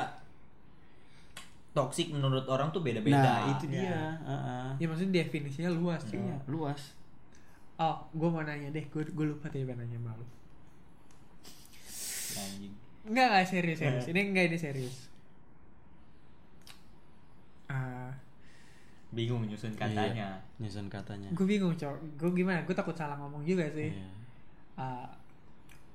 toksik 1.71 2.07
menurut 2.09 2.45
orang 2.45 2.71
tuh 2.71 2.81
beda-beda 2.81 3.19
nah 3.19 3.39
itu 3.51 3.65
Iya. 3.67 3.73
dia 3.77 3.99
heeh. 4.23 4.67
Ya 4.77 4.85
maksudnya 4.87 5.13
definisinya 5.21 5.69
luas 5.69 6.01
cuy. 6.03 6.17
Iya, 6.17 6.35
luas 6.47 6.81
Oh, 7.77 7.95
gue 8.09 8.29
mau 8.29 8.41
nanya 8.41 8.73
deh. 8.73 8.85
Gue 8.89 9.05
gue 9.05 9.25
lupa 9.29 9.47
tadi 9.53 9.61
nanya 9.65 9.97
sama 10.01 10.17
lu. 10.17 10.25
anjing 12.37 12.73
Enggak 13.07 13.25
enggak 13.31 13.45
serius 13.47 13.77
serius. 13.79 14.05
Ini 14.09 14.19
enggak 14.33 14.45
ini 14.51 14.57
serius. 14.57 14.97
Ah, 17.67 18.11
bingung 19.11 19.43
nyusun 19.43 19.75
katanya 19.75 20.11
Iya, 20.15 20.29
nyusun 20.59 20.87
katanya 20.87 21.29
gue 21.31 21.45
bingung 21.45 21.75
cowok. 21.75 21.97
Gue 22.19 22.31
gimana? 22.35 22.63
Gue 22.63 22.75
takut 22.75 22.95
salah 22.95 23.15
ngomong 23.19 23.43
juga 23.47 23.67
sih. 23.71 23.91
Iya. 23.91 24.09
Ah, 24.77 25.07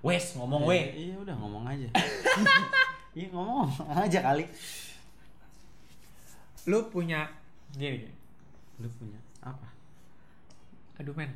wes 0.02 0.34
ngomong 0.34 0.66
Iya, 0.66 0.70
we 0.70 0.78
iya 0.98 1.14
udah 1.14 1.34
ngomong 1.38 1.62
aja 1.70 1.86
iya 3.18 3.30
ngomong 3.30 3.70
aja 3.86 4.18
kali 4.18 4.44
lu 6.66 6.90
punya 6.90 7.30
gini. 7.78 8.11
lu 8.82 8.90
punya 8.98 9.18
apa 9.42 9.70
Aduh 10.98 11.14
men. 11.14 11.30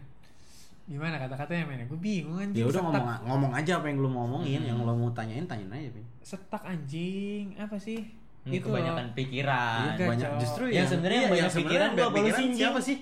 Gimana 0.86 1.18
kata-katanya 1.18 1.66
men? 1.66 1.82
Gue 1.84 1.98
bingung 1.98 2.38
anjing. 2.38 2.56
ya 2.56 2.64
udah 2.64 2.80
ngomong 2.80 3.06
ngomong 3.24 3.52
aja 3.52 3.72
apa 3.76 3.86
yang 3.86 3.98
lu 3.98 4.06
mau 4.06 4.22
ngomongin 4.24 4.60
Hmm. 4.60 4.68
yang 4.68 4.78
lu 4.78 4.94
mau 4.94 5.10
tanyain 5.10 5.42
tanyain 5.44 5.66
aja 5.68 5.90
Pin. 5.90 6.06
Setak 6.20 6.62
anjing. 6.62 7.54
Apa 7.56 7.74
sih? 7.76 8.06
ini 8.44 8.56
Itu 8.56 8.70
kebanyakan 8.70 9.04
loh. 9.04 9.14
pikiran 9.16 9.78
Enggak, 9.90 10.06
banyak 10.06 10.28
Cok. 10.28 10.38
justru 10.38 10.64
Yang 10.68 10.86
sebenarnya 10.88 11.18
iya, 11.18 11.26
banyak 11.26 11.34
yang 11.36 11.50
sebenarnya 11.50 11.66
pikiran 11.66 11.90
banyak 11.90 12.06
gua 12.06 12.16
pikiran 12.16 12.42
siapa 12.54 12.78
sih 12.80 12.96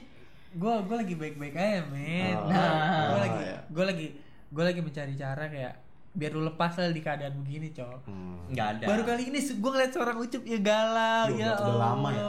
gue 0.55 0.75
gue 0.81 0.97
lagi 0.97 1.15
baik-baik 1.15 1.55
aja 1.55 1.81
men 1.87 2.33
Oh. 2.35 2.49
nah 2.49 2.65
gue 2.65 3.11
Oh, 3.11 3.21
lagi 3.21 3.41
iya. 3.43 3.59
gue 3.69 3.85
lagi 3.85 4.07
gue 4.49 4.65
lagi 4.65 4.81
mencari 4.81 5.15
cara 5.15 5.45
kayak 5.47 5.75
biar 6.11 6.31
lu 6.31 6.43
lepas 6.43 6.73
lah 6.75 6.89
di 6.89 7.03
keadaan 7.03 7.35
begini 7.39 7.69
cok 7.71 7.99
Hmm. 8.07 8.41
nggak 8.49 8.69
ada 8.73 8.85
baru 8.87 9.03
kali 9.05 9.23
ini 9.27 9.39
gue 9.43 9.69
ngeliat 9.69 9.93
seorang 9.93 10.17
ucup 10.17 10.43
ya 10.43 10.59
galau 10.59 11.25
Duh, 11.27 11.37
ya 11.37 11.45
udah- 11.45 11.61
udah 11.61 11.77
lama 11.77 12.09
ya, 12.09 12.25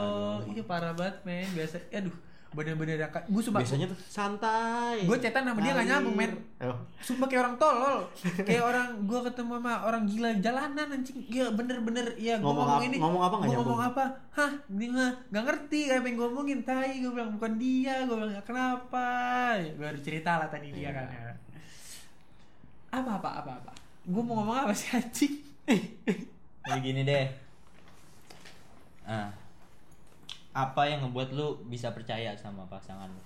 iya 0.50 0.62
parah 0.62 0.92
banget 0.92 1.16
men 1.22 1.48
biasa 1.50 1.76
aduh 1.88 2.16
bener-bener 2.56 2.96
gue 3.04 3.42
sumpah 3.44 3.60
Biasanya 3.60 3.92
tuh 3.92 3.98
santai. 4.08 5.04
gue 5.04 5.16
cetan 5.20 5.44
sama 5.44 5.60
dia 5.60 5.76
gak 5.76 5.86
nyambung 5.92 6.16
men. 6.16 6.32
Oh. 6.64 6.72
Sumpah 7.04 7.28
kayak 7.28 7.44
orang 7.44 7.56
tolol. 7.60 7.98
Kayak 8.48 8.64
orang 8.64 8.88
Gue 9.04 9.20
ketemu 9.28 9.60
sama 9.60 9.72
orang 9.84 10.02
gila 10.08 10.30
jalanan 10.40 10.88
anjing. 10.88 11.20
Iya 11.28 11.52
bener-bener. 11.52 12.16
Iya 12.16 12.40
gue 12.40 12.48
Ngomong 12.48 12.64
ngomong, 12.64 12.88
ini. 12.88 12.96
ngomong 12.96 13.22
apa 13.28 13.34
Gue 13.44 13.54
ngomong 13.60 13.80
apa? 13.92 14.04
Hah? 14.32 14.52
Dia 14.72 14.88
nggak 14.88 15.12
nggak 15.28 15.44
ngerti 15.44 15.80
Kayak 15.92 16.02
pengen 16.02 16.16
ngomongin 16.16 16.60
Tai 16.64 16.92
Gue 16.96 17.12
bilang 17.12 17.30
bukan 17.36 17.52
dia. 17.60 17.94
Gue 18.08 18.16
bilang 18.16 18.32
kenapa? 18.40 19.06
Gue 19.60 19.84
baru 19.84 20.00
cerita 20.00 20.40
lah 20.40 20.48
tadi 20.48 20.72
dia 20.72 20.90
kan 20.96 21.06
ya. 21.12 21.36
Apa 22.96 23.20
apa 23.20 23.30
apa 23.44 23.52
apa? 23.52 23.72
Gue 24.08 24.22
mau 24.24 24.40
ngomong 24.40 24.56
apa 24.64 24.72
sih 24.72 24.96
anjing? 24.96 25.34
Jadi 26.64 26.80
gini 26.80 27.04
deh. 27.04 27.26
Ah. 29.04 29.30
Apa 30.56 30.88
yang 30.88 31.04
ngebuat 31.04 31.36
lu 31.36 31.60
bisa 31.68 31.92
percaya 31.92 32.32
sama 32.32 32.64
pasangan 32.64 33.12
lu? 33.12 33.20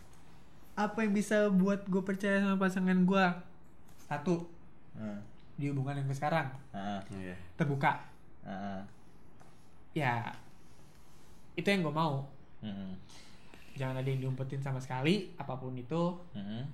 Apa 0.74 1.06
yang 1.06 1.14
bisa 1.14 1.46
buat 1.46 1.86
gue 1.86 2.02
percaya 2.02 2.42
sama 2.42 2.58
pasangan 2.58 2.98
gue 2.98 3.26
Satu 4.00 4.50
Hmm. 4.90 5.22
Di 5.54 5.70
hubungan 5.70 5.94
yang 5.94 6.10
sekarang 6.10 6.50
Ah, 6.74 6.98
Iya. 7.14 7.30
Terbuka 7.54 8.02
ah, 8.42 8.50
ah. 8.50 8.80
Ya 9.92 10.34
Itu 11.54 11.70
yang 11.70 11.86
gue 11.86 11.94
mau 11.94 12.26
Mm-mm. 12.60 12.98
Jangan 13.78 14.02
ada 14.02 14.08
yang 14.10 14.18
diumpetin 14.20 14.58
sama 14.58 14.82
sekali 14.82 15.30
Apa 15.38 15.54
pun 15.54 15.78
itu 15.78 16.18
Mm-mm. 16.34 16.66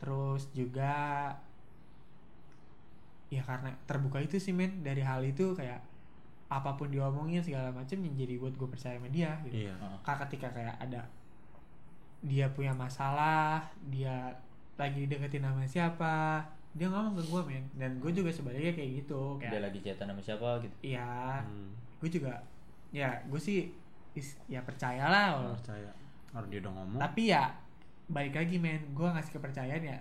terus 0.00 0.50
juga 0.50 1.30
ya 3.28 3.46
karena 3.46 3.70
terbuka 3.86 4.18
itu 4.18 4.42
sih 4.42 4.50
men 4.50 4.82
dari 4.82 5.04
hal 5.04 5.22
itu 5.22 5.54
kayak 5.54 5.78
apa 6.50 6.74
pun 6.74 6.86
diomongin 6.86 7.38
segala 7.38 7.70
macam 7.70 7.94
yang 7.96 8.14
jadi 8.16 8.34
buat 8.36 8.52
gue 8.52 8.68
percaya 8.68 8.98
sama 8.98 9.06
dia 9.08 9.38
gitu 9.40 9.64
Iya. 9.64 9.74
Ketika 10.02 10.50
kayak 10.50 10.76
ada 10.78 11.06
dia 12.20 12.50
punya 12.50 12.74
masalah 12.74 13.62
dia 13.86 14.28
lagi 14.76 15.06
deketin 15.06 15.40
sama 15.42 15.64
siapa 15.64 16.42
dia 16.70 16.86
ngomong 16.86 17.14
ke 17.14 17.24
gue 17.24 17.42
men 17.44 17.64
dan 17.74 17.96
gue 17.96 18.10
juga 18.10 18.28
sebaliknya 18.28 18.72
kayak 18.72 18.90
gitu 19.00 19.38
Dia 19.38 19.48
kayak 19.48 19.64
lagi 19.64 19.78
chatan 19.80 20.06
sama 20.08 20.20
siapa 20.20 20.48
gitu. 20.60 20.74
iya 20.84 21.40
Hmm. 21.40 21.70
gue 21.98 22.10
juga 22.10 22.34
ya 22.90 23.08
gue 23.24 23.38
sih 23.38 23.70
is- 24.12 24.38
ya 24.46 24.60
percayalah 24.60 25.38
Nggak 25.38 25.58
percaya. 25.60 25.90
Kalau 26.28 26.46
dia 26.46 26.58
udah 26.60 26.72
ngomong. 26.72 27.00
tapi 27.00 27.22
ya 27.28 27.50
balik 28.06 28.34
lagi 28.34 28.56
men 28.56 28.82
gue 28.90 29.06
ngasih 29.06 29.32
kepercayaan 29.32 29.82
ya 29.84 29.98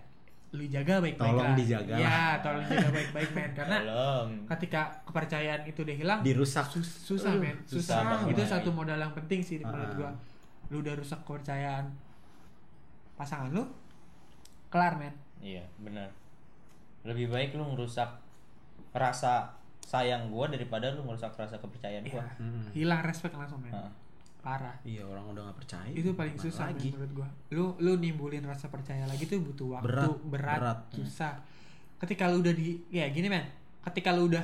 lu 0.52 0.66
jaga 0.66 0.98
baik-baik 0.98 1.30
Tolong 1.30 1.46
lah. 1.46 1.56
dijaga 1.56 1.94
ya 1.94 2.22
tolong 2.42 2.66
jaga 2.66 2.90
baik-baik 2.90 3.30
men 3.32 3.52
karena 3.54 3.78
Tolong. 3.80 4.30
ketika 4.50 4.82
kepercayaan 5.04 5.62
itu 5.64 5.80
udah 5.80 5.96
hilang 5.96 6.20
dirusak. 6.20 6.66
sus- 6.66 7.06
susah 7.06 7.32
Aduh, 7.32 7.44
men 7.44 7.58
susah 7.64 7.78
susah, 7.96 8.00
banget. 8.04 8.32
itu 8.32 8.42
satu 8.48 8.70
modal 8.72 8.98
yang 8.98 9.14
penting 9.14 9.40
sih 9.40 9.58
menurut 9.60 9.86
Ah. 9.86 9.96
gua 9.96 10.12
lu 10.68 10.80
udah 10.80 10.94
rusak 10.94 11.22
kepercayaan 11.22 11.86
pasangan 13.16 13.50
lu 13.52 13.62
kelar 14.68 14.96
men 14.96 15.14
Iya, 15.40 15.64
benar. 15.78 16.12
Lebih 17.02 17.28
baik 17.28 17.54
lu 17.54 17.64
ngerusak 17.66 18.10
rasa 18.92 19.48
sayang 19.82 20.28
gua 20.28 20.46
daripada 20.46 20.90
lu 20.90 21.02
ngerusak 21.02 21.32
rasa 21.34 21.56
kepercayaan 21.56 22.04
gua. 22.06 22.26
Hmm. 22.36 22.66
hilang 22.72 23.00
respect 23.02 23.32
langsung 23.34 23.60
men 23.60 23.72
Ah. 23.72 23.88
Parah 24.40 24.76
Iya 24.82 25.04
orang 25.04 25.26
udah 25.28 25.42
nggak 25.46 25.58
percaya. 25.58 25.92
itu 25.92 26.10
paling 26.12 26.36
susah 26.36 26.70
lagi. 26.70 26.90
menurut 26.90 27.12
gua 27.14 27.28
lu 27.50 27.76
lu 27.78 27.92
nimbulin 27.96 28.42
rasa 28.42 28.68
percaya 28.68 29.04
lagi 29.04 29.24
tuh 29.24 29.38
butuh 29.38 29.76
waktu 29.76 29.86
Berat, 29.86 30.10
berat, 30.24 30.58
berat. 30.58 30.80
susah 30.94 31.34
ketika 31.98 32.26
lu 32.26 32.40
udah 32.40 32.52
di 32.52 32.80
ya 32.88 33.08
gini 33.08 33.28
men 33.28 33.44
ketika 33.82 34.10
lu 34.10 34.28
udah 34.28 34.44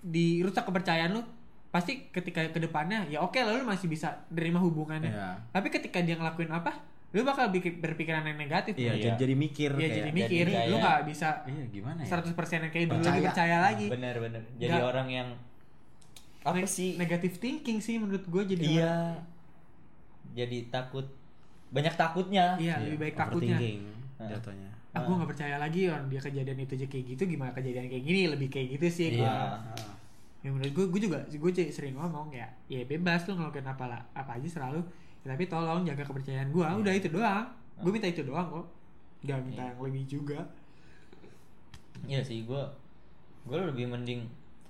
dirusak 0.00 0.64
kepercayaan 0.64 1.12
lu 1.12 1.20
pasti 1.70 2.08
ketika 2.08 2.42
ke 2.46 2.58
depannya 2.58 3.06
ya 3.06 3.20
oke 3.20 3.36
lah 3.36 3.52
lu 3.52 3.62
masih 3.62 3.86
bisa 3.86 4.26
nerima 4.28 4.58
hubungannya 4.58 5.06
Iya. 5.06 5.28
tapi 5.52 5.68
ketika 5.68 6.00
dia 6.00 6.16
ngelakuin 6.16 6.50
apa 6.50 6.72
lu 7.10 7.20
bakal 7.20 7.50
bikin 7.50 7.78
berpikiran 7.78 8.24
yang 8.24 8.38
negatif 8.38 8.72
Iya, 8.74 8.94
men. 8.94 9.18
jadi, 9.18 9.34
mikir 9.36 9.70
Iya 9.70 9.78
kayak. 9.80 9.94
jadi 9.94 10.10
mikir 10.10 10.44
jadi 10.46 10.52
lu 10.64 10.76
kayak- 10.78 10.80
nggak 10.80 11.00
bisa 11.06 11.28
Iya 11.44 11.64
gimana 11.68 12.00
ya? 12.00 12.08
100% 12.08 12.32
yang 12.60 12.72
kayak 12.72 12.86
dulu 12.86 12.96
Percaya. 12.96 13.12
lagi 13.12 13.26
percaya 13.26 13.56
lagi 13.60 13.86
Bener 13.88 14.14
bener. 14.16 14.42
Jadi 14.56 14.70
Nggak- 14.72 14.88
orang 14.88 15.08
yang 15.10 15.28
apa 16.42 16.64
sih? 16.64 16.96
negative 16.96 17.36
thinking 17.36 17.78
sih 17.78 17.96
menurut 17.96 18.24
gue 18.24 18.42
jadi 18.48 18.64
Iya. 18.64 18.84
orang- 18.86 19.22
Jadi 20.30 20.58
takut 20.68 21.06
banyak 21.68 21.94
takutnya. 21.94 22.54
iya 22.56 22.78
lebih 22.78 22.98
baik 23.00 23.14
takutnya 23.14 23.54
overthinking 23.54 23.80
Ah. 24.16 24.28
jatuhnya. 24.28 24.70
aku 24.92 25.10
nggak 25.12 25.28
percaya 25.28 25.56
lagi 25.56 25.86
orang 25.86 26.06
dia 26.06 26.18
kejadian 26.18 26.58
itu 26.58 26.72
aja 26.74 26.86
kayak 26.86 27.04
gitu 27.08 27.22
gimana 27.26 27.50
kejadian 27.52 27.86
kayak 27.86 28.04
gini 28.04 28.20
lebih 28.26 28.48
kayak 28.48 28.68
gitu 28.74 28.86
sih 28.90 29.08
Iya. 29.16 29.26
Ah. 29.26 29.58
ya 30.40 30.48
menurut 30.48 30.70
gue 30.70 30.84
gue 30.88 31.00
juga 31.02 31.18
gue 31.22 31.50
sering 31.68 31.94
ngomong 31.94 32.30
ya 32.30 32.48
ya 32.66 32.80
bebas 32.82 33.22
lu 33.24 33.34
ngelakuin 33.34 33.66
apa 33.66 33.84
lah 33.86 34.00
apa 34.10 34.34
aja 34.34 34.48
selalu 34.50 34.80
ya, 35.20 35.26
tapi 35.28 35.44
tolong 35.46 35.84
jaga 35.84 36.02
kepercayaan 36.02 36.48
gue 36.48 36.64
udah 36.64 36.92
itu 36.92 37.08
doang 37.08 37.44
gue 37.76 37.90
minta 37.90 38.08
itu 38.08 38.22
doang 38.22 38.48
kok 38.48 38.66
gak 39.22 39.38
minta 39.40 39.62
yang 39.62 39.78
lebih 39.78 40.04
juga 40.06 40.40
Iya 42.00 42.24
sih 42.24 42.42
gua 42.42 42.64
gua 43.42 43.68
lebih 43.68 43.84
mending 43.84 44.24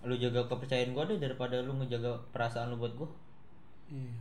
lu 0.05 0.15
jaga 0.17 0.47
kepercayaan 0.49 0.97
gua 0.97 1.05
deh 1.05 1.21
daripada 1.21 1.61
lu 1.61 1.77
ngejaga 1.77 2.17
perasaan 2.33 2.73
lu 2.73 2.81
buat 2.81 2.93
gua. 2.97 3.11
iya 3.93 4.13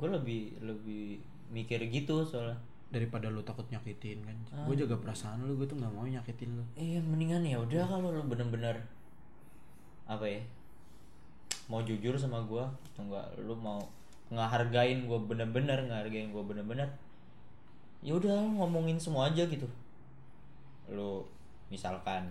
Gua 0.00 0.16
lebih 0.16 0.58
lebih 0.64 1.20
mikir 1.52 1.78
gitu 1.90 2.24
soalnya. 2.24 2.56
Daripada 2.90 3.30
lu 3.30 3.38
takut 3.46 3.62
nyakitin 3.70 4.18
kan. 4.26 4.34
Ah. 4.50 4.66
Gue 4.66 4.74
jaga 4.74 4.98
perasaan 4.98 5.46
lu, 5.46 5.54
gue 5.54 5.62
tuh 5.62 5.78
nggak 5.78 5.94
mau 5.94 6.02
nyakitin 6.02 6.58
lu. 6.58 6.64
Iya 6.74 6.98
mendingan 6.98 7.46
ya 7.46 7.62
udah 7.62 7.86
kalau 7.86 8.10
lu 8.10 8.26
bener-bener 8.26 8.82
apa 10.10 10.26
ya 10.26 10.42
mau 11.70 11.78
jujur 11.86 12.18
sama 12.18 12.42
gua 12.50 12.66
atau 12.90 13.06
enggak 13.06 13.26
lu 13.46 13.54
mau 13.54 13.78
ngehargain 14.34 15.06
gua 15.06 15.22
bener-bener 15.22 15.78
ngehargain 15.86 16.34
gua 16.34 16.42
bener-bener 16.42 16.90
ya 18.02 18.18
udah 18.18 18.42
ngomongin 18.58 18.98
semua 18.98 19.30
aja 19.30 19.46
gitu 19.46 19.70
lu 20.90 21.22
misalkan 21.70 22.26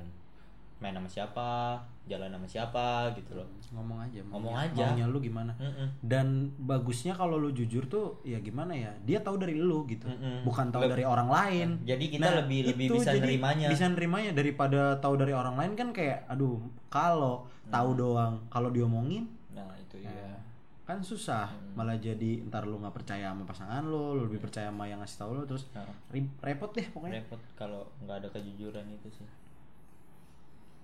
main 0.79 0.91
sama 0.91 1.05
siapa 1.05 1.75
jalan 2.05 2.31
sama 2.31 2.47
siapa 2.47 2.85
gitu 3.13 3.35
loh 3.35 3.43
Ngomong 3.69 4.01
aja. 4.01 4.17
Ngomong 4.23 4.49
maunya- 4.49 4.71
aja. 4.73 4.85
Maunya 4.87 5.05
lu 5.05 5.19
gimana? 5.19 5.53
Mm-mm. 5.55 5.87
Dan 6.01 6.27
bagusnya 6.57 7.13
kalau 7.13 7.37
lu 7.37 7.51
jujur 7.51 7.85
tuh 7.85 8.17
ya 8.23 8.39
gimana 8.39 8.71
ya? 8.71 8.89
Dia 9.03 9.19
tahu 9.19 9.37
dari 9.37 9.53
lu 9.53 9.85
gitu. 9.85 10.07
Mm-mm. 10.07 10.41
Bukan 10.41 10.71
tahu 10.71 10.83
Leb- 10.83 10.91
dari 10.91 11.03
orang 11.03 11.29
lain. 11.29 11.69
Nah, 11.77 11.85
jadi 11.85 12.05
kita 12.09 12.27
lebih- 12.39 12.65
lebih 12.65 12.87
bisa 12.91 13.11
jadi 13.11 13.21
nerimanya. 13.21 13.67
Bisa 13.67 13.85
nerimanya 13.85 14.31
daripada 14.31 14.81
tahu 14.97 15.13
dari 15.15 15.31
orang 15.31 15.53
lain 15.53 15.71
kan 15.75 15.89
kayak 15.91 16.25
aduh, 16.25 16.57
kalau 16.87 17.45
tahu 17.67 17.89
Hmm. 17.91 17.99
doang, 17.99 18.33
kalau 18.47 18.69
diomongin 18.69 19.29
nah 19.51 19.69
itu 19.77 19.99
ya 19.99 20.09
Nah, 20.09 20.41
kan 20.87 20.97
susah 20.99 21.45
Hmm. 21.45 21.77
malah 21.77 21.93
jadi 21.95 22.41
ntar 22.43 22.65
lu 22.65 22.79
nggak 22.79 22.95
percaya 22.95 23.29
sama 23.29 23.45
pasangan 23.45 23.83
lu 23.83 24.15
lu 24.15 24.25
lebih 24.25 24.41
percaya 24.41 24.65
sama 24.67 24.83
yang 24.83 24.97
ngasih 24.97 25.17
tahu 25.19 25.31
lu 25.35 25.43
terus 25.45 25.69
Nah, 25.69 25.85
repot 26.41 26.71
deh 26.71 26.87
pokoknya 26.87 27.21
repot 27.21 27.37
kalau 27.53 27.85
nggak 28.01 28.17
ada 28.17 28.29
kejujuran 28.31 28.81
itu 28.87 29.05
sih 29.11 29.27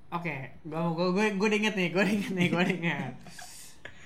Oke, 0.07 0.35
gue 0.61 0.79
gue 0.91 1.07
gue 1.11 1.25
gue 1.35 1.47
udah 1.47 1.59
inget 1.59 1.75
nih, 1.75 1.89
gue 1.89 1.99
udah 1.99 2.13
inget 2.13 2.33
nih, 2.33 2.47
gue 2.47 2.57
udah 2.57 2.75
inget. 2.75 3.13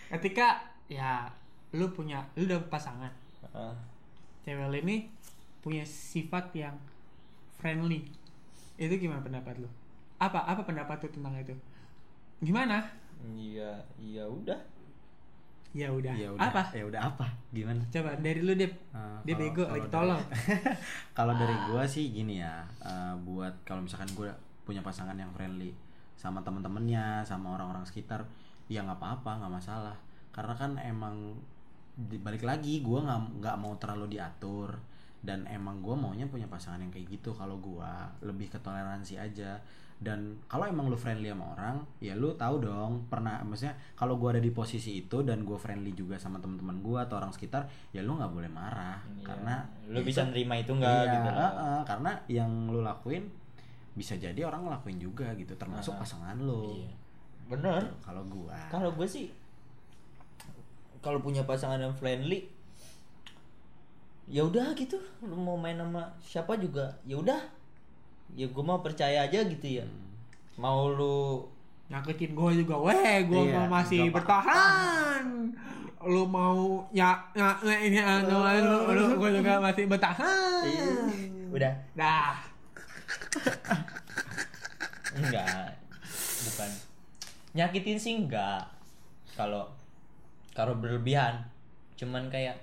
Ketika 0.09 0.47
ya 0.87 1.27
lu 1.71 1.85
punya, 1.89 2.25
lu 2.33 2.45
udah 2.45 2.59
pasangan, 2.65 3.11
Ah, 3.49 3.75
cewek 4.41 4.65
lu 4.65 4.77
ini 4.81 4.97
punya 5.59 5.83
sifat 5.83 6.49
yang 6.53 6.73
friendly, 7.53 8.07
itu 8.75 8.93
gimana 8.95 9.21
pendapat 9.21 9.59
lu? 9.59 9.69
Apa 10.17 10.43
apa 10.43 10.63
pendapat 10.63 10.97
lu 10.99 11.09
tentang 11.11 11.35
itu? 11.35 11.53
Gimana? 12.39 12.79
iya 13.35 13.75
iya 13.99 14.23
udah 14.23 14.55
Ya 15.69 15.91
udah. 15.91 16.15
ya 16.15 16.31
udah 16.31 16.41
Apa? 16.41 16.61
ya 16.71 16.81
udah 16.81 17.01
apa 17.03 17.27
gimana 17.51 17.83
Coba 17.93 18.15
dari 18.15 18.39
lu 18.39 18.55
deh. 18.55 18.71
Nah, 18.89 19.21
Dia 19.21 19.35
bego 19.35 19.61
kalau 19.61 19.75
lagi 19.75 19.83
dari- 19.83 19.93
tolong. 19.93 20.23
kalau 21.19 21.33
dari 21.35 21.55
gua 21.69 21.83
sih 21.85 22.09
gini 22.09 22.41
ya 22.41 22.63
eh, 22.79 23.13
buat 23.19 23.53
kalau 23.61 23.83
misalkan 23.83 24.09
gua 24.15 24.33
punya 24.63 24.81
pasangan 24.81 25.13
yang 25.13 25.29
friendly 25.29 25.69
sama 26.19 26.43
temen-temennya 26.43 27.23
sama 27.23 27.55
orang-orang 27.55 27.87
sekitar 27.87 28.27
ya 28.67 28.83
nggak 28.83 28.99
apa-apa 28.99 29.39
nggak 29.39 29.53
masalah. 29.55 29.95
Karena 30.35 30.51
kan 30.53 30.75
emang 30.75 31.39
balik 32.19 32.43
lagi 32.43 32.83
gua 32.83 33.07
nggak 33.07 33.19
nggak 33.39 33.55
mau 33.55 33.71
terlalu 33.79 34.19
diatur. 34.19 34.75
Dan 35.19 35.47
emang 35.47 35.79
gua 35.79 35.95
maunya 35.95 36.27
punya 36.27 36.47
pasangan 36.47 36.79
yang 36.79 36.91
kayak 36.91 37.07
gitu. 37.09 37.31
Kalau 37.31 37.55
gua 37.59 38.07
lebih 38.19 38.51
ke 38.51 38.59
toleransi 38.59 39.15
aja. 39.15 39.55
Dan 39.99 40.39
kalau 40.47 40.63
emang 40.63 40.87
lu 40.87 40.95
friendly 40.95 41.27
sama 41.27 41.59
orang 41.59 41.75
ya 41.99 42.15
lu 42.15 42.31
tahu 42.31 42.63
dong 42.63 43.03
pernah 43.11 43.43
maksudnya 43.43 43.75
kalau 43.99 44.15
gua 44.15 44.31
ada 44.31 44.39
di 44.39 44.47
posisi 44.47 44.95
itu 44.95 45.27
dan 45.27 45.43
gua 45.43 45.59
friendly 45.59 45.91
juga 45.91 46.15
sama 46.15 46.39
teman-teman 46.39 46.79
gua 46.79 47.03
atau 47.03 47.19
orang 47.19 47.35
sekitar 47.35 47.67
ya 47.91 47.99
lu 47.99 48.15
nggak 48.15 48.31
boleh 48.31 48.47
marah. 48.47 48.95
Iya. 49.11 49.27
karena 49.27 49.55
lu 49.91 49.99
ya 49.99 50.07
bisa 50.07 50.23
nerima 50.23 50.55
itu 50.55 50.71
nggak 50.71 50.87
Iya, 51.03 51.11
gitu 51.19 51.29
loh. 51.35 51.51
heeh, 51.51 51.79
karena 51.83 52.11
yang 52.31 52.51
lu 52.71 52.79
lakuin 52.79 53.27
bisa 53.99 54.15
jadi 54.15 54.47
orang 54.47 54.63
ngelakuin 54.63 54.95
juga 54.95 55.27
gitu 55.35 55.51
termasuk 55.59 55.91
Ah, 55.91 55.99
pasangan 55.99 56.39
lu 56.39 56.71
iya. 56.79 56.87
Bener. 57.51 57.81
Kalau 57.99 58.23
gua. 58.31 58.55
Kalau 58.71 58.95
gue 58.95 59.03
sih 59.03 59.27
kalau 61.03 61.19
punya 61.19 61.43
pasangan 61.43 61.79
yang 61.81 61.91
friendly 61.91 62.47
ya 64.29 64.47
udah 64.47 64.71
gitu. 64.77 64.95
Lu 65.25 65.35
mau 65.35 65.59
main 65.59 65.75
sama 65.75 66.07
siapa 66.23 66.55
juga 66.55 66.87
ya 67.03 67.19
udah. 67.19 67.41
Ya 68.39 68.47
gue 68.47 68.63
mau 68.63 68.79
percaya 68.79 69.27
aja 69.27 69.43
gitu 69.43 69.67
ya. 69.67 69.85
Mau 70.55 70.87
lu 70.93 71.43
nyakitin 71.89 72.37
gue 72.37 72.63
juga 72.63 72.77
weh 72.79 73.25
gue 73.27 73.41
Iya, 73.49 73.53
mau 73.59 73.67
masih 73.81 74.13
bertahan. 74.13 75.25
Lu 76.05 76.23
mau 76.29 76.87
ya 76.95 77.17
ya 77.35 77.57
ya, 77.65 77.75
ini 77.83 77.99
anu 77.99 78.39
lu, 78.63 78.77
lu 78.95 79.05
gue 79.19 79.41
juga 79.43 79.59
masih 79.59 79.89
bertahan. 79.89 80.63
Udah. 81.51 81.73
Dah 81.97 82.48
enggak 85.11 85.73
bukan 86.45 86.69
nyakitin 87.51 87.97
sih 87.97 88.13
enggak 88.15 88.63
kalau 89.33 89.67
kalau 90.51 90.75
berlebihan 90.75 91.43
cuman 91.95 92.27
kayak 92.27 92.55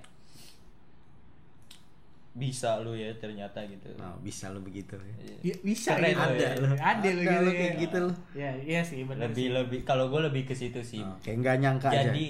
bisa 2.33 2.77
lu 2.77 2.93
ya 2.93 3.09
ternyata 3.17 3.65
gitu 3.65 3.89
Nah, 3.97 4.13
bisa 4.21 4.53
lo 4.53 4.61
begitu 4.61 4.93
ya. 4.93 5.13
Ya, 5.43 5.55
bisa 5.59 5.97
Keren 5.97 6.13
gitu. 6.13 6.21
lu 6.21 6.37
ya. 6.37 6.37
ada 6.37 6.49
lu 6.55 6.67
Ada 6.77 7.09
gitu 7.09 7.17
lu 7.17 7.49
ya. 7.49 7.57
kayak 7.57 7.73
gitu 7.79 7.97
lu. 7.99 8.11
ya 8.35 8.51
iya 8.55 8.81
sih 8.83 9.01
benar 9.01 9.25
lebih 9.27 9.47
lebih 9.51 9.79
kalau 9.81 10.05
gue 10.07 10.21
lebih 10.23 10.45
ke 10.45 10.53
situ 10.53 10.77
sih 10.79 11.01
Oh, 11.01 11.17
kayak 11.17 11.41
nggak 11.41 11.57
nyangka 11.57 11.87
aja. 11.89 11.97
jadi 12.05 12.25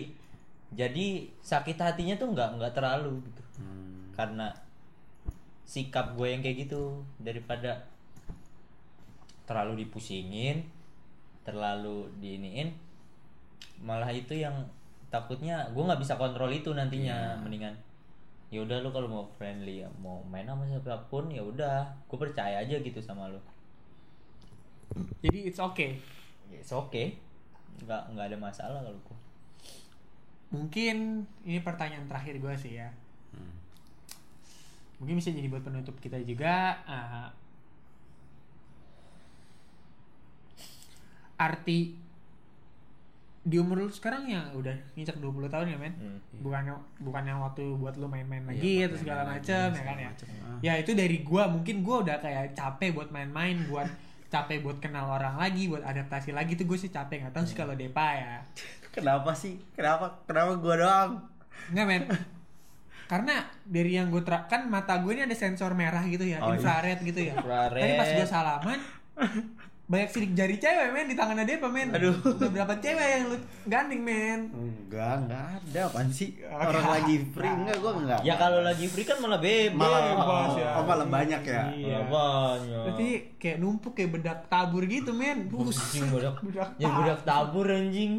jadi 0.69 1.05
sakit 1.41 1.75
hatinya 1.77 2.15
tuh 2.15 2.31
nggak 2.31 2.49
nggak 2.55 2.73
terlalu 2.73 3.19
gitu 3.21 3.41
Hmm. 3.57 4.13
karena 4.13 4.47
sikap 5.63 6.13
gue 6.13 6.27
yang 6.29 6.39
kayak 6.39 6.63
gitu 6.63 6.81
daripada 7.17 7.83
terlalu 9.47 9.87
dipusingin 9.87 10.67
terlalu 11.47 12.11
diiniin 12.19 12.75
malah 13.81 14.11
itu 14.11 14.35
yang 14.35 14.53
takutnya 15.07 15.63
gue 15.71 15.79
nggak 15.79 16.03
bisa 16.03 16.19
kontrol 16.19 16.51
itu 16.51 16.75
nantinya 16.75 17.39
mendingan 17.39 17.73
ya 18.47 18.63
udah 18.63 18.79
lu 18.79 18.89
kalau 18.95 19.07
mau 19.11 19.23
friendly 19.35 19.83
ya 19.83 19.89
mau 19.99 20.23
main 20.23 20.47
sama 20.47 20.63
siapa 20.63 20.95
pun 21.11 21.27
ya 21.27 21.43
udah 21.43 21.83
gue 22.07 22.17
percaya 22.17 22.63
aja 22.63 22.79
gitu 22.79 22.99
sama 23.03 23.27
lu. 23.27 23.39
Jadi 25.19 25.51
it's 25.51 25.59
okay. 25.59 25.99
Oke 26.47 26.71
okay. 26.71 27.07
Nggak 27.83 28.01
nggak 28.15 28.25
ada 28.31 28.37
masalah 28.39 28.79
kalau 28.79 28.99
gue 29.03 29.17
mungkin 30.47 31.27
ini 31.43 31.59
pertanyaan 31.59 32.07
terakhir 32.07 32.39
gue 32.39 32.53
sih 32.55 32.79
ya. 32.79 32.87
Hmm. 33.35 33.51
mungkin 34.97 35.19
bisa 35.19 35.29
jadi 35.35 35.51
buat 35.51 35.67
penutup 35.67 35.99
kita 35.99 36.15
juga. 36.23 36.79
Eh, 36.87 37.27
arti 41.37 41.95
di 43.41 43.55
umur 43.55 43.79
lu 43.79 43.87
sekarang 43.87 44.27
yang 44.27 44.51
udah 44.51 44.75
nginjak 44.91 45.15
20 45.17 45.47
tahun 45.47 45.67
ya 45.69 45.77
men 45.77 45.93
Hmm. 45.95 46.19
bukan 46.37 46.67
bukan 46.99 47.23
yang 47.23 47.39
waktu 47.39 47.63
buat 47.73 47.95
lu 47.95 48.05
main-main 48.05 48.43
Iya, 48.43 48.51
lagi 48.51 48.59
buat 48.59 48.83
atau 48.83 48.97
segala 48.99 49.21
macem 49.25 49.67
ya 49.69 49.81
kan 49.81 49.95
ya 49.97 50.09
macem. 50.09 50.27
Ya 50.59 50.73
itu 50.75 50.91
dari 50.91 51.17
gua 51.21 51.47
mungkin 51.47 51.79
gua 51.79 52.03
udah 52.03 52.19
kayak 52.19 52.51
capek 52.53 52.91
buat 52.91 53.07
main-main 53.07 53.63
buat 53.65 53.87
capek 54.33 54.59
buat 54.59 54.77
kenal 54.77 55.07
orang 55.09 55.37
lagi 55.37 55.71
buat 55.71 55.79
adaptasi 55.81 56.35
lagi 56.35 56.53
tuh 56.53 56.67
gue 56.67 56.75
sih 56.75 56.91
capek 56.91 57.23
nggak 57.23 57.33
tahu 57.33 57.43
Iya. 57.43 57.49
sih 57.49 57.57
kalau 57.57 57.73
Depa 57.73 58.07
ya 58.13 58.33
Kenapa 58.97 59.31
sih? 59.31 59.55
Kenapa? 59.71 60.09
Kenapa 60.25 60.51
gua 60.57 60.75
doang? 60.75 61.11
Nggak 61.71 61.85
men 61.85 62.03
Karena 63.07 63.39
dari 63.63 63.95
yang 63.95 64.11
gue 64.11 64.19
kan 64.25 64.67
mata 64.67 64.99
gue 64.99 65.15
ini 65.15 65.23
ada 65.23 65.31
sensor 65.31 65.71
merah 65.71 66.03
gitu 66.03 66.27
ya 66.27 66.43
Oh, 66.43 66.51
iya. 66.51 66.59
Infrared 66.59 66.99
gitu 67.01 67.19
ya 67.23 67.33
Infrared. 67.39 67.79
Tadi 67.79 67.93
pas 67.95 68.09
gue 68.11 68.27
salaman 68.27 68.79
Banyak 69.87 70.09
sidik 70.11 70.35
jari 70.35 70.55
cewek 70.55 70.91
men 70.91 71.07
di 71.07 71.15
tangannya 71.15 71.43
dia 71.43 71.63
men 71.63 71.87
Aduh. 71.89 72.11
Udah 72.19 72.49
berapa 72.49 72.75
cewek 72.75 73.07
yang 73.07 73.23
lu 73.25 73.37
ganding 73.63 74.01
men 74.01 74.51
Enggak, 74.51 75.23
enggak 75.23 75.43
ada 75.63 75.79
apaan 75.87 76.09
sih? 76.09 76.35
Enggak 76.37 76.67
Orang 76.69 76.87
lagi 76.91 77.15
free 77.25 77.47
enggak 77.49 77.77
gua 77.77 77.91
enggak. 77.95 78.19
ya 78.19 78.33
kalau 78.35 78.59
lagi 78.61 78.85
free 78.85 79.03
kan 79.03 79.15
malah 79.17 79.39
bebas 79.39 79.79
malah 79.79 80.01
bebas 80.05 80.49
oh, 80.49 80.57
ya. 80.57 80.69
oh, 80.69 80.83
malah 80.83 81.07
banyak 81.07 81.41
ya. 81.41 81.63
Iya. 81.71 81.97
Malah 82.03 82.27
banyak 82.51 82.81
Berarti 82.83 83.07
kayak 83.37 83.57
numpuk 83.57 83.93
kayak 83.93 84.11
bedak 84.11 84.39
tabur 84.47 84.83
gitu 84.83 85.11
men 85.11 85.47
Bus 85.47 85.77
Anjing 85.77 86.05
budak 86.09 86.35
Budak 86.37 86.69
Ya 86.75 86.87
budak 86.89 87.19
tabur 87.23 87.65
anjing 87.65 88.11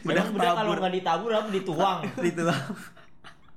Budak 0.00 0.16
Emang 0.22 0.32
budak 0.32 0.52
kalau 0.54 0.70
nggak 0.74 0.94
ditabur 0.94 1.30
apa 1.30 1.48
dituang 1.50 1.98
Itu 2.24 2.42
lah. 2.42 2.60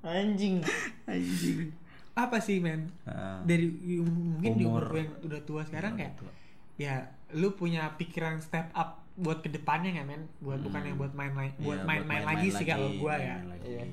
Anjing 0.02 0.60
Anjing. 1.06 1.72
Apa 2.14 2.38
sih 2.40 2.60
men 2.60 2.92
Ah. 3.04 3.40
Dari 3.42 3.64
mungkin 3.98 4.52
di 4.54 4.64
umur 4.64 4.84
Umur. 4.84 4.92
gue 4.92 5.00
yang 5.02 5.14
udah 5.24 5.42
tua 5.42 5.62
sekarang 5.64 5.96
Udah 5.96 6.00
kayak 6.02 6.14
tua. 6.20 6.32
ya 6.76 6.96
lu 7.32 7.52
punya 7.52 7.94
pikiran 7.94 8.40
step 8.40 8.74
up 8.74 9.02
buat 9.14 9.40
ke 9.40 9.50
depannya 9.50 9.94
nggak 9.94 10.08
men 10.08 10.24
buat 10.40 10.60
bukan 10.60 10.82
yang 10.82 10.96
buat 10.96 11.12
main 11.12 11.30
main 11.30 11.52
buat 11.58 11.78
Iya, 11.78 11.86
main-main 11.86 12.24
lagi 12.26 12.48
sih 12.50 12.64
kalau 12.64 12.90
gua 12.96 13.16
ya. 13.16 13.38
Iya. 13.60 13.84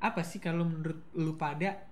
apa 0.00 0.20
sih 0.20 0.38
kalau 0.38 0.64
menurut 0.64 0.96
lu 1.12 1.34
pada 1.34 1.84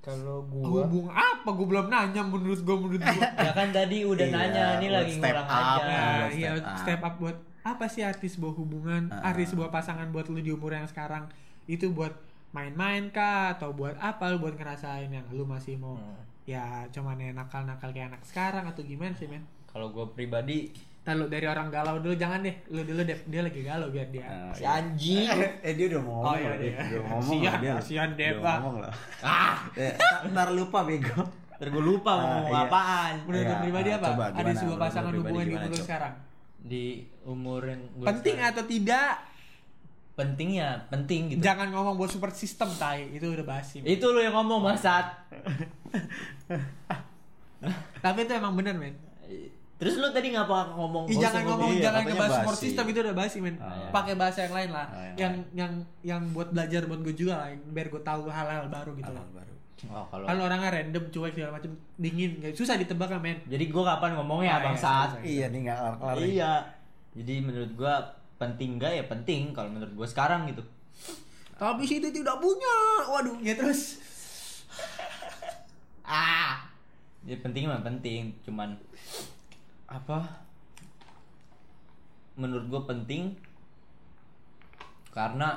Kalau 0.00 0.44
hubung 0.44 1.08
apa 1.08 1.48
gua 1.48 1.64
belum 1.66 1.86
nanya 1.88 2.20
menurut 2.22 2.60
gua 2.60 2.76
menurut 2.76 3.00
gua 3.00 3.24
Ya 3.40 3.52
kan 3.52 3.70
tadi 3.70 4.04
udah 4.04 4.20
Iya, 4.22 4.36
nanya 4.36 4.64
Ini 4.76 4.88
lagi 4.90 5.12
step 5.14 5.32
ngulang 5.32 5.48
up. 5.48 5.56
aja 5.56 5.82
nah, 5.82 6.26
iya 6.28 6.50
step 6.52 6.60
up. 6.60 6.76
step 6.76 7.00
up 7.02 7.14
buat 7.16 7.36
apa 7.64 7.84
sih 7.86 8.02
arti 8.02 8.28
sebuah 8.28 8.52
hubungan 8.52 9.08
Ah. 9.08 9.32
arti 9.32 9.44
sebuah 9.46 9.70
pasangan 9.70 10.10
buat 10.10 10.28
lu 10.28 10.38
di 10.38 10.50
umur 10.50 10.74
yang 10.74 10.84
sekarang 10.84 11.32
itu 11.64 11.88
buat 11.88 12.12
main-main 12.50 13.08
kah 13.08 13.56
atau 13.56 13.72
buat 13.72 13.96
apa 13.96 14.28
lu 14.28 14.36
buat 14.38 14.52
ngerasain 14.52 15.08
yang 15.08 15.24
lu 15.30 15.42
masih 15.44 15.74
mau 15.74 15.96
Hmm. 15.96 16.20
ya 16.44 16.60
cuman 16.90 17.16
nakal-nakal 17.32 17.88
kayak 17.88 18.12
anak 18.12 18.22
sekarang 18.22 18.68
atau 18.68 18.82
gimana 18.82 19.10
sih 19.10 19.24
men 19.24 19.40
Kalau 19.74 19.90
gue 19.90 20.06
pribadi 20.08 20.70
Ntar 21.04 21.20
lu 21.20 21.28
dari 21.28 21.44
orang 21.44 21.68
galau 21.68 22.00
dulu 22.00 22.16
jangan 22.16 22.40
deh. 22.40 22.56
Lu 22.70 22.80
dulu 22.80 23.04
deh 23.04 23.12
dia 23.28 23.44
lagi 23.44 23.60
galau 23.60 23.92
biar 23.92 24.08
dia. 24.08 24.24
Ah, 24.24 24.48
Si 24.50 24.64
iya. 24.64 24.72
anjing. 24.72 25.28
Eh 25.66 25.72
dia 25.74 25.86
udah 25.90 26.00
mau 26.00 26.12
ngomong 26.14 26.24
Oh, 26.24 26.36
iya, 26.40 26.50
dia 26.54 26.64
iya. 26.64 26.78
udah 26.80 27.02
ngomong 27.04 27.20
Kasihan, 27.36 27.58
dia 27.60 27.72
kasihan 27.76 28.10
dia, 28.16 28.28
Udah 28.30 28.40
Pak. 28.40 28.56
ngomong 28.56 28.76
loh. 28.80 28.92
Ah! 29.20 29.54
Eh, 29.76 29.92
ntar- 30.26 30.54
lupa 30.56 30.78
bego. 30.82 31.20
Ntar 31.52 31.68
gue 31.68 31.84
lupa 31.84 32.10
mau 32.10 32.24
Ah, 32.24 32.30
ngomong 32.40 32.54
iya. 32.56 32.64
apaan. 32.64 33.14
Menurut 33.20 33.44
Iya, 33.44 33.56
pribadi 33.60 33.88
ah, 33.90 33.94
apa? 33.94 34.06
coba, 34.08 34.24
ada 34.24 34.32
gimana? 34.40 34.56
sebuah 34.56 34.78
pasangan 34.80 35.12
hubungan 35.12 35.44
di 35.44 35.54
umur 35.54 35.76
sekarang? 35.76 36.14
Di 36.64 36.84
umur 37.22 37.60
yang 37.62 37.80
gua 37.92 38.06
penting 38.08 38.34
sekarang- 38.34 38.54
atau 38.56 38.64
tidak? 38.64 39.10
Penting 40.14 40.48
ya 40.54 40.70
Penting 40.88 41.20
gitu. 41.28 41.40
Jangan 41.42 41.68
ngomong 41.68 41.94
buat 41.94 42.08
support 42.08 42.32
system 42.32 42.72
tai. 42.72 43.12
Itu 43.12 43.28
udah 43.28 43.44
basi. 43.44 43.84
Itu 43.84 44.08
lu 44.08 44.22
yang 44.22 44.32
ngomong 44.32 44.64
Masat 44.64 45.04
tapi 47.98 48.18
itu 48.22 48.32
emang 48.32 48.52
bener 48.54 48.72
men 48.74 48.92
Terus 49.84 50.00
lu 50.00 50.08
tadi 50.08 50.32
ngapa 50.32 50.72
ngomong 50.72 51.04
Ih, 51.06 51.20
jangan 51.20 51.44
ngomong 51.44 51.70
iya, 51.76 51.82
jangan 51.84 52.00
ngebahas 52.08 52.32
support 52.40 52.56
system 52.56 52.84
itu 52.88 52.98
udah 53.04 53.12
basi 53.14 53.36
men 53.38 53.56
Oh, 53.60 53.68
iya. 53.68 53.88
pakai 53.92 54.14
bahasa 54.16 54.38
yang 54.48 54.54
lain 54.56 54.70
lah. 54.72 54.86
Oh, 54.88 54.96
yang 54.96 55.12
yang 55.20 55.32
yang 55.52 55.72
yang 56.00 56.22
buat 56.32 56.48
belajar 56.50 56.88
buat 56.88 57.04
gue 57.04 57.12
juga 57.12 57.34
lah 57.36 57.48
biar 57.52 57.92
gue 57.92 58.00
tahu 58.00 58.32
hal-hal 58.32 58.64
baru 58.66 58.96
gitu 58.96 59.12
Hal 59.12 59.20
loh 59.20 59.28
baru. 59.30 59.52
Oh, 59.84 60.04
kalau 60.08 60.24
kan 60.24 60.40
orangnya 60.40 60.70
random 60.72 61.04
cuek 61.12 61.36
segala 61.36 61.60
macam 61.60 61.68
dingin 61.94 62.40
nggak 62.40 62.56
susah 62.56 62.80
ditebak 62.80 63.04
kan 63.06 63.20
men. 63.20 63.36
Jadi 63.44 63.68
gua 63.68 63.92
kapan 63.92 64.16
ngomongnya 64.16 64.56
Oh, 64.56 64.58
iya, 64.58 64.64
Bang 64.64 64.78
Saat? 64.80 65.08
iya 65.20 65.44
nih 65.52 65.60
nggak 65.62 65.76
kelar 65.76 65.94
kelar 66.00 66.16
Iya. 66.16 66.52
Jadi 67.12 67.34
menurut 67.38 67.72
gua 67.76 67.94
penting 68.34 68.80
gak 68.80 68.90
ya 68.90 69.04
penting 69.04 69.52
kalau 69.52 69.68
menurut 69.68 69.92
gua 69.92 70.08
sekarang 70.08 70.48
gitu. 70.48 70.64
tapi 71.54 71.84
situ 71.84 72.08
tidak 72.08 72.40
punya. 72.40 72.74
Waduh 73.06 73.36
ya 73.38 73.54
terus. 73.54 74.00
Ah. 76.02 76.64
Ya 77.24 77.36
penting 77.38 77.64
mah 77.64 77.80
penting, 77.80 78.36
cuman 78.42 78.76
apa? 79.94 80.18
Menurut 82.34 82.66
gua 82.66 82.82
penting 82.90 83.30
karena 85.14 85.54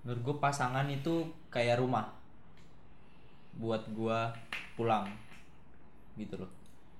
menurut 0.00 0.22
gua 0.24 0.36
pasangan 0.48 0.88
itu 0.88 1.28
kayak 1.52 1.76
rumah 1.76 2.08
buat 3.60 3.84
gua 3.92 4.32
pulang 4.76 5.04
gitu 6.16 6.40
loh. 6.40 6.50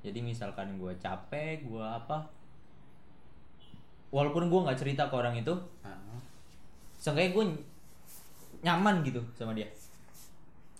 Jadi 0.05 0.21
misalkan 0.21 0.77
gua 0.77 0.93
capek, 1.01 1.65
gua 1.65 1.97
apa? 1.97 2.29
Walaupun 4.13 4.53
gua 4.53 4.69
nggak 4.69 4.81
cerita 4.81 5.09
ke 5.09 5.15
orang 5.17 5.41
itu, 5.41 5.53
Ah, 5.81 5.97
seenggaknya 7.01 7.31
gue 7.39 7.45
nyaman 8.67 9.05
gitu 9.07 9.23
sama 9.39 9.55
dia 9.55 9.69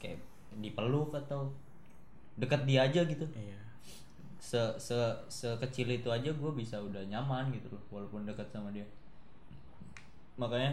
kayak 0.03 0.19
dipeluk 0.59 1.15
atau 1.15 1.47
deket 2.35 2.67
dia 2.67 2.83
aja 2.89 3.05
gitu 3.07 3.25
iya 3.37 3.57
se 4.47 4.63
se 4.79 4.95
sekecil 5.27 5.91
itu 5.91 6.07
aja 6.07 6.31
gue 6.31 6.53
bisa 6.55 6.79
udah 6.79 7.03
nyaman 7.11 7.51
gitu 7.51 7.67
loh 7.75 7.83
walaupun 7.91 8.23
dekat 8.23 8.47
sama 8.55 8.71
dia. 8.71 8.87
Makanya 10.39 10.71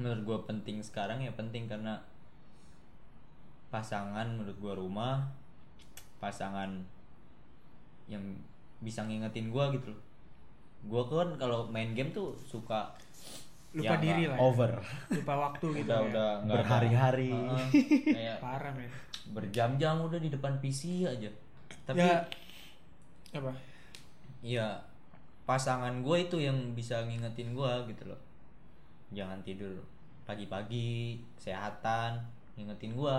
menurut 0.00 0.24
gue 0.24 0.38
penting 0.48 0.80
sekarang 0.80 1.20
ya 1.20 1.28
penting 1.36 1.68
karena 1.68 2.00
pasangan 3.68 4.24
menurut 4.32 4.56
gue 4.56 4.72
rumah 4.72 5.28
pasangan 6.24 6.72
yang 8.08 8.24
bisa 8.80 9.04
ngingetin 9.04 9.52
gue 9.52 9.64
gitu 9.76 9.92
loh. 9.92 10.02
Gue 10.88 11.02
kan 11.04 11.36
kalau 11.36 11.68
main 11.68 11.92
game 11.92 12.16
tuh 12.16 12.32
suka 12.48 12.96
lupa 13.76 14.00
ya 14.00 14.00
diri 14.00 14.24
lah 14.32 14.40
ya. 14.40 14.40
over. 14.40 14.72
Lupa 15.12 15.34
waktu 15.36 15.84
gitu 15.84 15.84
udah 15.84 16.00
ya. 16.00 16.08
udah 16.08 16.30
Berhari-hari. 16.48 17.28
Heeh, 17.28 17.66
kayak 18.16 18.36
parah 18.40 18.72
men. 18.72 18.88
berjam-jam 19.36 20.00
udah 20.00 20.18
di 20.18 20.32
depan 20.32 20.56
PC 20.58 21.06
aja 21.06 21.30
tapi 21.82 22.00
ya. 22.00 22.20
Apa? 23.32 23.52
Ya 24.42 24.68
pasangan 25.42 26.00
gue 26.00 26.16
itu 26.22 26.36
yang 26.38 26.56
bisa 26.72 27.02
ngingetin 27.02 27.52
gue 27.52 27.72
gitu 27.88 28.06
loh. 28.06 28.20
Jangan 29.10 29.40
tidur 29.42 29.76
pagi-pagi 30.22 31.18
kesehatan 31.34 32.22
ngingetin 32.54 32.94
gue 32.94 33.16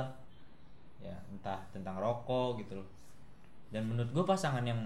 ya 1.03 1.15
entah 1.27 1.59
tentang 1.69 1.97
rokok 1.97 2.61
gitu 2.61 2.79
loh. 2.79 2.87
Dan 3.69 3.89
menurut 3.89 4.09
gue 4.09 4.23
pasangan 4.23 4.63
yang 4.63 4.79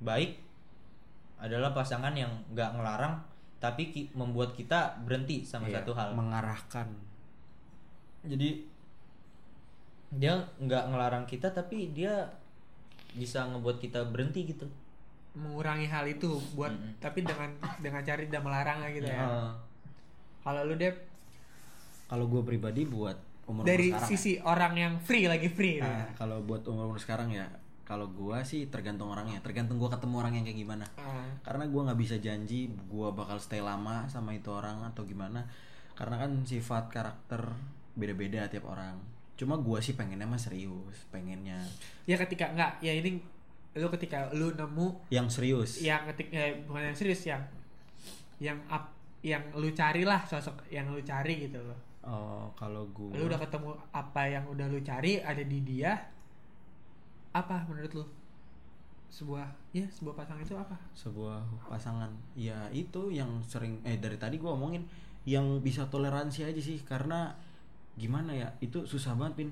baik 0.00 0.38
adalah 1.36 1.74
pasangan 1.74 2.14
yang 2.14 2.30
nggak 2.54 2.78
ngelarang 2.78 3.18
tapi 3.58 3.88
ki- 3.88 4.12
membuat 4.12 4.52
kita 4.52 4.92
berhenti 5.02 5.40
sama 5.42 5.66
Iya, 5.66 5.80
satu 5.80 5.92
hal. 5.96 6.12
mengarahkan. 6.14 6.88
Jadi 8.24 8.64
dia 10.14 10.30
nggak 10.56 10.94
ngelarang 10.94 11.24
kita 11.26 11.50
tapi 11.50 11.90
dia 11.90 12.22
bisa 13.14 13.46
ngebuat 13.48 13.78
kita 13.78 14.04
berhenti 14.10 14.50
gitu. 14.50 14.66
Mengurangi 15.34 15.90
hal 15.90 16.06
itu 16.06 16.38
buat 16.54 16.70
tapi 17.02 17.26
dengan 17.26 17.50
dengan 17.84 18.02
cari 18.02 18.26
tidak 18.30 18.42
melarang 18.42 18.82
gitu 18.90 19.10
ya. 19.10 19.22
Heeh. 19.24 19.50
kalau 20.44 20.60
lu 20.68 20.76
deh 20.76 20.92
kalau 22.04 22.28
gue 22.28 22.44
pribadi 22.44 22.84
buat 22.84 23.16
umur 23.48 23.64
dari 23.64 23.88
sekarang 23.88 24.08
sisi 24.12 24.32
orang 24.44 24.74
yang 24.76 24.94
free 25.00 25.24
lagi 25.24 25.48
free 25.48 25.80
ya, 25.80 25.88
nih. 25.88 25.96
nah, 26.04 26.08
kalau 26.20 26.44
buat 26.44 26.60
umur 26.68 26.92
umur 26.92 27.00
sekarang 27.00 27.32
ya 27.32 27.48
kalau 27.84 28.08
gue 28.08 28.38
sih 28.48 28.66
tergantung 28.72 29.12
orangnya. 29.12 29.44
Tergantung 29.44 29.76
gue 29.76 29.92
ketemu 29.92 30.14
orang 30.24 30.32
yang 30.40 30.44
kayak 30.48 30.56
gimana. 30.56 30.86
Ah, 30.96 31.28
karena 31.44 31.68
gue 31.68 31.80
nggak 31.84 32.00
bisa 32.00 32.16
janji 32.16 32.72
gue 32.72 33.08
bakal 33.12 33.36
stay 33.36 33.60
lama 33.60 34.08
sama 34.08 34.32
itu 34.32 34.48
orang 34.48 34.88
atau 34.88 35.04
gimana. 35.04 35.44
Karena 35.92 36.16
kan 36.16 36.32
sifat 36.48 36.88
karakter 36.88 37.52
beda-beda 37.94 38.48
tiap 38.50 38.66
orang 38.66 39.13
cuma 39.34 39.58
gue 39.58 39.78
sih 39.82 39.98
pengennya 39.98 40.26
mah 40.26 40.38
serius 40.38 41.06
pengennya. 41.10 41.58
Ya 42.06 42.14
ketika 42.14 42.54
enggak 42.54 42.78
ya 42.78 42.94
ini 42.94 43.18
lu 43.74 43.90
ketika 43.90 44.30
lu 44.30 44.54
nemu 44.54 45.10
yang 45.10 45.26
serius. 45.26 45.82
Yang 45.82 46.14
ketik 46.14 46.28
eh, 46.30 46.62
bukan 46.66 46.82
yang 46.90 46.96
serius 46.96 47.22
yang 47.26 47.42
yang 48.38 48.58
up 48.70 48.94
yang 49.24 49.42
lu 49.58 49.72
carilah 49.74 50.22
sosok 50.22 50.62
yang 50.70 50.86
lu 50.86 51.02
cari 51.02 51.50
gitu 51.50 51.58
loh. 51.58 51.78
Oh 52.04 52.46
kalau 52.54 52.86
gue 52.94 53.16
lu 53.18 53.26
udah 53.26 53.40
ketemu 53.42 53.74
apa 53.90 54.22
yang 54.28 54.44
udah 54.46 54.66
lu 54.70 54.78
cari 54.84 55.18
ada 55.18 55.42
di 55.42 55.58
dia 55.66 55.98
apa 57.34 57.66
menurut 57.66 57.92
lu? 57.98 58.06
Sebuah 59.10 59.46
ya 59.74 59.86
sebuah 59.90 60.14
pasangan 60.14 60.42
itu 60.46 60.54
apa? 60.54 60.78
Sebuah 60.94 61.42
pasangan. 61.66 62.14
Ya 62.38 62.70
itu 62.70 63.10
yang 63.10 63.42
sering 63.42 63.82
eh 63.82 63.98
dari 63.98 64.14
tadi 64.14 64.38
gue 64.38 64.50
omongin 64.50 64.86
yang 65.26 65.58
bisa 65.64 65.88
toleransi 65.90 66.46
aja 66.46 66.60
sih 66.60 66.78
karena 66.84 67.32
gimana 67.94 68.34
ya 68.34 68.48
itu 68.60 68.84
susah 68.84 69.14
banget 69.14 69.44
pin. 69.44 69.50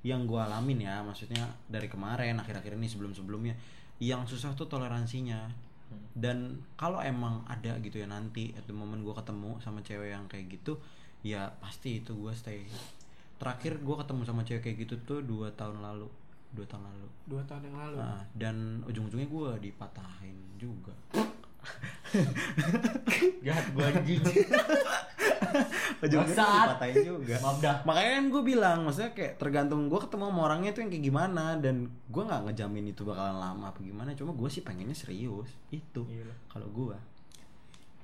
Yang 0.00 0.32
gue 0.32 0.40
alamin 0.40 0.80
ya 0.80 1.04
maksudnya 1.04 1.44
dari 1.68 1.84
kemarin 1.84 2.40
akhir-akhir 2.40 2.72
ini 2.72 2.88
sebelum 2.88 3.12
sebelumnya 3.12 3.52
yang 4.00 4.24
susah 4.24 4.56
tuh 4.56 4.64
toleransinya. 4.64 5.50
Dan 6.14 6.56
kalau 6.78 7.02
emang 7.02 7.42
ada 7.50 7.76
gitu 7.82 8.00
ya 8.00 8.06
nanti 8.06 8.54
at 8.56 8.64
the 8.64 8.72
moment 8.72 9.02
gue 9.02 9.12
ketemu 9.12 9.58
sama 9.60 9.82
cewek 9.82 10.14
yang 10.14 10.24
kayak 10.30 10.46
gitu 10.48 10.78
ya 11.20 11.52
pasti 11.60 12.00
itu 12.00 12.16
gue 12.16 12.32
stay. 12.32 12.64
Terakhir 13.36 13.82
gue 13.82 13.96
ketemu 14.00 14.22
sama 14.24 14.40
cewek 14.46 14.62
kayak 14.64 14.76
gitu 14.88 14.94
tuh 15.04 15.20
dua 15.20 15.52
tahun 15.52 15.84
lalu. 15.84 16.08
Dua 16.56 16.64
tahun 16.64 16.88
lalu. 16.88 17.06
Dua 17.28 17.42
tahun 17.44 17.62
yang 17.68 17.76
lalu? 17.76 17.96
Nah, 18.00 18.22
dan 18.32 18.80
ujung-ujungnya 18.88 19.28
gue 19.28 19.50
dipatahin 19.68 20.38
juga 20.56 20.96
jahat 23.46 23.66
gue 23.70 23.84
anjing. 23.84 24.22
Ujungnya 26.00 26.26
Bangsat. 26.26 26.66
dipatahin 26.66 26.96
juga. 27.04 27.34
Maaf 27.38 27.58
dah. 27.60 27.76
Makanya 27.84 28.10
kan 28.12 28.24
gue 28.28 28.42
bilang 28.42 28.78
maksudnya 28.82 29.12
kayak 29.12 29.32
tergantung 29.36 29.86
gue 29.86 30.00
ketemu 30.00 30.24
sama 30.26 30.40
orangnya 30.42 30.70
tuh 30.72 30.80
yang 30.82 30.90
kayak 30.90 31.04
gimana 31.04 31.44
dan 31.56 31.76
gue 31.86 32.22
nggak 32.22 32.40
ngejamin 32.46 32.90
itu 32.90 33.02
bakalan 33.02 33.36
lama 33.36 33.64
apa 33.68 33.78
gimana 33.80 34.10
cuma 34.14 34.32
gue 34.32 34.48
sih 34.48 34.60
pengennya 34.60 34.94
serius 34.94 35.50
itu 35.70 36.02
Iya. 36.06 36.30
kalau 36.48 36.66
gue 36.68 36.96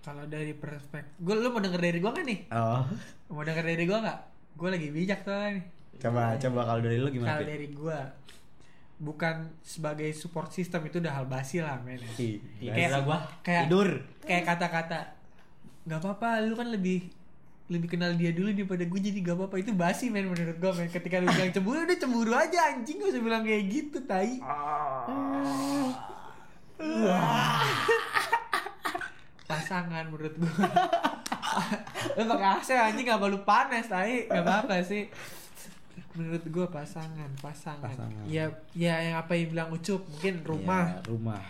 kalau 0.00 0.22
dari 0.22 0.54
perspektif 0.54 1.18
gue 1.18 1.34
lu 1.34 1.50
mau 1.50 1.58
denger 1.58 1.82
dari 1.82 1.98
gua 1.98 2.14
kan 2.14 2.22
nih? 2.22 2.46
Oh. 2.54 2.86
Mau 3.26 3.42
denger 3.42 3.66
dari 3.66 3.84
gua 3.84 3.98
nggak? 4.00 4.18
Gue 4.54 4.68
lagi 4.70 4.88
bijak 4.88 5.20
soalnya 5.26 5.58
nih. 5.58 5.64
Coba 5.98 6.22
coba 6.38 6.60
kalau 6.62 6.80
dari 6.80 6.96
lu 6.96 7.08
gimana 7.10 7.30
kalau 7.34 7.42
dari 7.42 7.68
gua 7.74 7.98
bukan 8.96 9.52
sebagai 9.60 10.08
support 10.16 10.48
system 10.48 10.88
itu 10.88 11.04
udah 11.04 11.12
hal 11.20 11.26
basi 11.28 11.60
lah 11.60 11.76
men. 11.84 12.00
Kayak 12.16 13.04
gua. 13.04 13.18
kayak 13.44 13.68
tidur. 13.68 13.88
kayak 14.24 14.44
kata-kata 14.48 15.00
nggak 15.86 16.00
apa-apa 16.02 16.42
lu 16.48 16.56
kan 16.56 16.72
lebih 16.72 17.12
lebih 17.66 17.98
kenal 17.98 18.14
dia 18.14 18.30
dulu 18.30 18.54
daripada 18.54 18.86
gue 18.86 19.00
jadi 19.02 19.18
gak 19.26 19.36
apa-apa. 19.42 19.56
Itu 19.58 19.74
basi 19.74 20.06
men 20.06 20.30
menurut 20.30 20.54
gue 20.54 20.72
men. 20.78 20.86
Ketika 20.86 21.18
lu 21.18 21.26
bilang 21.26 21.50
cemburu 21.50 21.82
udah 21.82 21.98
cemburu 21.98 22.32
aja 22.32 22.58
anjing 22.70 23.02
gak 23.02 23.10
usah 23.10 23.22
bilang 23.22 23.42
kayak 23.42 23.62
gitu 23.66 23.98
tai. 24.06 24.38
Pasangan 29.50 30.06
menurut 30.10 30.34
gue 30.38 30.52
lu 32.16 32.22
pakai 32.28 32.48
AC 32.54 32.68
anjing 32.70 33.06
gak 33.10 33.18
lu 33.18 33.42
panas 33.42 33.90
tai. 33.90 34.30
Gak 34.30 34.46
apa-apa 34.46 34.86
sih 34.86 35.10
menurut 36.16 36.44
gue 36.44 36.66
pasangan 36.68 37.30
pasangan. 37.40 37.92
Pasangan. 37.92 38.24
ya 38.28 38.48
ya 38.72 38.94
yang 39.00 39.16
apa 39.20 39.32
yang 39.36 39.52
bilang 39.52 39.68
ucup 39.72 40.04
mungkin 40.08 40.44
rumah. 40.44 41.00
Ya, 41.00 41.08
rumah. 41.08 41.42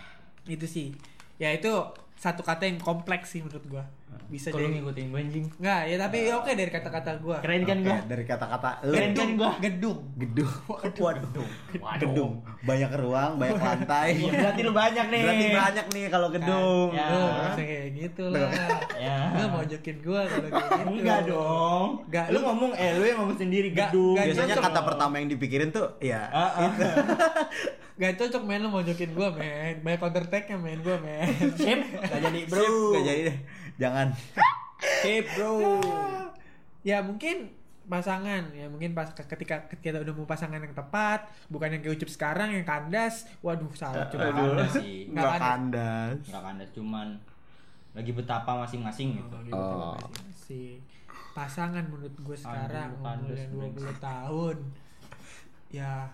Itu 0.47 0.67
sih. 0.67 0.95
Ya 1.39 1.53
itu 1.53 1.71
satu 2.17 2.41
kata 2.41 2.65
yang 2.65 2.81
kompleks 2.81 3.37
sih 3.37 3.45
menurut 3.45 3.65
gua 3.69 3.85
bisa 4.27 4.51
kalau 4.51 4.67
jadi. 4.67 4.83
ngikutin 4.83 5.07
gue 5.07 5.21
anjing? 5.23 5.47
Nggak 5.63 5.81
ya 5.87 5.97
tapi 6.03 6.19
oke 6.35 6.51
dari 6.59 6.71
kata-kata 6.75 7.11
gua. 7.23 7.39
Keren 7.39 7.63
kan 7.63 7.79
Oke, 7.79 7.87
gue 7.87 7.99
dari 8.11 8.25
kata-kata 8.27 8.71
lu. 8.83 8.95
Keren 8.99 9.13
kan 9.15 9.29
gua? 9.39 9.51
gedung. 9.63 9.99
Gedung. 10.19 10.53
Waduh. 10.99 11.47
Gedung. 12.03 12.33
Banyak 12.67 12.91
ruang 12.99 13.33
banyak 13.39 13.61
lantai. 13.63 14.19
Iya, 14.19 14.31
berarti 14.43 14.61
lu 14.67 14.73
banyak 14.75 15.07
nih. 15.15 15.23
Berarti 15.23 15.47
banyak 15.55 15.87
nih 15.95 16.05
kalau 16.11 16.29
gedung. 16.35 16.89
Ya. 16.91 17.07
Lu 17.07 17.27
kayak 17.55 17.89
gitu 17.95 18.25
lah. 18.35 18.51
Ya. 18.99 19.19
lu 19.39 19.47
mau 19.53 19.63
jokin 19.63 19.97
gua 20.03 20.21
kalau 20.27 20.49
kayak 20.51 20.65
gitu. 20.75 20.91
Enggak 20.99 21.21
dong. 21.31 21.89
Nggak, 22.11 22.27
lu 22.35 22.39
ngomong 22.43 22.73
eh 22.75 22.91
lu 22.99 23.05
yang 23.07 23.19
ngomong 23.23 23.39
sendiri 23.39 23.69
Nggak, 23.71 23.95
gedung. 23.95 24.15
nggak 24.19 24.27
biasanya 24.27 24.55
cocok. 24.59 24.67
kata 24.67 24.81
pertama 24.83 25.15
yang 25.23 25.29
dipikirin 25.31 25.69
tuh 25.71 25.87
ya. 26.03 26.23
Ah, 26.35 26.67
ah. 26.67 26.71
Gak 27.97 28.21
cocok 28.21 28.45
men. 28.45 28.61
Lu 28.61 28.69
mau 28.69 28.85
jokin 28.85 29.17
gua 29.17 29.33
men. 29.33 29.81
Banyak 29.81 29.97
counter 29.97 30.29
attack 30.29 30.53
nya 30.53 30.61
men. 30.61 30.85
Gua 30.85 31.01
men. 31.01 31.33
Sip 31.57 31.81
gak 31.97 32.21
jadi 32.29 32.41
bro. 32.45 32.93
Gak 32.93 33.05
jadi 33.09 33.23
deh 33.33 33.39
jangan. 33.77 34.13
Sip 35.01 35.25
bro. 35.35 35.81
Ya 36.83 37.01
mungkin 37.01 37.51
pasangan. 37.87 38.51
Ya 38.51 38.67
mungkin 38.67 38.93
pas 38.93 39.11
ketika 39.11 39.69
kita 39.71 40.03
udah 40.03 40.13
mau 40.13 40.27
pasangan 40.27 40.59
yang 40.59 40.73
tepat 40.73 41.25
bukan 41.47 41.71
yang 41.71 41.81
kayak 41.81 41.97
ucup 41.97 42.11
sekarang 42.11 42.51
yang 42.51 42.65
kandas. 42.65 43.27
Waduh 43.41 43.71
salah. 43.73 44.07
Coba 44.09 44.29
Aduh. 44.29 44.55
kandas 44.59 44.73
sih. 44.75 45.07
Nggak 45.09 45.25
kandas. 45.25 45.43
kandas. 45.43 46.17
Nggak 46.27 46.43
kandas 46.43 46.71
cuman 46.73 47.09
lagi 47.93 48.11
betapa 48.13 48.51
masing-masing 48.61 49.09
gitu. 49.17 49.37
Gitu 49.43 49.57
Oh. 49.57 49.97
si 50.31 50.79
pasangan 51.33 51.85
menurut 51.85 52.13
gue 52.17 52.37
sekarang 52.37 52.97
umur 52.97 53.33
yang 53.33 53.53
20 53.73 53.97
tahun. 53.99 54.57
Ya 55.69 56.09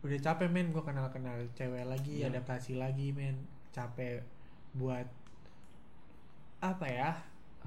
udah 0.00 0.18
capek 0.18 0.48
men. 0.48 0.70
Gue 0.70 0.80
kenal 0.80 1.08
kenal 1.08 1.36
cewek 1.52 1.84
lagi 1.84 2.20
Iya. 2.20 2.28
adaptasi 2.30 2.76
lagi 2.76 3.10
men. 3.10 3.36
Capek 3.70 4.20
buat 4.72 5.06
apa 6.60 6.86
ya? 6.86 7.10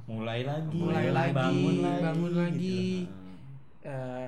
Mulai 0.03 0.41
lagi. 0.41 0.73
Mulai 0.73 1.09
lagi 1.09 1.31
bangun 1.31 1.75
lagi, 1.79 2.01
bangun 2.01 2.33
lagi, 2.35 2.81
gitu. 3.01 3.85
eh, 3.85 4.25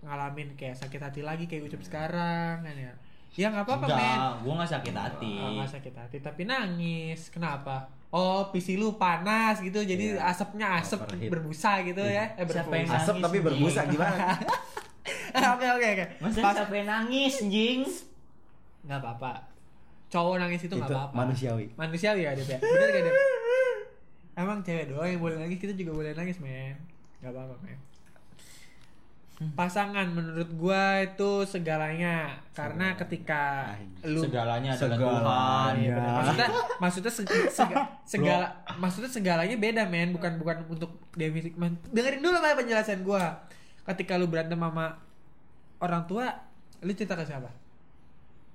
ngalamin 0.00 0.48
kayak 0.54 0.74
sakit 0.74 0.96
hati 0.98 1.20
lagi 1.20 1.44
kayak 1.44 1.66
ucup 1.66 1.82
sekarang 1.82 2.60
kan 2.60 2.74
ya? 2.74 2.92
Ya 3.30 3.46
nggak 3.46 3.62
apa-apa 3.62 3.86
men. 3.86 4.18
gua 4.42 4.52
nggak 4.58 4.72
sakit 4.72 4.90
hati. 4.92 5.32
Ah, 5.36 5.48
nggak 5.54 5.70
sakit 5.70 5.94
hati 5.94 6.16
tapi 6.18 6.42
nangis. 6.44 7.30
Kenapa? 7.30 7.86
Oh 8.10 8.50
PC 8.50 8.74
lu 8.74 8.96
panas 8.96 9.60
gitu 9.60 9.78
jadi 9.80 10.18
Iya. 10.18 10.26
asapnya 10.26 10.66
asap 10.76 11.06
Overheat. 11.06 11.30
berbusa 11.30 11.72
gitu 11.84 12.02
ya. 12.02 12.26
Eh 12.34 12.42
Siapa 12.42 12.66
berbusa 12.66 12.74
yang 12.76 12.90
asap 12.92 13.16
tapi 13.20 13.38
berbusa 13.38 13.80
gimana? 13.86 14.34
Oke 15.30 15.62
oke 15.64 15.86
oke. 15.88 16.04
Masa 16.18 16.38
Pas- 16.42 16.56
sampai 16.58 16.82
nangis 16.82 17.38
jing 17.46 17.86
nggak 18.82 18.98
apa-apa. 18.98 19.38
Cowok 20.08 20.42
nangis 20.42 20.58
itu 20.60 20.74
nggak 20.74 20.90
Itu 20.90 20.96
apa-apa. 20.96 21.14
manusiawi. 21.16 21.66
manusiawi 21.72 22.20
ya 22.24 22.34
Dep 22.34 22.48
ya. 22.48 22.58
Bener 22.58 22.88
gak 22.88 23.02
Dep 23.04 23.14
emang 24.34 24.60
cewek 24.60 24.88
doang 24.88 25.06
yang 25.06 25.20
boleh 25.20 25.36
nangis 25.36 25.58
kita 25.58 25.72
juga 25.72 25.92
boleh 25.94 26.12
nangis 26.12 26.38
men. 26.38 26.76
Nggak 27.18 27.30
apa-apa 27.30 27.56
men. 27.60 27.78
Pasangan 29.56 30.04
menurut 30.12 30.52
gua 30.52 31.00
itu 31.00 31.48
segalanya. 31.48 32.36
Karena 32.52 32.92
ketika 32.92 33.72
lu 34.04 34.20
segalanya 34.20 34.76
adalah 34.76 34.96
Segalanya. 35.00 35.16
Tuhan. 35.16 35.72
Iya, 35.80 35.96
maksudnya 36.12 36.48
maksudnya 36.84 37.12
seg- 37.12 37.48
sega- 37.48 37.88
segala 38.04 38.46
maksudnya 38.76 39.08
segalanya 39.08 39.56
beda 39.56 39.88
men. 39.88 40.12
Bukan 40.12 40.36
bukan 40.36 40.68
untuk 40.68 40.92
definisi 41.16 41.56
men- 41.56 41.80
dengerin 41.88 42.20
dulu 42.20 42.36
apa 42.36 42.52
penjelasan 42.54 43.00
gua. 43.00 43.40
Ketika 43.80 44.20
lu 44.20 44.28
berantem 44.28 44.60
sama 44.60 45.00
orang 45.80 46.04
tua 46.04 46.28
lu 46.84 46.92
cerita 46.92 47.16
ke 47.16 47.24
siapa? 47.24 47.48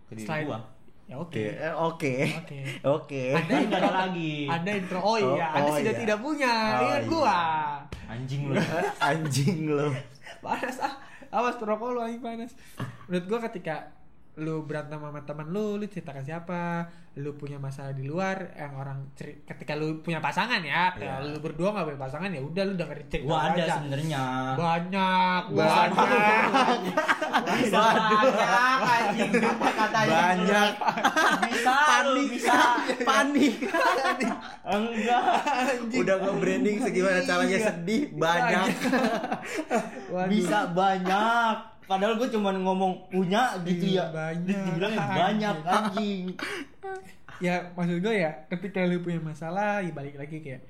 Ke 0.06 0.14
diri 0.14 0.30
Selain- 0.30 0.46
gua 0.46 0.62
ya 1.06 1.16
oke 1.16 1.38
Oke, 1.38 1.44
eh, 1.54 1.70
oke, 1.72 2.14
Oke. 2.42 2.60
oke. 2.98 3.24
ada 3.32 3.54
intro 3.60 3.90
lagi. 3.94 4.34
ada 4.48 4.70
intro 4.72 5.00
oh 5.00 5.18
iya 5.18 5.46
Oh, 5.46 5.56
anda 5.56 5.70
oh 5.70 5.76
sudah 5.78 5.94
iya. 5.94 6.02
tidak 6.02 6.18
punya 6.20 6.54
Oh, 6.56 6.82
ingat 6.82 6.98
iya. 6.98 7.10
gua 7.10 7.38
anjing 8.06 8.42
lu 8.46 8.54
Anjing 9.10 9.60
lo. 9.68 9.88
panas 10.42 10.78
ah 10.80 10.94
awas 11.32 11.58
rokok 11.58 11.90
lu 11.94 12.00
anjing 12.02 12.20
panas 12.20 12.52
menurut 13.06 13.26
gua 13.28 13.40
ketika 13.46 13.76
lu 14.38 14.62
berantem 14.62 14.98
sama 14.98 15.24
teman 15.24 15.48
lu 15.48 15.76
lu 15.76 15.86
cerita 15.86 16.12
ke 16.12 16.20
siapa 16.20 16.84
lu 17.16 17.32
punya 17.34 17.56
masalah 17.56 17.92
di 17.92 18.04
luar 18.04 18.52
yang 18.52 18.76
orang 18.76 19.08
ceri- 19.14 19.42
ketika 19.42 19.72
lu 19.74 20.00
punya 20.00 20.20
pasangan 20.20 20.60
ya 20.60 20.92
Iya. 20.92 21.24
lu 21.24 21.40
berdua 21.40 21.72
nggak 21.72 21.88
punya 21.88 22.02
pasangan 22.02 22.28
ya 22.28 22.42
udah 22.42 22.64
lu 22.66 22.74
dengerin 22.74 23.08
cerita 23.08 23.24
gua 23.24 23.40
ada 23.48 23.64
aja. 23.64 23.74
sebenarnya. 23.78 24.24
Banyak 24.56 25.42
Banyak. 25.48 25.90
banyak 26.52 27.06
bisa 27.56 27.80
banyak 27.80 28.80
anjing. 28.84 29.32
Banyak. 30.06 30.72
bisa 31.48 31.76
lu 32.06 32.22
bisa. 32.28 32.58
Panik. 33.02 33.56
Enggak. 34.66 35.24
Udah 35.94 36.16
nge 36.18 36.32
branding 36.36 36.78
segimana 36.82 37.20
caranya 37.22 37.56
Iya. 37.56 37.68
sedih 37.72 38.04
banyak. 38.14 38.68
Bisa 40.28 40.60
banyak 40.70 41.56
padahal 41.86 42.14
gue 42.16 42.28
cuma 42.28 42.50
ngomong 42.52 43.08
punya 43.08 43.56
gitu 43.62 43.86
Iya, 43.88 44.02
ya 44.02 44.06
banyak. 44.10 44.46
Terus 44.46 44.66
dibilangnya 44.68 45.06
banyak 45.14 45.56
anjing 45.64 46.22
ya 47.38 47.56
maksud 47.72 47.98
gue 48.00 48.16
ya 48.16 48.32
ketika 48.48 48.80
lu 48.84 49.00
punya 49.00 49.20
masalah 49.20 49.80
ya 49.80 49.92
balik 49.92 50.16
lagi 50.16 50.40
kayak 50.40 50.62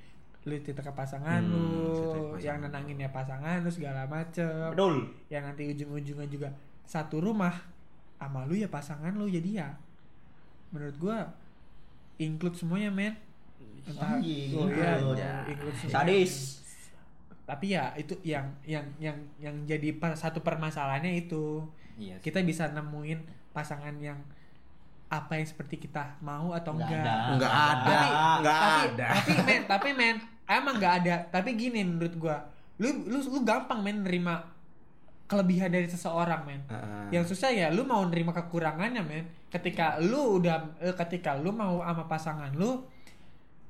lu 0.43 0.57
cerita 0.59 0.81
ke 0.81 0.91
pasangan 0.91 1.41
Hmm, 1.41 1.53
lu 1.53 1.93
pasangan. 2.31 2.41
yang 2.41 2.57
nenangin 2.61 2.97
ya 2.99 3.09
pasangan 3.09 3.57
lu 3.59 3.69
segala 3.69 4.05
macem 4.05 4.69
betul 4.69 4.95
yang 5.27 5.43
nanti 5.43 5.63
ujung-ujungnya 5.67 6.27
juga 6.27 6.49
satu 6.83 7.17
rumah 7.19 7.53
sama 8.15 8.43
lu 8.43 8.55
ya 8.55 8.67
pasangan 8.67 9.13
lu 9.13 9.25
jadi 9.25 9.49
ya 9.55 9.69
menurut 10.69 10.97
gua 10.97 11.17
include 12.17 12.55
semuanya 12.55 12.89
men 12.89 13.13
entah 13.85 14.17
Anjing, 14.17 14.49
oh, 14.51 14.65
iya, 14.65 14.97
include. 14.97 15.17
ya, 15.17 15.33
include 15.45 15.75
semuanya. 15.77 15.93
sadis 15.95 16.33
tapi 17.45 17.77
ya 17.77 17.93
itu 17.93 18.17
yang 18.25 18.49
yang 18.65 18.85
yang 18.97 19.13
yang 19.37 19.55
jadi 19.63 19.93
per- 19.95 20.17
satu 20.17 20.41
permasalahannya 20.41 21.13
itu. 21.15 21.61
Iya 21.95 22.17
kita 22.19 22.41
bisa 22.41 22.67
nemuin 22.69 23.21
pasangan 23.53 23.95
yang 24.01 24.17
apa 25.05 25.37
yang 25.37 25.47
seperti 25.47 25.77
kita 25.79 26.17
mau 26.19 26.51
atau 26.51 26.73
Nggak 26.73 26.89
enggak. 26.89 27.05
ada. 27.05 27.35
nggak 27.37 27.53
ada 27.53 27.77
tapi 27.85 28.07
nggak 28.41 28.57
tapi, 28.57 28.81
ada. 28.89 29.07
tapi 29.13 29.33
men 29.45 29.61
tapi 29.69 29.89
men 29.93 30.15
emang 30.49 30.75
nggak 30.81 30.93
ada. 31.05 31.15
Tapi 31.29 31.49
gini 31.53 31.85
menurut 31.85 32.13
gua 32.17 32.37
lu 32.81 33.05
lu 33.07 33.21
lu 33.21 33.39
gampang 33.45 33.79
men 33.79 34.03
nerima 34.03 34.41
kelebihan 35.25 35.69
dari 35.69 35.85
seseorang 35.85 36.41
men. 36.43 36.61
Heeh. 36.67 37.05
yang 37.15 37.23
susah 37.23 37.53
ya 37.53 37.69
lu 37.69 37.85
mau 37.85 38.01
nerima 38.03 38.33
kekurangannya 38.33 39.05
men. 39.05 39.25
Ketika 39.47 40.01
lu 40.01 40.41
udah 40.41 40.81
eh, 40.81 40.97
ketika 40.97 41.37
lu 41.37 41.53
mau 41.53 41.79
sama 41.79 42.09
pasangan 42.09 42.51
lu 42.51 42.83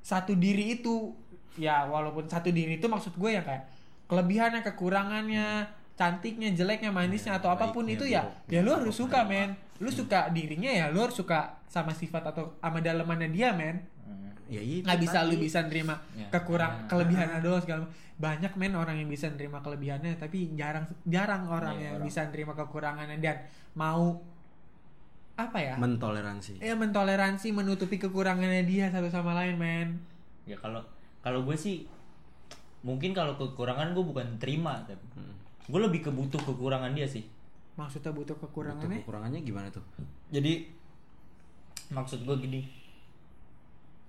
satu 0.02 0.34
diri 0.34 0.78
itu 0.78 1.14
ya 1.56 1.86
walaupun 1.86 2.26
satu 2.26 2.50
diri 2.50 2.76
itu 2.76 2.86
maksud 2.86 3.16
gue 3.16 3.32
ya 3.32 3.42
kayak 3.42 3.64
kelebihannya 4.06 4.62
kekurangannya 4.62 5.66
cantiknya 5.96 6.52
jeleknya 6.52 6.92
manisnya 6.92 7.34
Ya, 7.34 7.40
atau 7.40 7.50
apa 7.50 7.72
pun 7.72 7.88
baiknya, 7.88 7.96
itu 7.96 8.06
ya 8.12 8.22
ya 8.48 8.60
lu 8.62 8.72
harus 8.72 8.94
suka 8.94 9.24
men. 9.24 9.56
Lu 9.80 9.88
suka 9.88 10.28
dirinya 10.30 10.68
ya 10.68 10.92
lu 10.92 11.00
harus 11.00 11.16
suka 11.16 11.56
sama 11.66 11.92
sifat 11.92 12.24
atau 12.32 12.56
sama 12.60 12.80
dalemannya 12.80 13.32
dia 13.32 13.52
men. 13.52 13.80
Hmm. 14.04 14.30
ya 14.46 14.62
itu 14.62 14.84
nggak 14.84 15.00
bisa 15.00 15.24
lu 15.24 15.36
bisa 15.36 15.60
nerima 15.66 15.96
Ya. 16.14 16.28
kekurang 16.30 16.86
Ya. 16.86 16.88
kelebihannya 16.88 17.40
doang 17.42 17.64
segala 17.64 17.88
banyak 18.16 18.52
men 18.56 18.72
orang 18.74 18.96
yang 18.96 19.10
bisa 19.10 19.28
nerima 19.28 19.60
kelebihannya 19.60 20.16
tapi 20.16 20.54
jarang 20.54 20.86
jarang 21.04 21.48
orang 21.48 21.76
Iya, 21.76 21.84
yang 21.90 21.96
orang. 21.98 22.06
bisa 22.06 22.22
nerima 22.30 22.54
kekurangannya 22.54 23.18
dan 23.20 23.38
mau 23.74 24.20
apa 25.36 25.58
ya? 25.60 25.76
Mentoleransi. 25.76 26.64
Ya 26.64 26.76
mentoleransi 26.76 27.52
menutupi 27.52 27.98
kekurangannya 27.98 28.64
dia 28.64 28.88
satu 28.88 29.08
sama 29.08 29.32
lain 29.34 29.56
men. 29.56 29.90
Ya 30.46 30.56
kalau 30.56 30.80
kalau 31.26 31.42
gue 31.42 31.58
sih 31.58 31.90
mungkin 32.86 33.18
kalau 33.18 33.34
kekurangan 33.34 33.98
gue 33.98 34.06
bukan 34.06 34.38
terima 34.38 34.78
tapi 34.86 35.02
Hmm. 35.18 35.34
gue 35.66 35.80
lebih 35.82 36.06
ke 36.06 36.12
butuh 36.14 36.38
kekurangan 36.38 36.94
dia 36.94 37.10
sih. 37.10 37.26
Maksudnya 37.74 38.14
butuh 38.14 38.38
Butuh 38.38 38.46
kekurangannya 38.46 39.02
kekurangannya 39.02 39.42
gimana 39.42 39.68
tuh? 39.74 39.82
Jadi 40.30 40.70
maksud 41.90 42.22
gue 42.22 42.36
gini. 42.38 42.62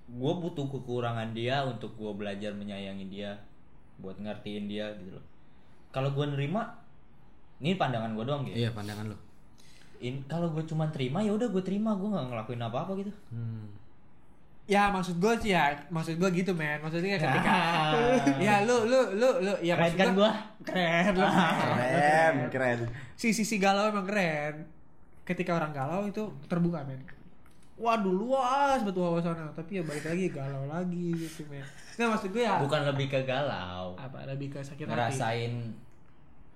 Gue 0.07 0.33
butuh 0.37 0.69
kekurangan 0.69 1.33
dia 1.33 1.65
untuk 1.65 1.97
gue 1.97 2.13
belajar 2.13 2.53
menyayangi 2.53 3.09
dia 3.09 3.33
buat 3.97 4.21
ngertiin 4.21 4.69
dia 4.69 4.93
gitu 5.01 5.17
loh. 5.17 5.25
Kalau 5.89 6.13
gue 6.13 6.29
nerima 6.29 6.69
ini 7.65 7.81
pandangan 7.81 8.13
gue 8.13 8.25
doang 8.29 8.45
gitu. 8.45 8.61
Iya 8.61 8.77
pandangan 8.77 9.09
lu. 9.09 9.17
In, 10.05 10.21
kalau 10.29 10.53
gue 10.53 10.61
cuma 10.69 10.85
terima 10.93 11.25
ya 11.25 11.33
udah 11.33 11.49
gue 11.49 11.63
terima 11.65 11.97
gue 11.97 12.13
nggak 12.13 12.29
ngelakuin 12.29 12.61
apa 12.61 12.79
apa 12.85 12.93
gitu. 13.01 13.13
Hmm. 13.33 13.65
Ya 14.67 14.91
maksud 14.91 15.17
gue 15.17 15.33
sih 15.39 15.51
ya 15.51 15.71
maksud 15.89 16.15
gue 16.17 16.29
gitu 16.33 16.51
men. 16.53 16.79
Maksudnya 16.79 17.15
ketika 17.17 17.55
ya 18.47 18.63
lu 18.63 18.85
lu 18.85 19.15
lu 19.15 19.29
lu 19.41 19.53
ya 19.61 19.75
keren 19.75 19.87
maksud 19.87 19.99
kan 19.99 20.07
gua- 20.13 20.35
gue 20.59 20.67
keren 20.67 21.13
lu 21.15 21.27
keren 21.27 22.35
keren. 22.51 22.79
Si 23.15 23.31
sisi 23.31 23.57
galau 23.57 23.87
emang 23.87 24.03
keren. 24.03 24.67
Ketika 25.23 25.55
orang 25.55 25.71
galau 25.71 26.03
itu 26.05 26.23
terbuka 26.47 26.83
men. 26.83 26.99
Waduh 27.77 28.11
luas 28.11 28.83
betul 28.83 29.07
wawasannya. 29.07 29.53
Tapi 29.53 29.79
ya 29.79 29.83
balik 29.83 30.03
lagi 30.03 30.27
galau 30.29 30.67
lagi 30.67 31.15
gitu 31.15 31.47
men. 31.47 31.63
Nggak 31.95 32.09
maksud 32.11 32.29
gue 32.31 32.43
ya 32.43 32.59
bukan 32.59 32.83
lebih 32.85 33.07
ke 33.07 33.21
galau. 33.23 33.95
Apa 33.95 34.27
lebih 34.27 34.51
ke 34.51 34.61
sakit 34.61 34.83
hati? 34.83 34.93
Ngerasain 34.93 35.55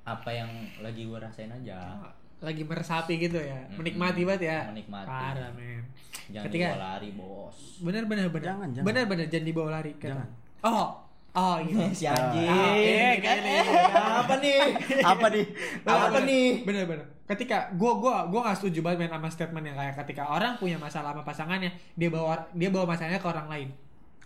apa 0.00 0.28
yang 0.28 0.50
lagi 0.80 1.06
gue 1.06 1.14
rasain 1.14 1.46
aja 1.48 1.94
lagi 2.40 2.62
meresapi 2.64 3.14
gitu 3.20 3.36
ya. 3.36 3.68
Menikmati 3.76 4.24
banget 4.24 4.42
ya. 4.48 4.58
Menikmati. 4.72 5.08
parah 5.08 5.50
men. 5.52 5.84
Jangan 6.32 6.44
Ketika- 6.48 6.68
dibawa 6.72 6.84
lari 6.96 7.10
bos. 7.12 7.56
Bener 7.80 8.02
bener 8.08 8.26
bener. 8.32 8.46
Jangan, 8.48 8.68
jangan. 8.72 8.86
bener 8.88 9.04
bener. 9.04 9.26
Jangan 9.28 9.46
dibawa 9.46 9.68
lari 9.76 9.90
kata. 9.96 10.08
Jangan. 10.16 10.28
oh 10.64 10.88
oh 11.30 11.56
iya. 11.60 11.84
Si 11.98 12.04
anjing. 12.08 12.48
Ah, 12.48 12.74
eh, 12.80 13.14
kan? 13.20 13.38
apa 14.24 14.34
nih? 14.40 14.58
Apa 15.04 15.26
nih? 15.28 15.44
Apa 15.84 16.06
Bener, 16.10 16.22
nih? 16.24 16.48
Bener 16.64 16.84
bener. 16.88 17.06
Ketika 17.28 17.70
gua 17.76 17.92
gua 18.00 18.14
gua 18.26 18.40
nggak 18.48 18.56
setuju 18.58 18.80
banget 18.82 19.06
main 19.06 19.12
sama 19.12 19.28
statement 19.30 19.64
yang 19.68 19.76
kayak 19.76 19.94
ketika 20.02 20.26
orang 20.26 20.56
punya 20.56 20.80
masalah 20.80 21.12
sama 21.14 21.22
pasangannya 21.22 21.70
dia 21.94 22.08
bawa 22.10 22.40
dia 22.56 22.72
bawa 22.72 22.88
masalahnya 22.88 23.20
ke 23.20 23.28
orang 23.28 23.46
lain. 23.46 23.68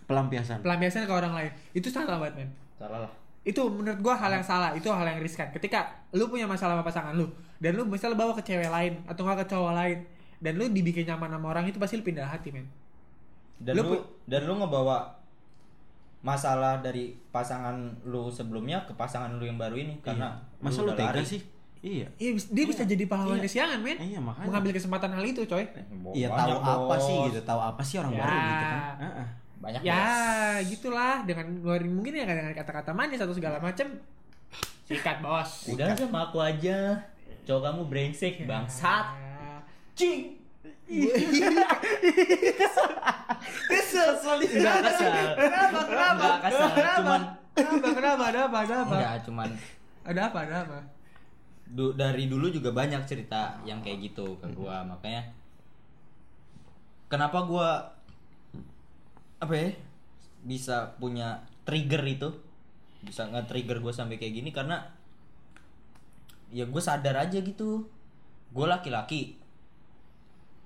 Pelampiasan. 0.05 0.61
Pelampiasannya 0.63 1.05
ke 1.09 1.15
orang 1.15 1.33
lain. 1.35 1.51
Itu 1.73 1.91
salah 1.91 2.17
banget 2.17 2.45
men. 2.45 2.49
Salah 2.79 3.05
lah 3.05 3.13
itu 3.45 3.61
menurut 3.61 4.01
gua 4.01 4.17
hal 4.17 4.31
yang 4.31 4.41
salah 4.41 4.73
itu 4.73 4.89
hal 4.89 5.05
yang 5.05 5.17
riskan. 5.17 5.47
Ketika 5.49 5.85
lu 6.11 6.25
punya 6.25 6.43
masalah 6.43 6.73
sama 6.73 6.83
pasangan 6.83 7.13
lu 7.13 7.29
dan 7.57 7.73
lu 7.73 7.85
misalnya 7.85 8.17
bawa 8.17 8.33
ke 8.33 8.43
cewek 8.43 8.67
lain 8.67 8.99
atau 9.05 9.21
nggak 9.21 9.45
ke 9.45 9.53
cowok 9.53 9.73
lain 9.73 10.01
dan 10.37 10.53
lu 10.55 10.65
dibikin 10.67 11.05
nyaman 11.05 11.29
sama 11.29 11.47
orang 11.47 11.63
itu 11.63 11.77
pasti 11.77 11.95
lu 11.95 12.03
pindah 12.03 12.25
hati 12.25 12.49
men. 12.49 12.65
Dan 13.55 13.77
Lu 13.77 13.83
lu, 13.87 13.97
dan 14.25 14.43
lu 14.43 14.57
ngebawa 14.57 15.15
masalah 16.19 16.81
dari 16.81 17.13
pasangan 17.29 17.77
lu 18.03 18.27
sebelumnya 18.27 18.81
ke 18.83 18.93
pasangan 18.93 19.29
lu 19.31 19.45
yang 19.45 19.55
baru 19.55 19.77
ini 19.77 20.01
karena 20.01 20.33
Iya. 20.33 20.59
masa 20.59 20.77
lu 20.81 20.89
udah 20.89 20.97
tega 20.97 21.13
lari. 21.13 21.23
sih? 21.23 21.41
Iya. 21.85 22.09
Iya, 22.17 22.31
dia 22.49 22.65
bisa 22.65 22.81
jadi 22.81 23.05
pahlawan 23.05 23.37
Iya. 23.37 23.45
kesiangan 23.45 23.77
men. 23.77 23.97
Iya 24.01 24.17
makanya. 24.17 24.49
Mengambil 24.49 24.71
kesempatan 24.73 25.13
hal 25.13 25.21
itu 25.23 25.45
coy. 25.45 25.61
Bo- 26.01 26.11
iya 26.11 26.27
tahu 26.27 26.57
apa 26.57 26.95
sih 26.97 27.15
gitu 27.29 27.41
tahu 27.45 27.59
apa 27.61 27.77
sih 27.79 27.95
orang 27.95 28.11
Ya. 28.11 28.19
baru 28.19 28.35
gitu 28.35 28.65
kan. 28.65 28.81
Heeh. 28.99 29.27
Banyak 29.65 29.81
ya 29.81 29.97
bos. 30.61 30.69
gitulah. 30.69 31.25
Dengan 31.25 31.45
ngeluarin 31.57 31.89
mungkin 31.89 32.13
ya 32.13 32.29
dengan 32.29 32.53
kata-kata 32.53 32.93
manis 32.93 33.17
atau 33.17 33.33
segala 33.33 33.57
macem. 33.57 33.89
Sikat 34.85 35.25
bos. 35.25 35.65
Udah 35.73 35.97
sama 35.97 36.29
aku 36.29 36.37
aja. 36.37 37.01
Cowok 37.49 37.61
kamu 37.65 37.81
brengsek 37.89 38.45
bangsat. 38.45 39.05
Ya. 39.17 39.57
cing. 39.97 40.37
Kesel. 43.65 44.09
Enggak 44.45 44.77
kesel. 44.85 45.13
kenapa 45.33 45.79
kenapa? 45.89 46.21
Enggak 46.21 46.39
kesel, 46.45 46.69
kenapa? 46.77 46.97
cuman 47.01 47.21
kenapa 47.55 47.89
kenapa? 47.93 48.23
Ada 48.29 48.39
apa 48.45 48.57
ada 48.61 48.75
apa? 48.85 48.95
Enggak 48.95 49.17
cuman 49.25 49.49
ada 50.05 50.21
apa 50.29 50.39
ada 50.45 50.55
apa? 50.61 50.79
Du- 51.65 51.97
dari 51.97 52.29
dulu 52.29 52.53
juga 52.53 52.69
banyak 52.69 53.01
cerita 53.09 53.57
yang 53.65 53.81
kayak 53.81 54.13
gitu 54.13 54.37
ke 54.37 54.45
gua. 54.53 54.85
Makanya 54.85 55.25
kenapa 57.09 57.41
gua 57.45 57.94
apa 59.45 59.53
ya? 59.55 59.69
Bisa 60.43 60.75
punya 60.97 61.39
trigger 61.63 62.01
itu. 62.03 62.29
Bisa 63.01 63.25
nge-trigger 63.25 63.79
gue 63.79 63.93
sampai 63.93 64.17
kayak 64.17 64.33
gini 64.35 64.49
karena 64.49 64.81
ya 66.49 66.65
gue 66.65 66.81
sadar 66.81 67.15
aja 67.19 67.37
gitu. 67.39 67.85
Gue 68.49 68.65
laki-laki. 68.65 69.37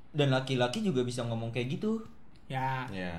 Dan 0.09 0.33
laki-laki 0.33 0.81
juga 0.81 1.03
bisa 1.03 1.21
ngomong 1.23 1.51
kayak 1.51 1.75
gitu. 1.75 2.01
Ya. 2.47 2.87
Ya. 2.89 3.15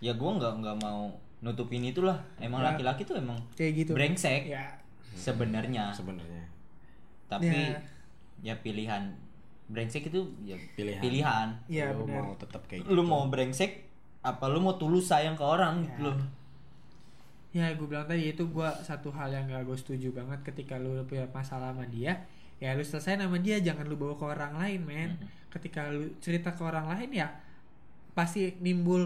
Ya 0.00 0.12
gue 0.12 0.30
nggak 0.30 0.52
nggak 0.62 0.76
mau 0.80 1.12
nutupin 1.42 1.82
itulah. 1.82 2.18
Emang 2.38 2.62
Ya. 2.62 2.72
laki-laki 2.74 3.02
tuh 3.02 3.18
emang 3.18 3.38
kayak 3.54 3.86
gitu. 3.86 3.92
brengsek. 3.92 4.48
Ya. 4.48 4.78
Sebenarnya. 5.12 5.92
Sebenarnya. 5.92 6.46
Tapi 7.28 7.50
Ya. 7.50 7.78
ya 8.42 8.54
pilihan. 8.58 9.12
Brengsek 9.72 10.08
itu 10.08 10.20
ya 10.44 10.58
Pilihan. 10.76 11.00
pilihan, 11.00 11.48
Iya, 11.64 11.96
lu 11.96 12.04
mau 12.04 12.36
tetap 12.36 12.60
kayak 12.68 12.84
gitu. 12.84 12.92
lu 12.92 13.02
mau 13.06 13.24
brengsek 13.32 13.88
apa 14.22 14.44
lu 14.46 14.62
mau 14.62 14.78
tulus 14.78 15.10
sayang 15.10 15.34
ke 15.34 15.42
orang? 15.42 15.82
Ya. 15.82 15.86
gitu 15.86 16.00
loh. 16.06 16.16
Ya 17.52 17.66
gue 17.76 17.84
bilang 17.84 18.08
tadi 18.08 18.32
itu 18.32 18.48
gue 18.48 18.68
satu 18.80 19.12
hal 19.12 19.28
yang 19.28 19.44
gak 19.44 19.68
gue 19.68 19.76
setuju 19.76 20.08
banget 20.16 20.40
ketika 20.40 20.80
lu 20.80 20.96
punya 21.04 21.28
masalah 21.28 21.76
sama 21.76 21.84
dia 21.84 22.16
ya 22.62 22.72
lu 22.78 22.80
selesai 22.86 23.18
sama 23.18 23.36
dia 23.42 23.58
jangan 23.58 23.84
lu 23.90 23.98
bawa 23.98 24.14
ke 24.16 24.24
orang 24.24 24.54
lain 24.56 24.80
men. 24.86 25.10
Ketika 25.52 25.90
lu 25.92 26.08
cerita 26.22 26.54
ke 26.56 26.62
orang 26.64 26.88
lain 26.88 27.10
ya 27.12 27.28
pasti 28.16 28.56
nimbul 28.62 29.04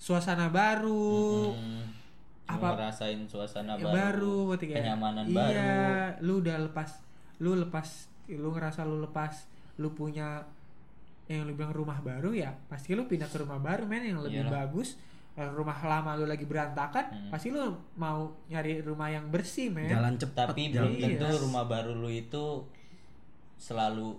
suasana 0.00 0.48
baru. 0.48 1.52
Hmm, 1.52 1.84
apa- 2.48 2.78
ngerasain 2.78 3.26
suasana 3.28 3.74
ya 3.76 3.84
baru, 3.90 4.54
baru 4.54 4.60
kenyamanan 4.60 5.24
iya, 5.26 5.36
baru. 5.36 6.24
lu 6.24 6.32
udah 6.46 6.56
lepas 6.70 6.90
lu 7.42 7.58
lepas 7.58 8.08
lu 8.30 8.48
ngerasa 8.54 8.86
lu 8.86 9.02
lepas 9.02 9.50
lu 9.82 9.92
punya 9.92 10.46
yang 11.28 11.42
lu 11.42 11.52
bilang 11.52 11.70
rumah 11.70 11.98
baru 11.98 12.30
ya 12.30 12.54
pasti 12.66 12.92
lu 12.92 13.04
pindah 13.04 13.26
ke 13.26 13.36
rumah 13.36 13.58
baru 13.58 13.82
men 13.82 14.04
yang 14.04 14.20
lebih 14.20 14.42
Iyalah. 14.42 14.66
bagus 14.66 14.94
Kalau 15.32 15.52
rumah 15.54 15.76
lama 15.76 16.14
lu 16.14 16.24
lagi 16.24 16.42
berantakan 16.42 17.04
Hmm. 17.06 17.28
pasti 17.28 17.50
lu 17.50 17.60
mau 17.94 18.30
nyari 18.46 18.80
rumah 18.80 19.08
yang 19.08 19.28
bersih 19.28 19.68
men 19.68 19.84
jalan 19.86 20.14
cepat 20.14 20.48
tapi 20.48 20.70
belum 20.70 20.88
Iya. 20.90 21.20
tentu 21.20 21.36
rumah 21.42 21.62
baru 21.62 21.92
lu 21.92 22.08
itu 22.08 22.64
selalu 23.54 24.16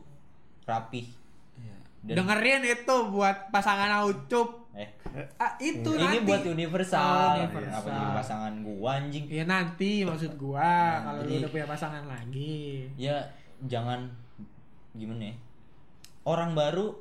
rapih 0.64 1.08
Iya. 1.56 1.76
dan 2.06 2.16
Dengerin 2.22 2.64
itu 2.68 2.96
buat 3.10 3.50
pasangan 3.50 3.90
Aucup. 4.00 4.70
eh 4.72 4.94
Ah, 5.36 5.58
itu 5.58 5.90
ini 5.92 6.06
nanti. 6.22 6.22
buat 6.22 6.44
universal, 6.46 7.02
Oh, 7.02 7.42
universal. 7.42 7.74
apa 7.74 7.88
jadi 7.90 8.08
pasangan 8.14 8.54
gua 8.62 8.92
anjing 8.96 9.26
Ya 9.26 9.44
nanti 9.44 9.92
maksud 10.04 10.38
gua 10.38 10.62
Nah, 10.62 11.02
kalau 11.04 11.22
lu 11.24 11.34
udah 11.40 11.50
punya 11.50 11.66
pasangan 11.66 12.04
lagi. 12.06 12.86
ya 12.94 13.18
jangan 13.64 14.06
gimana 14.94 15.24
ya 15.24 15.36
orang 16.28 16.52
baru 16.52 16.92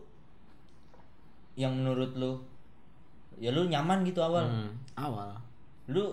yang 1.55 1.73
menurut 1.75 2.13
lu 2.15 2.33
ya 3.37 3.51
lu 3.51 3.67
nyaman 3.67 4.01
gitu 4.03 4.21
awal 4.21 4.45
Hmm, 4.45 4.71
awal. 4.95 5.33
lu 5.87 6.05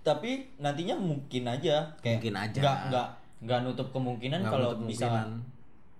tapi 0.00 0.46
nantinya 0.58 0.94
mungkin 0.94 1.44
aja 1.44 1.80
kayak 1.98 2.20
Mungkin 2.20 2.36
aja. 2.38 2.60
nggak 2.60 2.78
nggak 2.88 3.08
nggak 3.42 3.58
nutup 3.62 3.88
kemungkinan 3.90 4.40
kalau 4.42 4.72
menutup 4.72 4.88
bisa 4.88 5.06
kemungkinan. 5.06 5.30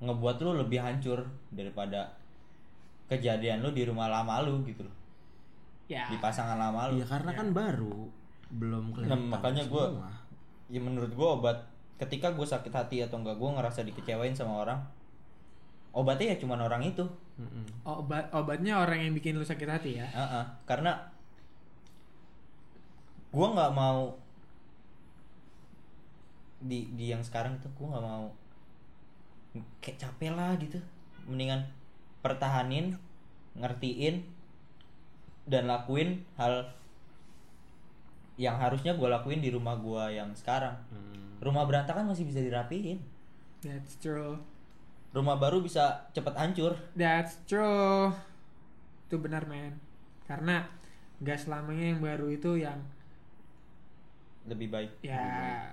ngebuat 0.02 0.36
lu 0.38 0.50
lebih 0.58 0.78
hancur 0.78 1.18
daripada 1.50 2.12
kejadian 3.06 3.60
lu 3.60 3.70
di 3.70 3.82
rumah 3.82 4.06
lama 4.06 4.40
lu 4.40 4.60
gitu 4.62 4.80
loh 4.82 4.96
Ya. 5.84 6.08
di 6.08 6.16
pasangan 6.16 6.56
lama 6.56 6.88
lu 6.88 6.96
Iya 6.96 7.06
karena 7.06 7.32
kan 7.34 7.48
baru 7.50 8.08
belum 8.50 8.84
nah, 8.86 8.92
kelihatan. 8.94 9.20
makanya 9.28 9.64
gua 9.66 9.84
semua. 9.90 10.12
ya 10.66 10.80
menurut 10.80 11.12
gua 11.12 11.28
obat 11.34 11.58
ketika 11.94 12.28
gue 12.28 12.42
sakit 12.42 12.70
hati 12.70 12.96
atau 13.00 13.16
enggak 13.16 13.36
gue 13.36 13.46
ngerasa 13.46 13.80
dikecewain 13.82 14.32
sama 14.32 14.64
orang 14.64 14.80
obatnya 15.94 16.34
ya 16.34 16.38
cuman 16.38 16.58
orang 16.60 16.82
itu 16.82 17.06
Mm-mm. 17.34 17.66
Obat 17.82 18.30
obatnya 18.30 18.78
orang 18.78 18.98
yang 19.00 19.12
bikin 19.12 19.34
lu 19.34 19.42
sakit 19.42 19.66
hati 19.66 19.98
ya. 19.98 20.06
Heeh, 20.06 20.44
karena 20.66 20.94
gua 23.30 23.50
nggak 23.50 23.72
mau 23.72 24.14
di 26.62 26.86
di 26.94 27.10
yang 27.10 27.20
sekarang 27.20 27.58
itu 27.58 27.66
gua 27.74 27.94
nggak 27.94 28.04
mau 28.04 28.26
kayak 29.82 29.98
capek 29.98 30.30
lah 30.30 30.54
gitu 30.56 30.78
mendingan 31.26 31.62
pertahanin 32.22 32.94
ngertiin 33.54 34.22
dan 35.44 35.66
lakuin 35.66 36.22
hal 36.34 36.64
yang 38.34 38.56
harusnya 38.56 38.94
gua 38.94 39.10
lakuin 39.12 39.38
di 39.38 39.50
rumah 39.50 39.74
gua 39.76 40.06
yang 40.06 40.30
sekarang 40.34 40.74
Hmm. 40.90 41.38
rumah 41.42 41.66
berantakan 41.66 42.06
masih 42.06 42.24
bisa 42.24 42.38
dirapiin 42.38 42.98
That's 43.60 43.96
true. 43.96 44.36
Rumah 45.14 45.38
baru 45.38 45.62
bisa 45.62 46.10
cepet 46.10 46.34
hancur 46.34 46.74
That's 46.98 47.38
true. 47.46 48.10
Itu 49.06 49.22
benar 49.22 49.46
men. 49.46 49.78
Karena 50.26 50.66
gak 51.22 51.38
selamanya 51.38 51.94
yang 51.94 52.00
baru 52.02 52.26
itu 52.28 52.58
yang 52.58 52.82
lebih 54.44 54.68
baik 54.68 54.92
ya 55.00 55.72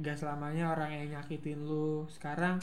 gak 0.00 0.16
selamanya 0.18 0.72
orang 0.72 0.90
yang 0.90 1.20
nyakitin 1.20 1.62
lu 1.62 2.02
sekarang 2.08 2.58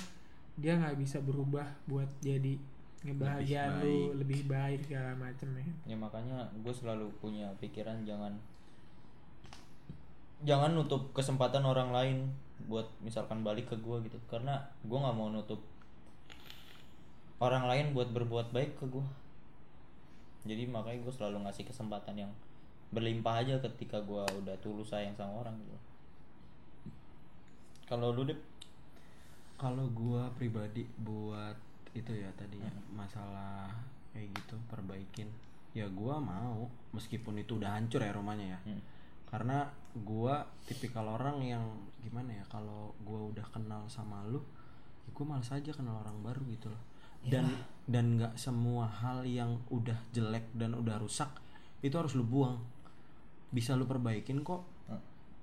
dia 0.60 0.76
nggak 0.76 0.99
bisa 0.99 1.24
berubah 1.24 1.64
buat 1.88 2.10
jadi 2.20 2.60
ngebahagiaan 3.07 3.80
lu 3.80 4.12
baik. 4.12 4.20
lebih 4.20 4.41
baik 4.51 4.80
segala 4.84 5.16
macem 5.16 5.47
men. 5.55 5.72
ya 5.88 5.95
makanya 5.95 6.43
gue 6.60 6.74
selalu 6.76 7.07
punya 7.24 7.47
pikiran 7.64 8.03
jangan 8.03 8.36
jangan 10.43 10.76
nutup 10.76 11.16
kesempatan 11.16 11.64
orang 11.64 11.95
lain 11.95 12.18
buat 12.68 12.91
misalkan 12.99 13.39
balik 13.39 13.72
ke 13.72 13.76
gue 13.80 14.03
gitu 14.03 14.20
karena 14.28 14.60
gue 14.84 14.97
nggak 14.99 15.16
mau 15.16 15.32
nutup 15.32 15.64
orang 17.39 17.65
lain 17.67 17.85
buat 17.95 18.11
berbuat 18.11 18.51
baik 18.51 18.79
ke 18.79 18.85
gue 18.87 19.07
jadi 20.47 20.67
makanya 20.67 21.03
gue 21.03 21.13
selalu 21.15 21.43
ngasih 21.47 21.67
kesempatan 21.67 22.15
yang 22.15 22.31
berlimpah 22.95 23.43
aja 23.43 23.59
ketika 23.59 23.99
gue 24.03 24.23
udah 24.43 24.55
tulus 24.63 24.91
sayang 24.91 25.15
sama 25.15 25.43
orang 25.43 25.55
gitu 25.59 25.77
kalau 27.89 28.13
lu 28.13 28.29
deh 28.29 28.37
Kalau 29.59 29.91
gua 29.91 30.31
pribadi 30.39 30.87
buat 31.03 31.57
itu 31.91 32.15
ya 32.15 32.31
tadi 32.39 32.63
ya, 32.63 32.71
masalah 32.95 33.67
kayak 34.15 34.31
gitu 34.31 34.55
perbaikin. 34.71 35.27
Ya 35.75 35.83
gua 35.91 36.15
mau 36.15 36.63
meskipun 36.95 37.35
itu 37.43 37.59
udah 37.59 37.75
hancur 37.75 37.99
ya 37.99 38.15
rumahnya 38.15 38.55
ya. 38.55 38.59
Hmm. 38.63 38.79
Karena 39.27 39.67
gua 40.07 40.47
tipikal 40.63 41.03
orang 41.11 41.43
yang 41.43 41.59
gimana 41.99 42.39
ya 42.39 42.45
kalau 42.47 42.95
gua 43.03 43.27
udah 43.35 43.43
kenal 43.51 43.83
sama 43.91 44.23
lu, 44.31 44.39
ya 45.03 45.09
gua 45.11 45.35
malas 45.35 45.51
aja 45.51 45.75
kenal 45.75 45.99
orang 46.07 46.15
baru 46.23 46.39
gitu 46.55 46.71
loh. 46.71 46.83
Dan 47.26 47.51
dan 47.89 48.22
nggak 48.22 48.38
semua 48.38 48.86
hal 48.86 49.26
yang 49.26 49.57
udah 49.74 49.97
jelek 50.13 50.45
dan 50.53 50.78
udah 50.78 51.01
rusak 51.01 51.30
itu 51.82 51.95
harus 51.97 52.13
lu 52.13 52.24
buang. 52.24 52.61
Bisa 53.49 53.74
lu 53.74 53.89
perbaikin 53.89 54.45
kok. 54.45 54.63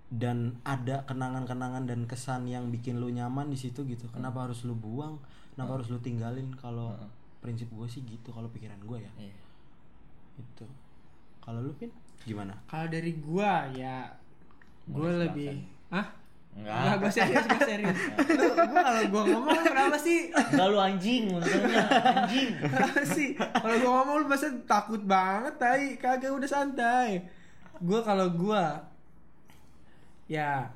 Dan 0.06 0.62
ada 0.62 1.02
kenangan-kenangan 1.02 1.90
dan 1.90 2.06
kesan 2.06 2.46
yang 2.46 2.70
bikin 2.70 3.02
lu 3.02 3.10
nyaman 3.10 3.50
di 3.50 3.58
situ 3.58 3.82
gitu. 3.82 4.06
Kenapa 4.14 4.46
harus 4.46 4.62
lu 4.62 4.78
buang? 4.78 5.18
Kenapa 5.58 5.82
harus 5.82 5.90
lu 5.90 5.98
tinggalin? 5.98 6.54
Kalau 6.54 6.94
Hmm. 6.94 7.10
prinsip 7.42 7.70
gue 7.70 7.86
sih 7.86 8.02
gitu 8.06 8.30
kalau 8.34 8.46
pikiran 8.50 8.78
gue 8.82 8.98
ya. 9.02 9.12
Iya. 9.18 9.36
itu. 10.36 10.66
Kalau 11.40 11.62
lu 11.62 11.72
pin 11.78 11.88
gimana? 12.26 12.52
Kalau 12.68 12.90
dari 12.90 13.16
gua 13.22 13.70
ya 13.72 14.04
gua 14.84 15.08
Mulai 15.08 15.30
lebih 15.30 15.50
ah 15.88 16.06
Enggak. 16.56 16.72
Enggak, 16.72 16.96
gue 16.96 17.12
serius, 17.12 17.44
gue 17.44 17.62
serius. 17.68 17.98
Lu, 18.32 18.46
gua 18.56 18.80
kalau 18.80 19.02
gua 19.12 19.22
ngomong 19.28 19.60
kenapa 19.60 19.96
sih? 20.00 20.32
Enggak 20.32 20.66
lu 20.72 20.78
anjing 20.80 21.22
maksudnya 21.36 21.84
anjing 22.16 22.48
Kenapa 22.64 23.02
sih? 23.04 23.28
Kalau 23.36 23.76
gua 23.84 23.90
ngomong 24.00 24.16
lu 24.24 24.26
pasti 24.26 24.48
takut 24.64 25.02
banget, 25.04 25.54
tai. 25.60 26.00
Kagak 26.00 26.32
udah 26.32 26.48
santai. 26.48 27.20
Gua 27.84 28.00
kalau 28.00 28.32
gua 28.32 28.80
ya 30.26 30.66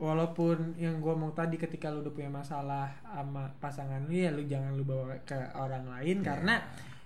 walaupun 0.00 0.72
yang 0.80 1.02
gua 1.04 1.12
mau 1.12 1.28
tadi 1.36 1.60
ketika 1.60 1.92
lu 1.92 2.00
udah 2.00 2.14
punya 2.14 2.32
masalah 2.32 2.88
sama 3.04 3.52
pasangan 3.60 4.08
lu 4.08 4.16
ya 4.16 4.32
lu 4.32 4.40
jangan 4.48 4.72
lu 4.72 4.88
bawa 4.88 5.12
ke 5.28 5.36
orang 5.52 5.84
lain 5.84 6.24
karena 6.24 6.56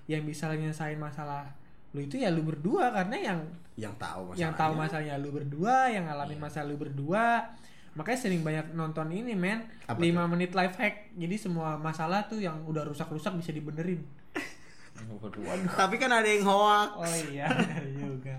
yang 0.06 0.22
bisa 0.22 0.46
nyelesain 0.54 0.94
masalah 0.94 1.50
lu 1.90 2.06
itu 2.06 2.22
ya 2.22 2.30
lu 2.30 2.46
berdua 2.46 2.94
karena 2.94 3.18
yang 3.18 3.40
yang 3.74 3.94
tahu 3.98 4.38
yang 4.38 4.54
tahu 4.54 4.78
masalahnya 4.78 5.18
lu 5.18 5.34
berdua, 5.34 5.90
yang 5.90 6.06
ngalamin 6.06 6.38
Iya. 6.38 6.44
masalah 6.46 6.66
lu 6.70 6.78
berdua. 6.78 7.50
Makanya 7.94 8.18
sering 8.18 8.42
banyak 8.42 8.72
nonton 8.72 9.06
ini, 9.08 9.32
men. 9.32 9.62
Apa 9.84 9.96
5 9.96 10.26
menit 10.28 10.50
life 10.50 10.74
hack. 10.74 11.14
Jadi 11.14 11.36
semua 11.36 11.74
masalah 11.76 12.24
tuh 12.24 12.38
yang 12.38 12.58
udah 12.64 12.82
rusak-rusak 12.82 13.34
bisa 13.34 13.50
dibenerin. 13.50 14.02
Waduh. 15.10 15.42
tapi 15.74 15.98
kan 15.98 16.06
ada 16.06 16.22
yang 16.24 16.42
hoak 16.42 16.90
Oh 16.94 17.06
iya, 17.28 17.50
juga. 17.98 18.38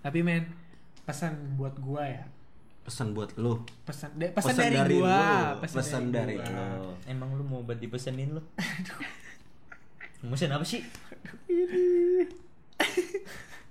Tapi 0.00 0.20
men, 0.20 0.42
pesan 1.02 1.54
buat 1.54 1.74
gua 1.76 2.02
ya. 2.04 2.24
pesan 2.80 3.12
buat 3.12 3.30
lu 3.36 3.60
Pesan 3.84 4.10
de- 4.16 4.32
pesan, 4.32 4.56
dari, 4.56 4.98
gua, 4.98 5.54
lu. 5.54 5.62
pesan 5.62 6.04
dari, 6.10 6.34
gua. 6.34 6.64
lu 6.74 6.90
Emang 7.06 7.30
lu 7.34 7.44
mau 7.44 7.62
obat 7.62 7.78
dipesenin 7.78 8.34
lu? 8.34 8.42
Mesen 10.22 10.50
apa 10.50 10.64
sih? 10.64 10.82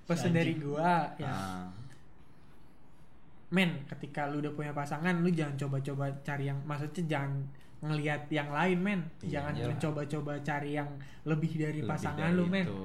Pesan 0.05 0.31
dari 0.31 0.55
gua 0.55 1.13
ya. 1.17 1.27
Ah, 1.27 1.63
Men, 3.49 3.81
ketika 3.89 4.29
lu 4.29 4.45
udah 4.45 4.53
punya 4.53 4.71
pasangan, 4.77 5.25
lu 5.25 5.29
jangan 5.33 5.57
coba-coba 5.57 6.05
cari 6.21 6.53
yang 6.53 6.61
maksudnya 6.69 7.03
jangan 7.17 7.33
ngelihat 7.79 8.29
yang 8.29 8.49
lain, 8.53 8.77
men. 8.77 9.01
Iya, 9.25 9.41
jangan 9.41 9.53
iyalah. 9.57 9.69
mencoba-coba 9.73 10.33
cari 10.45 10.69
yang 10.77 10.89
lebih 11.25 11.51
dari 11.57 11.81
lebih 11.81 11.89
pasangan 11.89 12.29
dari 12.29 12.37
lu, 12.37 12.45
men. 12.45 12.67
itu. 12.67 12.79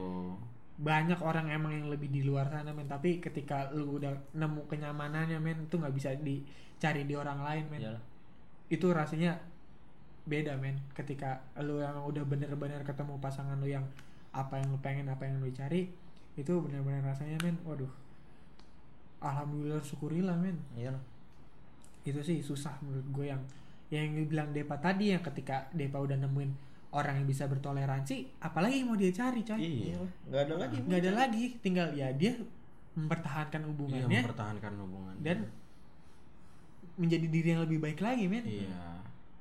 banyak 0.74 1.22
orang 1.22 1.46
emang 1.54 1.70
yang 1.70 1.86
lebih 1.86 2.10
di 2.10 2.26
luar 2.26 2.50
sana 2.50 2.74
men 2.74 2.90
tapi 2.90 3.22
ketika 3.22 3.70
lu 3.70 3.94
udah 3.94 4.10
nemu 4.34 4.66
kenyamanannya 4.66 5.38
men 5.38 5.70
itu 5.70 5.78
nggak 5.78 5.94
bisa 5.94 6.10
dicari 6.18 7.06
di 7.06 7.14
orang 7.14 7.38
lain 7.46 7.64
men 7.70 7.78
Iyalah. 7.78 8.02
itu 8.74 8.86
rasanya 8.90 9.38
beda 10.26 10.58
men 10.58 10.74
ketika 10.90 11.46
lu 11.62 11.78
emang 11.78 12.02
udah 12.02 12.26
bener-bener 12.26 12.82
ketemu 12.82 13.14
pasangan 13.22 13.54
lu 13.62 13.70
yang 13.70 13.86
apa 14.34 14.58
yang 14.58 14.74
lu 14.74 14.78
pengen 14.82 15.06
apa 15.06 15.22
yang 15.30 15.38
lu 15.38 15.46
cari 15.54 15.94
itu 16.34 16.52
bener-bener 16.58 17.06
rasanya 17.06 17.38
men 17.46 17.54
waduh 17.62 17.90
alhamdulillah 19.24 19.80
syukurilah 19.80 20.36
men. 20.36 20.60
Iyalah. 20.76 21.00
itu 22.04 22.20
sih 22.20 22.44
susah 22.44 22.76
menurut 22.84 23.08
gue 23.16 23.26
yang 23.32 23.40
yang 23.88 24.12
bilang 24.28 24.52
Depa 24.52 24.76
tadi 24.76 25.16
yang 25.16 25.24
ketika 25.24 25.64
Depa 25.72 25.96
udah 26.04 26.20
nemuin 26.20 26.52
orang 26.92 27.24
yang 27.24 27.26
bisa 27.26 27.48
bertoleransi 27.48 28.44
apalagi 28.44 28.84
yang 28.84 28.92
mau 28.92 28.98
dia 29.00 29.10
cari 29.10 29.40
coy. 29.40 29.58
Iya. 29.58 29.98
Enggak 30.28 30.42
ada 30.44 30.54
lagi. 30.60 30.76
nggak 30.84 31.00
ada 31.00 31.12
lagi. 31.16 31.44
Tinggal 31.64 31.88
ya 31.96 32.08
dia 32.12 32.36
mempertahankan 32.94 33.60
iya 33.64 33.68
hubungannya. 33.72 34.20
mempertahankan 34.22 34.72
hubungan 34.78 35.14
dan 35.18 35.38
menjadi 36.94 37.26
diri 37.26 37.48
yang 37.56 37.62
lebih 37.66 37.78
baik 37.82 37.98
lagi 38.04 38.24
men. 38.30 38.44
Iya. 38.46 39.00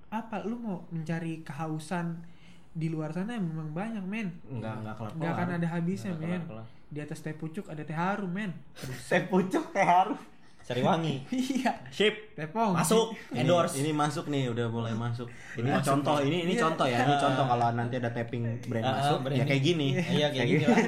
Apa 0.09 0.47
lu 0.47 0.57
mau 0.57 0.87
mencari 0.89 1.43
kehausan 1.45 2.25
di 2.73 2.87
luar 2.87 3.09
sana 3.09 3.35
memang 3.35 3.69
banyak 3.69 4.01
men 4.01 4.33
nggak 4.43 4.75
nggak 4.81 4.95
kelar 4.95 5.11
nggak 5.13 5.31
akan 5.31 5.47
ada 5.53 5.67
habisnya 5.69 6.11
Nggak 6.11 6.21
men 6.23 6.41
kelar-kelar. 6.41 6.65
di 6.89 6.99
atas 6.99 7.19
teh 7.19 7.31
pucuk 7.31 7.65
ada 7.67 7.81
teh 7.81 7.93
harum 7.93 8.29
men 8.29 8.51
Teh 9.09 9.21
pucuk 9.23 9.69
teh 9.69 9.81
harum. 9.83 10.17
Sariwangi. 10.63 11.27
iya 11.51 11.75
Sip. 11.91 12.33
tepong 12.33 12.71
Masuk. 12.71 13.11
Endorse. 13.29 13.75
ini 13.77 13.91
masuk 13.91 14.25
nih 14.25 14.47
udah 14.47 14.71
mulai 14.71 14.95
masuk 14.95 15.27
ini 15.53 15.67
Masuk 15.67 15.85
contoh 15.91 16.17
ini 16.17 16.37
ini 16.41 16.53
Iya. 16.55 16.63
contoh 16.63 16.87
ya 16.87 17.03
ini 17.03 17.15
contoh 17.19 17.45
kalau 17.45 17.67
nanti 17.77 17.95
ada 17.95 18.09
tapping 18.09 18.43
brand 18.63 18.79
ah, 18.81 18.93
masuk 18.95 19.17
brand 19.21 19.35
ya 19.35 19.43
ini. 19.43 19.49
kayak 19.51 19.61
gini 19.61 19.87
Iya 19.93 20.27
kayak 20.31 20.47
gini 20.47 20.63
lah. 20.63 20.79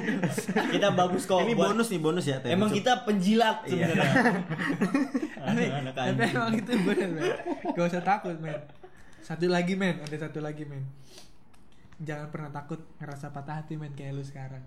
Kita 0.72 0.88
bagus 0.90 1.22
kok. 1.22 1.38
ini 1.38 1.52
buat- 1.52 1.70
bonus 1.70 1.88
nih 1.88 2.00
bonus 2.00 2.24
ya 2.24 2.36
tapping 2.36 2.56
Emang 2.56 2.70
kita 2.72 2.92
penjilat 3.04 3.56
Iya. 3.62 3.84
sebenarnya. 3.84 4.12
tapi, 5.36 5.62
emang 6.24 6.50
itu 6.52 6.72
bener 6.82 7.08
men 7.12 7.30
gak 7.70 7.86
usah 7.86 8.02
takut 8.02 8.36
men 8.38 8.56
Satu 9.20 9.44
lagi 9.46 9.74
men, 9.74 10.00
ada 10.00 10.16
satu 10.16 10.38
lagi 10.38 10.64
men. 10.64 10.88
Jangan 11.98 12.28
pernah 12.28 12.50
takut 12.50 12.80
ngerasa 12.96 13.30
patah 13.30 13.56
hati 13.56 13.74
men 13.74 13.92
kayak 13.92 14.12
lu 14.12 14.22
sekarang. 14.22 14.60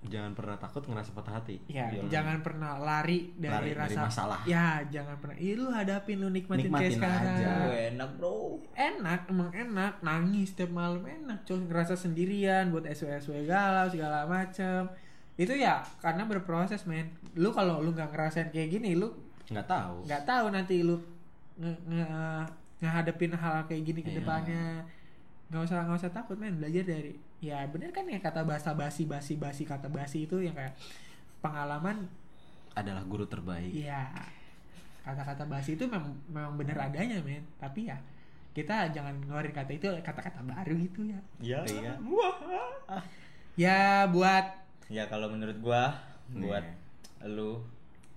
Jangan 0.00 0.30
pernah 0.30 0.54
takut 0.54 0.84
ngerasa 0.84 1.10
patah 1.10 1.34
hati. 1.34 1.58
Ya, 1.66 1.90
Iya. 1.90 2.06
jangan 2.08 2.38
pernah 2.38 2.78
lari 2.78 3.34
dari 3.34 3.50
Lari 3.50 3.68
dari 3.68 3.82
rasa 3.82 4.00
masalah. 4.04 4.40
Ya, 4.44 4.78
jangan 4.86 5.18
pernah. 5.18 5.34
Ih, 5.36 5.54
lu 5.54 5.68
hadapin 5.68 6.16
lu 6.16 6.28
nikmatin, 6.28 6.70
kayak 6.70 6.70
Nikmatin 6.70 6.92
sekarang. 6.94 7.34
aja. 7.34 7.52
Enak 7.90 8.10
bro 8.14 8.62
Enak, 8.70 9.20
emang 9.26 9.50
enak. 9.50 9.92
Nangis 10.00 10.54
setiap 10.54 10.70
malam 10.70 11.02
enak. 11.02 11.42
Coy, 11.42 11.58
ngerasa 11.60 11.94
sendirian 11.94 12.70
buat 12.70 12.86
SW-SW 12.86 13.42
galau 13.44 13.90
segala 13.90 14.22
macem. 14.24 14.86
Itu 15.34 15.50
ya 15.50 15.82
karena 15.98 16.22
berproses 16.24 16.84
men. 16.84 17.10
Lu 17.34 17.50
kalau 17.50 17.80
lu 17.80 17.90
nggak 17.90 18.08
ngerasain 18.08 18.48
kayak 18.48 18.70
gini, 18.70 18.94
lu 18.94 19.10
Nggak 19.48 19.66
tahu. 19.66 20.04
nggak 20.04 20.22
tahu 20.24 20.46
nanti 20.48 20.74
lu 20.78 20.94
nge, 21.56 21.72
nge, 21.88 22.06
ngehadapin 22.78 23.32
hal 23.32 23.66
kayak 23.66 23.82
gini 23.82 24.00
ke 24.00 24.12
Iya. 24.12 24.22
depannya 24.22 24.62
nggak 25.48 25.62
usah 25.64 25.78
nggak 25.82 25.98
usah 25.98 26.12
takut 26.12 26.36
men 26.36 26.56
belajar 26.56 26.84
dari 26.84 27.16
ya 27.40 27.64
bener 27.66 27.88
kan 27.88 28.04
ya 28.04 28.18
kata 28.18 28.44
bahasa 28.44 28.72
basi 28.72 29.08
basi 29.08 29.36
basi 29.36 29.64
kata 29.64 29.88
basi 29.88 30.24
itu 30.24 30.36
yang 30.38 30.52
kayak 30.52 30.76
pengalaman 31.40 32.04
Adalah 32.74 33.02
guru 33.04 33.24
terbaik. 33.24 33.72
ya 33.72 34.06
kata-kata 35.02 35.48
basi 35.48 35.74
itu 35.74 35.88
memang 35.88 36.12
memang 36.28 36.52
bener 36.54 36.76
adanya 36.76 37.16
men 37.24 37.40
tapi 37.56 37.88
ya 37.88 37.96
kita 38.52 38.92
jangan 38.92 39.14
ngeluarin 39.24 39.50
kata 39.50 39.72
itu 39.72 39.88
kata-kata 39.98 40.42
baru 40.42 40.74
gitu 40.76 41.08
ya 41.08 41.20
Iya 41.40 41.58
Iya. 41.64 41.92
ya 43.56 43.80
buat 44.08 44.46
Ya 44.88 45.04
kalau 45.04 45.28
menurut 45.28 45.56
gua 45.60 45.96
Nih. 46.28 46.44
buat 46.44 46.64
lu 47.24 47.60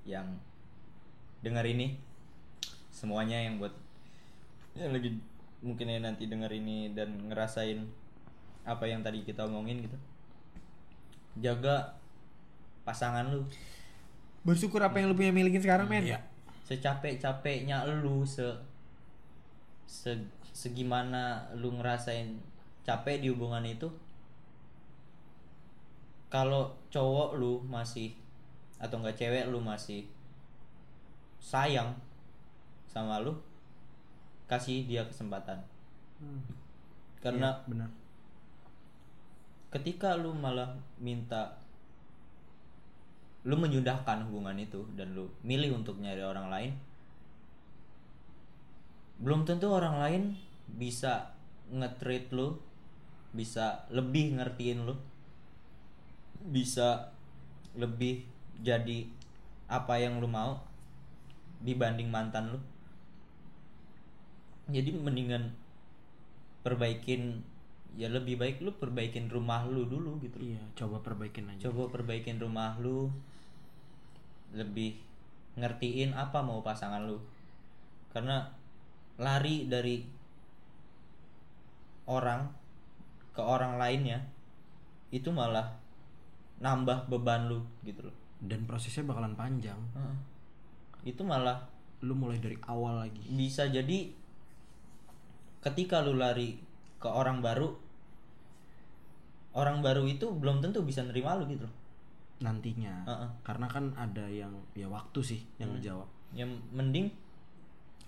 yang 0.03 0.27
dengar 1.39 1.63
ini 1.63 1.95
semuanya 2.91 3.39
yang 3.39 3.55
buat 3.57 3.73
yang 4.73 4.91
lagi 4.91 5.15
mungkin 5.62 5.88
ya 5.89 6.01
nanti 6.01 6.26
dengar 6.26 6.49
ini 6.49 6.93
dan 6.97 7.30
ngerasain 7.30 7.86
apa 8.66 8.86
yang 8.86 9.01
tadi 9.05 9.22
kita 9.22 9.45
omongin 9.45 9.86
gitu. 9.86 9.97
Jaga 11.41 11.97
pasangan 12.82 13.30
lu 13.30 13.45
bersyukur 14.41 14.82
apa 14.82 14.97
yang 14.97 15.14
lu 15.14 15.16
punya 15.18 15.30
milikin 15.30 15.62
sekarang 15.62 15.86
men 15.86 16.01
Iya. 16.01 16.20
secapek-capeknya 16.66 17.86
lu 18.01 18.26
se 18.26 18.41
se 19.86 20.18
segimana 20.49 21.45
lu 21.53 21.78
ngerasain 21.78 22.41
capek 22.82 23.22
di 23.22 23.30
hubungan 23.30 23.62
itu 23.62 23.86
kalau 26.32 26.74
cowok 26.89 27.38
lu 27.38 27.62
masih 27.68 28.16
atau 28.82 28.97
enggak 28.97 29.20
cewek 29.20 29.45
lu 29.51 29.62
masih 29.62 30.07
sayang 31.38 31.93
sama 32.89 33.20
lu 33.22 33.36
kasih 34.51 34.83
dia 34.83 35.07
kesempatan 35.07 35.55
Hmm. 36.19 36.37
karena 37.17 37.49
Iya, 37.49 37.65
benar. 37.65 37.89
ketika 39.71 40.13
lu 40.13 40.35
malah 40.35 40.69
minta 40.99 41.55
lu 43.41 43.57
menyudahkan 43.57 44.21
hubungan 44.29 44.53
itu 44.59 44.85
dan 44.93 45.17
lu 45.17 45.25
milih 45.41 45.81
untuk 45.81 45.97
nyari 45.97 46.21
orang 46.21 46.53
lain 46.53 46.71
belum 49.17 49.45
tentu 49.45 49.65
orang 49.69 49.97
lain 49.97 50.23
bisa 50.77 51.33
nge-treat 51.73 52.29
lu 52.29 52.53
bisa 53.33 53.87
lebih 53.89 54.37
ngertiin 54.37 54.85
lu 54.85 54.93
bisa 56.53 57.09
lebih 57.73 58.25
jadi 58.61 59.07
apa 59.65 59.97
yang 59.97 60.21
lu 60.21 60.27
mau 60.27 60.59
dibanding 61.61 62.09
mantan 62.13 62.53
lu 62.53 62.59
jadi 64.72 64.89
mendingan 64.91 65.51
perbaikin 66.61 67.43
ya 67.93 68.07
lebih 68.07 68.39
baik 68.39 68.63
lu 68.63 68.72
perbaikin 68.74 69.28
rumah 69.28 69.67
lu 69.67 69.84
dulu 69.84 70.15
gitu 70.19 70.39
Iya, 70.39 70.63
coba 70.74 71.03
perbaikin 71.03 71.43
aja. 71.45 71.67
coba 71.67 71.91
perbaikin 71.91 72.39
rumah 72.39 72.80
lu 72.80 73.11
lebih 74.51 74.95
ngertiin 75.53 76.15
apa 76.15 76.39
mau 76.39 76.63
pasangan 76.63 77.03
lu 77.03 77.19
karena 78.11 78.47
lari 79.17 79.67
dari 79.67 80.03
orang 82.07 82.47
ke 83.32 83.39
orang 83.39 83.76
lainnya 83.76 84.19
itu 85.11 85.28
malah 85.30 85.67
nambah 86.59 87.07
beban 87.07 87.47
lu 87.47 87.59
gitu 87.84 88.03
loh 88.03 88.15
Dan 88.41 88.65
prosesnya 88.65 89.05
bakalan 89.05 89.38
panjang. 89.38 89.78
Heeh. 89.93 90.17
itu 91.05 91.22
malah 91.22 91.61
Lu 92.01 92.17
mulai 92.17 92.41
dari 92.41 92.57
awal 92.65 92.97
lagi. 92.97 93.22
bisa 93.30 93.69
jadi 93.69 94.09
ketika 95.62 96.01
lu 96.01 96.18
lari 96.18 96.57
ke 96.97 97.05
orang 97.05 97.39
baru 97.39 97.70
orang 99.51 99.80
baru 99.80 100.05
itu 100.05 100.32
belum 100.32 100.59
tentu 100.59 100.82
bisa 100.82 101.01
nerima 101.01 101.36
lu 101.36 101.45
gitu 101.45 101.66
loh 101.66 101.76
Nantinya. 102.41 103.05
Heeh. 103.05 103.30
Karena 103.45 103.70
kan 103.70 103.93
ada 103.93 104.26
yang 104.26 104.49
ya 104.74 104.89
waktu 104.89 105.22
sih 105.22 105.45
yang 105.62 105.70
ngejawab. 105.72 106.09
yang 106.34 106.49
mending 106.74 107.05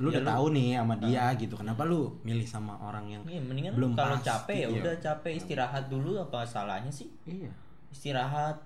Lu 0.01 0.09
Ya 0.09 0.17
udah 0.17 0.21
lu- 0.25 0.29
tahu 0.33 0.45
nih 0.57 0.67
sama 0.73 0.95
dia 0.97 1.25
gitu. 1.37 1.53
Kenapa 1.53 1.85
lu 1.85 2.09
milih 2.25 2.41
sama 2.41 2.73
orang 2.81 3.05
yang 3.05 3.21
Iya, 3.29 3.37
mendingan 3.45 3.77
belum 3.77 3.93
kalau 3.93 4.17
pasti, 4.17 4.25
capek 4.25 4.57
ya 4.57 4.65
iya. 4.65 4.77
udah 4.81 4.95
capek 4.97 5.31
istirahat 5.37 5.85
dulu 5.85 6.17
apa 6.17 6.41
salahnya 6.41 6.89
sih? 6.89 7.13
Iya. 7.29 7.53
Istirahat. 7.93 8.57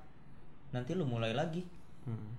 Nanti 0.71 0.95
lu 0.95 1.03
mulai 1.03 1.35
lagi. 1.35 1.67
Hmm. 2.07 2.31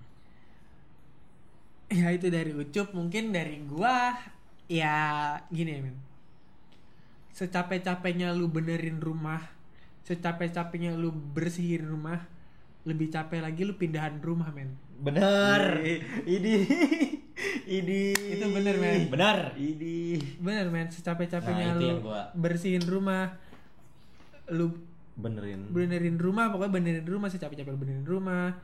ya 1.89 2.09
itu 2.09 2.29
dari 2.29 2.49
ucup 2.49 2.93
mungkin 2.93 3.29
dari 3.29 3.61
gua 3.65 4.17
ya 4.65 5.37
gini 5.49 5.69
ya 5.69 5.81
men 5.81 5.97
secapek-capeknya 7.39 8.35
lu 8.35 8.51
benerin 8.51 8.99
rumah 8.99 9.39
secapek-capeknya 10.03 10.91
lu 10.93 11.07
bersihin 11.11 11.87
rumah 11.87 12.27
lebih 12.83 13.07
capek 13.07 13.39
lagi 13.39 13.63
lu 13.63 13.73
pindahan 13.73 14.19
rumah 14.19 14.51
men 14.51 14.75
Benar. 14.99 15.79
Ini 16.27 16.53
ini 17.79 18.01
Itu 18.11 18.51
bener, 18.51 18.75
men. 18.75 19.07
Benar. 19.07 19.55
Ini 19.55 20.19
bener 20.37 20.67
men 20.67 20.91
secapek-capeknya 20.91 21.65
Nah, 21.65 21.75
itu 21.77 21.87
lu 21.87 21.95
gua- 22.03 22.27
bersihin 22.35 22.83
rumah 22.83 23.39
lu 24.49 24.75
benerin. 25.15 25.63
benerin 25.69 26.15
rumah 26.15 26.47
pokoknya 26.49 26.73
benerin 26.73 27.05
rumah 27.05 27.29
secapek-capek 27.29 27.69
lu 27.69 27.79
benerin 27.79 28.03
rumah 28.03 28.59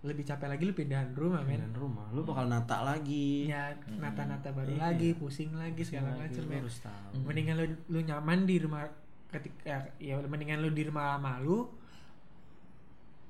lebih 0.00 0.24
capek 0.24 0.48
lagi 0.48 0.64
lu 0.64 0.72
pindahan 0.72 1.12
rumah 1.12 1.42
men 1.42 1.60
rumah. 1.70 2.08
Lu 2.10 2.22
bakal 2.22 2.46
nata 2.46 2.80
lagi. 2.80 3.44
ya 3.46 3.68
nata-nata 3.94 4.48
baru 4.50 4.72
Iya. 4.72 4.80
lagi 4.86 5.12
pusing 5.12 5.52
lagi 5.52 5.82
segala 5.82 6.16
Lagi, 6.16 6.32
macam 6.32 6.40
lu 6.40 6.48
men 6.48 6.58
harus 6.58 6.78
tahu. 6.78 7.12
mendingan 7.20 7.54
lu 7.54 7.64
lu 7.86 7.98
nyaman 8.00 8.38
di 8.42 8.56
rumah 8.58 8.88
ketika 9.28 9.76
ya 10.00 10.16
mendingan 10.18 10.58
lu 10.58 10.70
di 10.70 10.82
rumah 10.82 11.14
lama 11.14 11.36
lu 11.38 11.68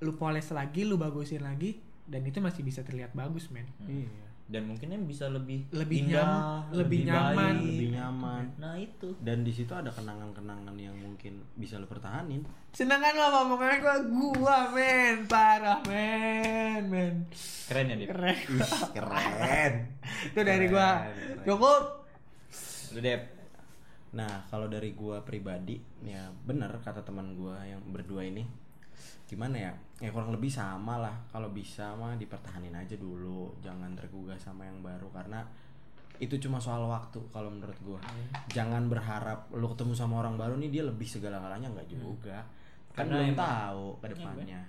lu 0.01 0.13
poles 0.15 0.49
lagi 0.51 0.83
lu 0.83 0.95
bagusin 0.95 1.43
lagi 1.43 1.77
dan 2.07 2.23
itu 2.23 2.39
masih 2.39 2.63
bisa 2.63 2.81
terlihat 2.81 3.13
bagus 3.13 3.51
men 3.51 3.67
Iya. 3.83 4.30
Dan 4.51 4.67
mungkinnya 4.67 4.99
bisa 4.99 5.27
lebih 5.27 5.71
Lebih 5.71 5.97
indah, 6.05 6.27
nyam- 6.27 6.75
lebih 6.75 7.07
nyaman. 7.07 7.35
baik. 7.55 7.63
Lebih 7.63 7.89
nyaman. 7.93 8.45
Nah, 8.59 8.75
itu. 8.77 9.09
Dan 9.17 9.39
di 9.41 9.53
situ 9.53 9.71
ada 9.71 9.89
kenangan-kenangan 9.89 10.75
yang 10.75 10.97
mungkin 10.97 11.47
bisa 11.55 11.79
lu 11.79 11.87
pertahanin. 11.87 12.43
sedangkan 12.71 13.11
lo 13.13 13.27
ngomongan 13.33 13.79
gua 13.79 13.97
gua 14.07 14.59
men 14.69 15.27
parah 15.27 15.83
men 15.85 16.83
men 16.85 17.15
Keren 17.65 17.87
ya, 17.89 17.97
Dip? 17.97 18.09
keren 18.09 18.39
Keren. 18.91 19.73
itu 20.31 20.41
dari 20.41 20.67
gua 20.67 20.89
Keren. 21.05 21.47
cukup 21.47 21.83
Lu 22.91 23.01
Dep. 23.01 23.23
Nah, 24.11 24.43
kalau 24.45 24.67
dari 24.67 24.91
gua 24.93 25.23
pribadi, 25.23 25.79
ya 26.01 26.27
bener 26.43 26.75
kata 26.77 27.01
teman 27.01 27.35
gua 27.35 27.63
yang 27.63 27.79
berdua 27.85 28.23
ini. 28.25 28.43
Gimana 29.31 29.55
ya? 29.55 29.73
Ya 30.03 30.11
kurang 30.11 30.35
lebih 30.35 30.51
sama 30.51 30.99
lah. 30.99 31.15
Kalau 31.31 31.55
bisa 31.55 31.95
mah 31.95 32.19
dipertahanin 32.19 32.75
aja 32.75 32.99
dulu, 32.99 33.55
jangan 33.63 33.95
tergugah 33.95 34.35
sama 34.35 34.67
yang 34.67 34.83
baru 34.83 35.07
karena 35.15 35.47
itu 36.21 36.37
cuma 36.37 36.61
soal 36.61 36.85
waktu 36.85 37.17
kalau 37.31 37.49
menurut 37.49 37.79
gua. 37.81 38.01
Jangan 38.51 38.91
berharap 38.91 39.49
lu 39.55 39.71
ketemu 39.71 39.95
sama 39.95 40.21
orang 40.21 40.35
baru 40.35 40.59
nih 40.59 40.69
dia 40.69 40.83
lebih 40.83 41.07
segala-galanya 41.07 41.71
nggak 41.71 41.89
juga. 41.89 42.43
Kan 42.91 43.07
Karena 43.07 43.15
belum 43.23 43.39
tahu 43.39 43.85
ke 44.03 44.07
depannya. 44.13 44.63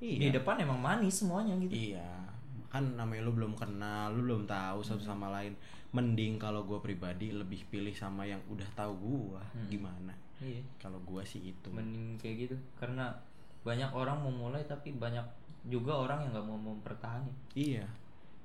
Di 0.00 0.28
depan 0.32 0.56
emang 0.62 0.80
manis 0.80 1.20
semuanya 1.20 1.52
gitu. 1.60 1.74
Iya, 1.92 2.24
kan 2.72 2.96
namanya 2.96 3.28
lu 3.28 3.36
belum 3.36 3.52
kenal, 3.58 4.16
lu 4.16 4.24
belum 4.24 4.48
tahu 4.48 4.80
satu 4.80 5.04
sama 5.04 5.28
lain. 5.28 5.52
Mending 5.92 6.40
kalau 6.40 6.64
gua 6.64 6.80
pribadi 6.80 7.34
lebih 7.34 7.66
pilih 7.68 7.92
sama 7.92 8.24
yang 8.24 8.40
udah 8.48 8.70
tahu 8.72 8.94
gua 8.96 9.42
gimana. 9.68 10.16
Iya. 10.40 10.64
Kalau 10.80 10.96
gua 11.04 11.20
sih 11.20 11.52
itu. 11.52 11.68
Mending 11.68 12.16
kayak 12.16 12.48
gitu. 12.48 12.56
Karena 12.80 13.12
banyak 13.60 13.90
orang 13.92 14.16
mau 14.18 14.32
mulai 14.32 14.64
tapi 14.64 14.92
banyak 14.92 15.22
juga 15.68 15.92
orang 15.92 16.24
yang 16.24 16.30
nggak 16.32 16.46
mau 16.48 16.56
mempertahankan. 16.56 17.34
Iya. 17.52 17.84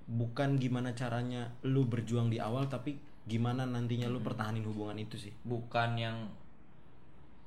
Bukan 0.06 0.60
gimana 0.60 0.92
caranya 0.92 1.48
lu 1.64 1.88
berjuang 1.88 2.28
di 2.28 2.38
awal 2.38 2.68
tapi 2.68 3.00
gimana 3.26 3.66
nantinya 3.66 4.06
lu 4.06 4.22
pertahanin 4.22 4.62
hubungan 4.62 5.00
itu 5.02 5.18
sih. 5.18 5.34
bukan 5.42 5.98
yang 5.98 6.30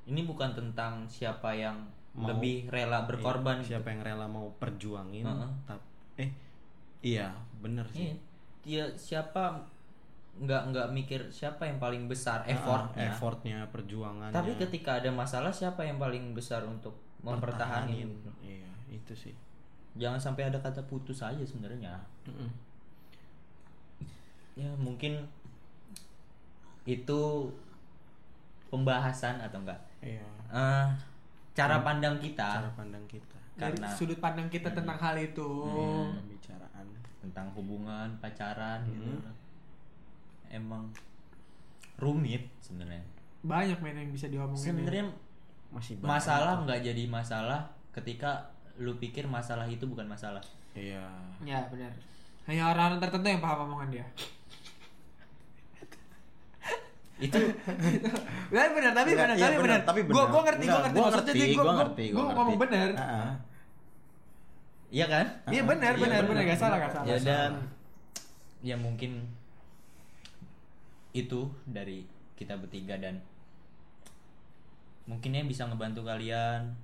ini 0.08 0.24
bukan 0.24 0.56
tentang 0.56 1.04
siapa 1.06 1.52
yang 1.54 1.76
Mau- 2.16 2.32
lebih 2.34 2.66
rela 2.66 3.04
berkorban 3.04 3.60
gitu. 3.62 3.76
Siapa 3.76 3.92
yang 3.94 4.02
rela 4.02 4.26
mau 4.26 4.48
perjuangin 4.58 5.22
Heeh. 5.22 5.50
tap- 5.68 5.86
eh 6.18 6.30
iya, 7.04 7.30
bener 7.60 7.86
sih. 7.92 8.16
Iya. 8.64 8.90
Siapa 8.96 9.60
nggak 10.38 10.62
nggak 10.70 10.88
mikir 10.94 11.20
siapa 11.34 11.66
yang 11.66 11.82
paling 11.82 12.06
besar 12.06 12.46
effortnya 12.46 13.10
effortnya 13.10 13.58
perjuangannya 13.74 14.30
tapi 14.30 14.54
ketika 14.54 15.02
ada 15.02 15.10
masalah 15.10 15.50
siapa 15.50 15.82
yang 15.82 15.98
paling 15.98 16.30
besar 16.30 16.62
untuk 16.62 16.94
mempertahankan. 17.22 17.88
Pertahanin. 17.90 18.10
iya 18.42 18.68
itu 18.88 19.12
sih. 19.14 19.34
Jangan 19.98 20.20
sampai 20.20 20.46
ada 20.48 20.58
kata 20.62 20.82
putus 20.86 21.20
aja 21.20 21.42
sebenarnya. 21.42 21.98
Mm-mm. 22.28 22.50
ya 24.58 24.66
mungkin 24.74 25.22
itu 26.82 27.20
pembahasan 28.68 29.38
atau 29.38 29.62
enggak? 29.62 29.78
Iya. 30.02 30.24
Eh, 30.50 30.86
cara 31.54 31.78
pandang 31.82 32.18
kita. 32.18 32.64
Cara 32.64 32.70
pandang 32.74 33.04
kita. 33.06 33.38
Dari 33.58 33.74
Karena- 33.74 33.94
sudut 33.94 34.18
pandang 34.18 34.50
kita 34.50 34.70
tentang 34.70 34.98
hal 34.98 35.14
itu. 35.18 35.48
pembicaraan. 36.14 36.86
Tentang 37.22 37.46
hubungan 37.54 38.08
pacaran 38.22 38.82
gitu. 38.86 39.14
Emang 40.48 40.88
rumit 41.98 42.46
sebenarnya. 42.62 43.02
Banyak 43.42 43.78
main 43.82 43.94
yang 43.98 44.10
bisa 44.14 44.26
diomongin. 44.30 44.74
ya. 44.86 45.06
Masih 45.70 45.94
banyak. 45.96 46.08
masalah 46.10 46.54
nggak 46.62 46.80
jadi 46.82 47.02
masalah 47.06 47.60
ketika 47.90 48.30
lu 48.76 48.94
pikir 48.94 49.26
masalah 49.26 49.66
itu 49.66 49.84
bukan 49.84 50.06
masalah 50.06 50.40
iya 50.72 51.02
Ya 51.40 51.58
benar. 51.66 51.90
Hanya 52.44 52.64
orang-orang 52.66 52.98
tertentu 52.98 53.28
yang 53.28 53.40
paham 53.40 53.66
omongan 53.66 53.90
dia. 53.92 54.06
itu 57.18 57.34
Benar 58.50 58.68
benar 58.72 58.92
tapi 58.94 59.10
benar 59.12 59.28
iya, 59.28 59.42
tapi 59.44 59.56
benar, 59.56 59.64
benar. 59.66 59.80
tapi 59.82 60.00
Gua 60.04 60.14
benar. 60.14 60.30
gua 60.30 60.42
ngerti 60.44 60.64
gua 60.64 60.70
Enggak, 60.70 60.78
ngerti 60.80 60.94
gua 60.94 61.04
maksudnya 61.04 61.26
ngerti, 61.26 61.42
jadi 61.42 61.50
gua 61.50 61.58
gua 61.58 61.66
gua, 61.66 61.74
ngerti, 61.76 62.04
gua 62.06 62.14
gua 62.14 62.24
ngomong 62.28 62.46
ngerti. 62.48 62.62
benar. 62.64 62.88
Iya 64.88 65.06
kan 65.06 65.26
Iya 65.46 65.62
benar 65.62 65.92
Iya, 65.92 66.00
benar 66.00 66.20
benar, 66.22 66.22
benar 66.30 66.42
gak 66.46 66.58
salah 66.58 66.78
gak 66.78 66.92
salah. 66.94 67.06
ya 67.06 67.16
dan 67.20 67.52
ya 68.60 68.76
mungkin 68.76 69.12
itu 71.10 71.40
dari 71.64 72.06
kita 72.34 72.54
bertiga 72.54 72.94
dan 72.96 73.18
mungkinnya 75.08 75.42
bisa 75.42 75.64
ngebantu 75.64 76.04
kalian 76.04 76.76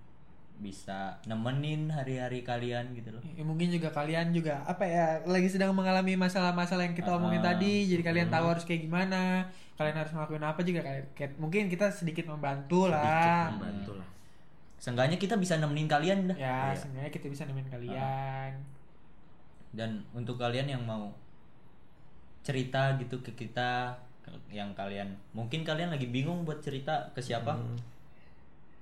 bisa 0.54 1.18
nemenin 1.26 1.90
hari-hari 1.90 2.40
kalian 2.40 2.94
gitu 2.94 3.10
loh. 3.10 3.18
Ya, 3.34 3.42
mungkin 3.42 3.68
juga 3.68 3.90
kalian 3.90 4.30
juga 4.30 4.62
apa 4.64 4.86
ya 4.86 5.18
lagi 5.26 5.50
sedang 5.50 5.74
mengalami 5.74 6.14
masalah-masalah 6.14 6.86
yang 6.86 6.94
kita 6.94 7.10
omongin 7.10 7.42
Ah, 7.42 7.52
tadi 7.52 7.90
jadi 7.90 8.00
kalian 8.00 8.30
tahu 8.30 8.46
harus 8.48 8.62
kayak 8.62 8.86
gimana 8.86 9.50
kalian 9.74 9.98
harus 9.98 10.14
ngelakuin 10.14 10.46
apa 10.46 10.60
juga 10.62 10.80
kayak, 10.86 11.04
kayak- 11.12 11.36
mungkin 11.36 11.66
kita 11.66 11.90
sedikit 11.90 12.30
membantu 12.30 12.86
lah. 12.86 13.50
membantu 13.50 13.98
lah 13.98 14.08
seenggaknya 14.78 15.16
kita 15.16 15.34
bisa 15.34 15.56
nemenin 15.56 15.88
kalian 15.88 16.30
dah. 16.30 16.36
Ya 16.36 16.70
Iya. 16.70 16.76
sebenarnya 16.76 17.10
kita 17.10 17.26
bisa 17.26 17.42
nemenin 17.44 17.72
kalian. 17.72 18.52
Dan 19.74 19.90
untuk 20.14 20.36
kalian 20.36 20.70
yang 20.70 20.84
mau 20.84 21.10
cerita 22.44 22.94
gitu 22.94 23.18
ke 23.20 23.32
kita 23.34 23.96
yang 24.48 24.70
kalian 24.72 25.12
mungkin 25.32 25.64
kalian 25.64 25.90
lagi 25.90 26.08
bingung 26.08 26.44
buat 26.44 26.60
cerita 26.60 27.10
ke 27.12 27.20
siapa 27.20 27.56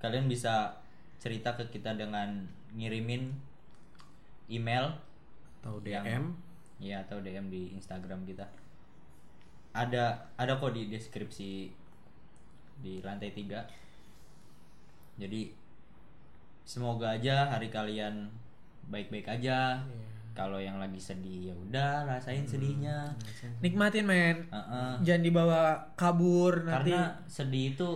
kalian 0.03 0.26
bisa 0.26 0.74
cerita 1.22 1.55
ke 1.55 1.70
kita 1.70 1.94
dengan 1.94 2.42
ngirimin 2.74 3.30
email 4.50 4.90
atau 5.62 5.78
Yang- 5.86 6.07
DM 6.11 6.24
ya 6.82 6.98
atau 7.07 7.22
DM 7.22 7.46
di 7.46 7.70
Instagram 7.78 8.26
kita. 8.26 8.42
Ada 9.72 10.18
ada 10.34 10.59
kok 10.59 10.74
di 10.74 10.90
deskripsi 10.90 11.70
di 12.82 12.98
lantai 13.00 13.30
tiga. 13.30 13.62
Jadi 15.16 15.55
semoga 16.66 17.14
aja 17.14 17.55
hari 17.55 17.70
kalian 17.70 18.26
baik-baik 18.90 19.30
aja. 19.30 19.78
Kalau 20.32 20.57
yang 20.57 20.80
lagi 20.80 20.96
sedih 20.96 21.53
ya 21.53 21.55
udah 21.55 22.09
rasain 22.09 22.42
sedihnya. 22.48 23.12
nikmatin 23.61 24.09
men. 24.09 24.48
Heeh. 24.48 24.92
jangan 25.07 25.22
dibawa 25.22 25.62
kabur 25.94 26.66
nanti. 26.66 26.90
Karena 26.90 27.14
sedih 27.28 27.76
itu 27.76 27.88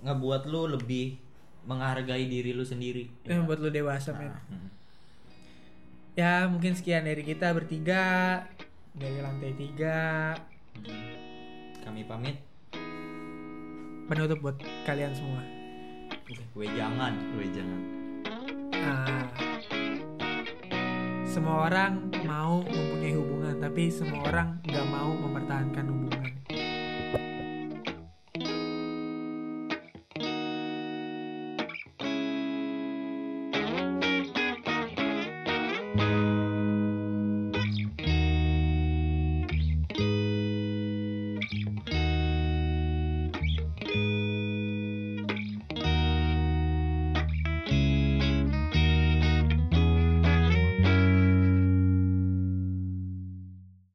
ngebuat 0.00 0.46
lu 0.46 0.70
lebih 0.70 1.18
menghargai 1.64 2.28
diri 2.28 2.52
lu 2.52 2.64
sendiri. 2.64 3.08
Yang 3.24 3.38
membuat 3.44 3.58
lu 3.64 3.70
dewasa 3.72 4.12
men. 4.14 4.32
Hmm. 4.48 4.68
ya 6.14 6.46
mungkin 6.46 6.78
sekian 6.78 7.02
dari 7.02 7.26
kita 7.26 7.50
bertiga 7.50 8.04
dari 8.94 9.18
lantai 9.18 9.52
tiga. 9.58 10.32
Hmm. 10.78 11.14
kami 11.84 12.06
pamit. 12.06 12.36
Penutup 14.04 14.38
buat 14.44 14.56
kalian 14.84 15.12
semua. 15.16 15.42
Gue 16.52 16.68
jangan. 16.72 17.12
Weh 17.36 17.48
jangan. 17.52 17.80
Nah, 18.72 19.24
semua 21.24 21.72
orang 21.72 22.12
mau 22.28 22.60
mempunyai 22.60 23.16
hubungan, 23.16 23.56
tapi 23.56 23.88
semua 23.88 24.28
orang 24.28 24.60
nggak 24.68 24.86
mau 24.92 25.10
mempertahankan 25.16 25.84
hubungan. 25.88 26.03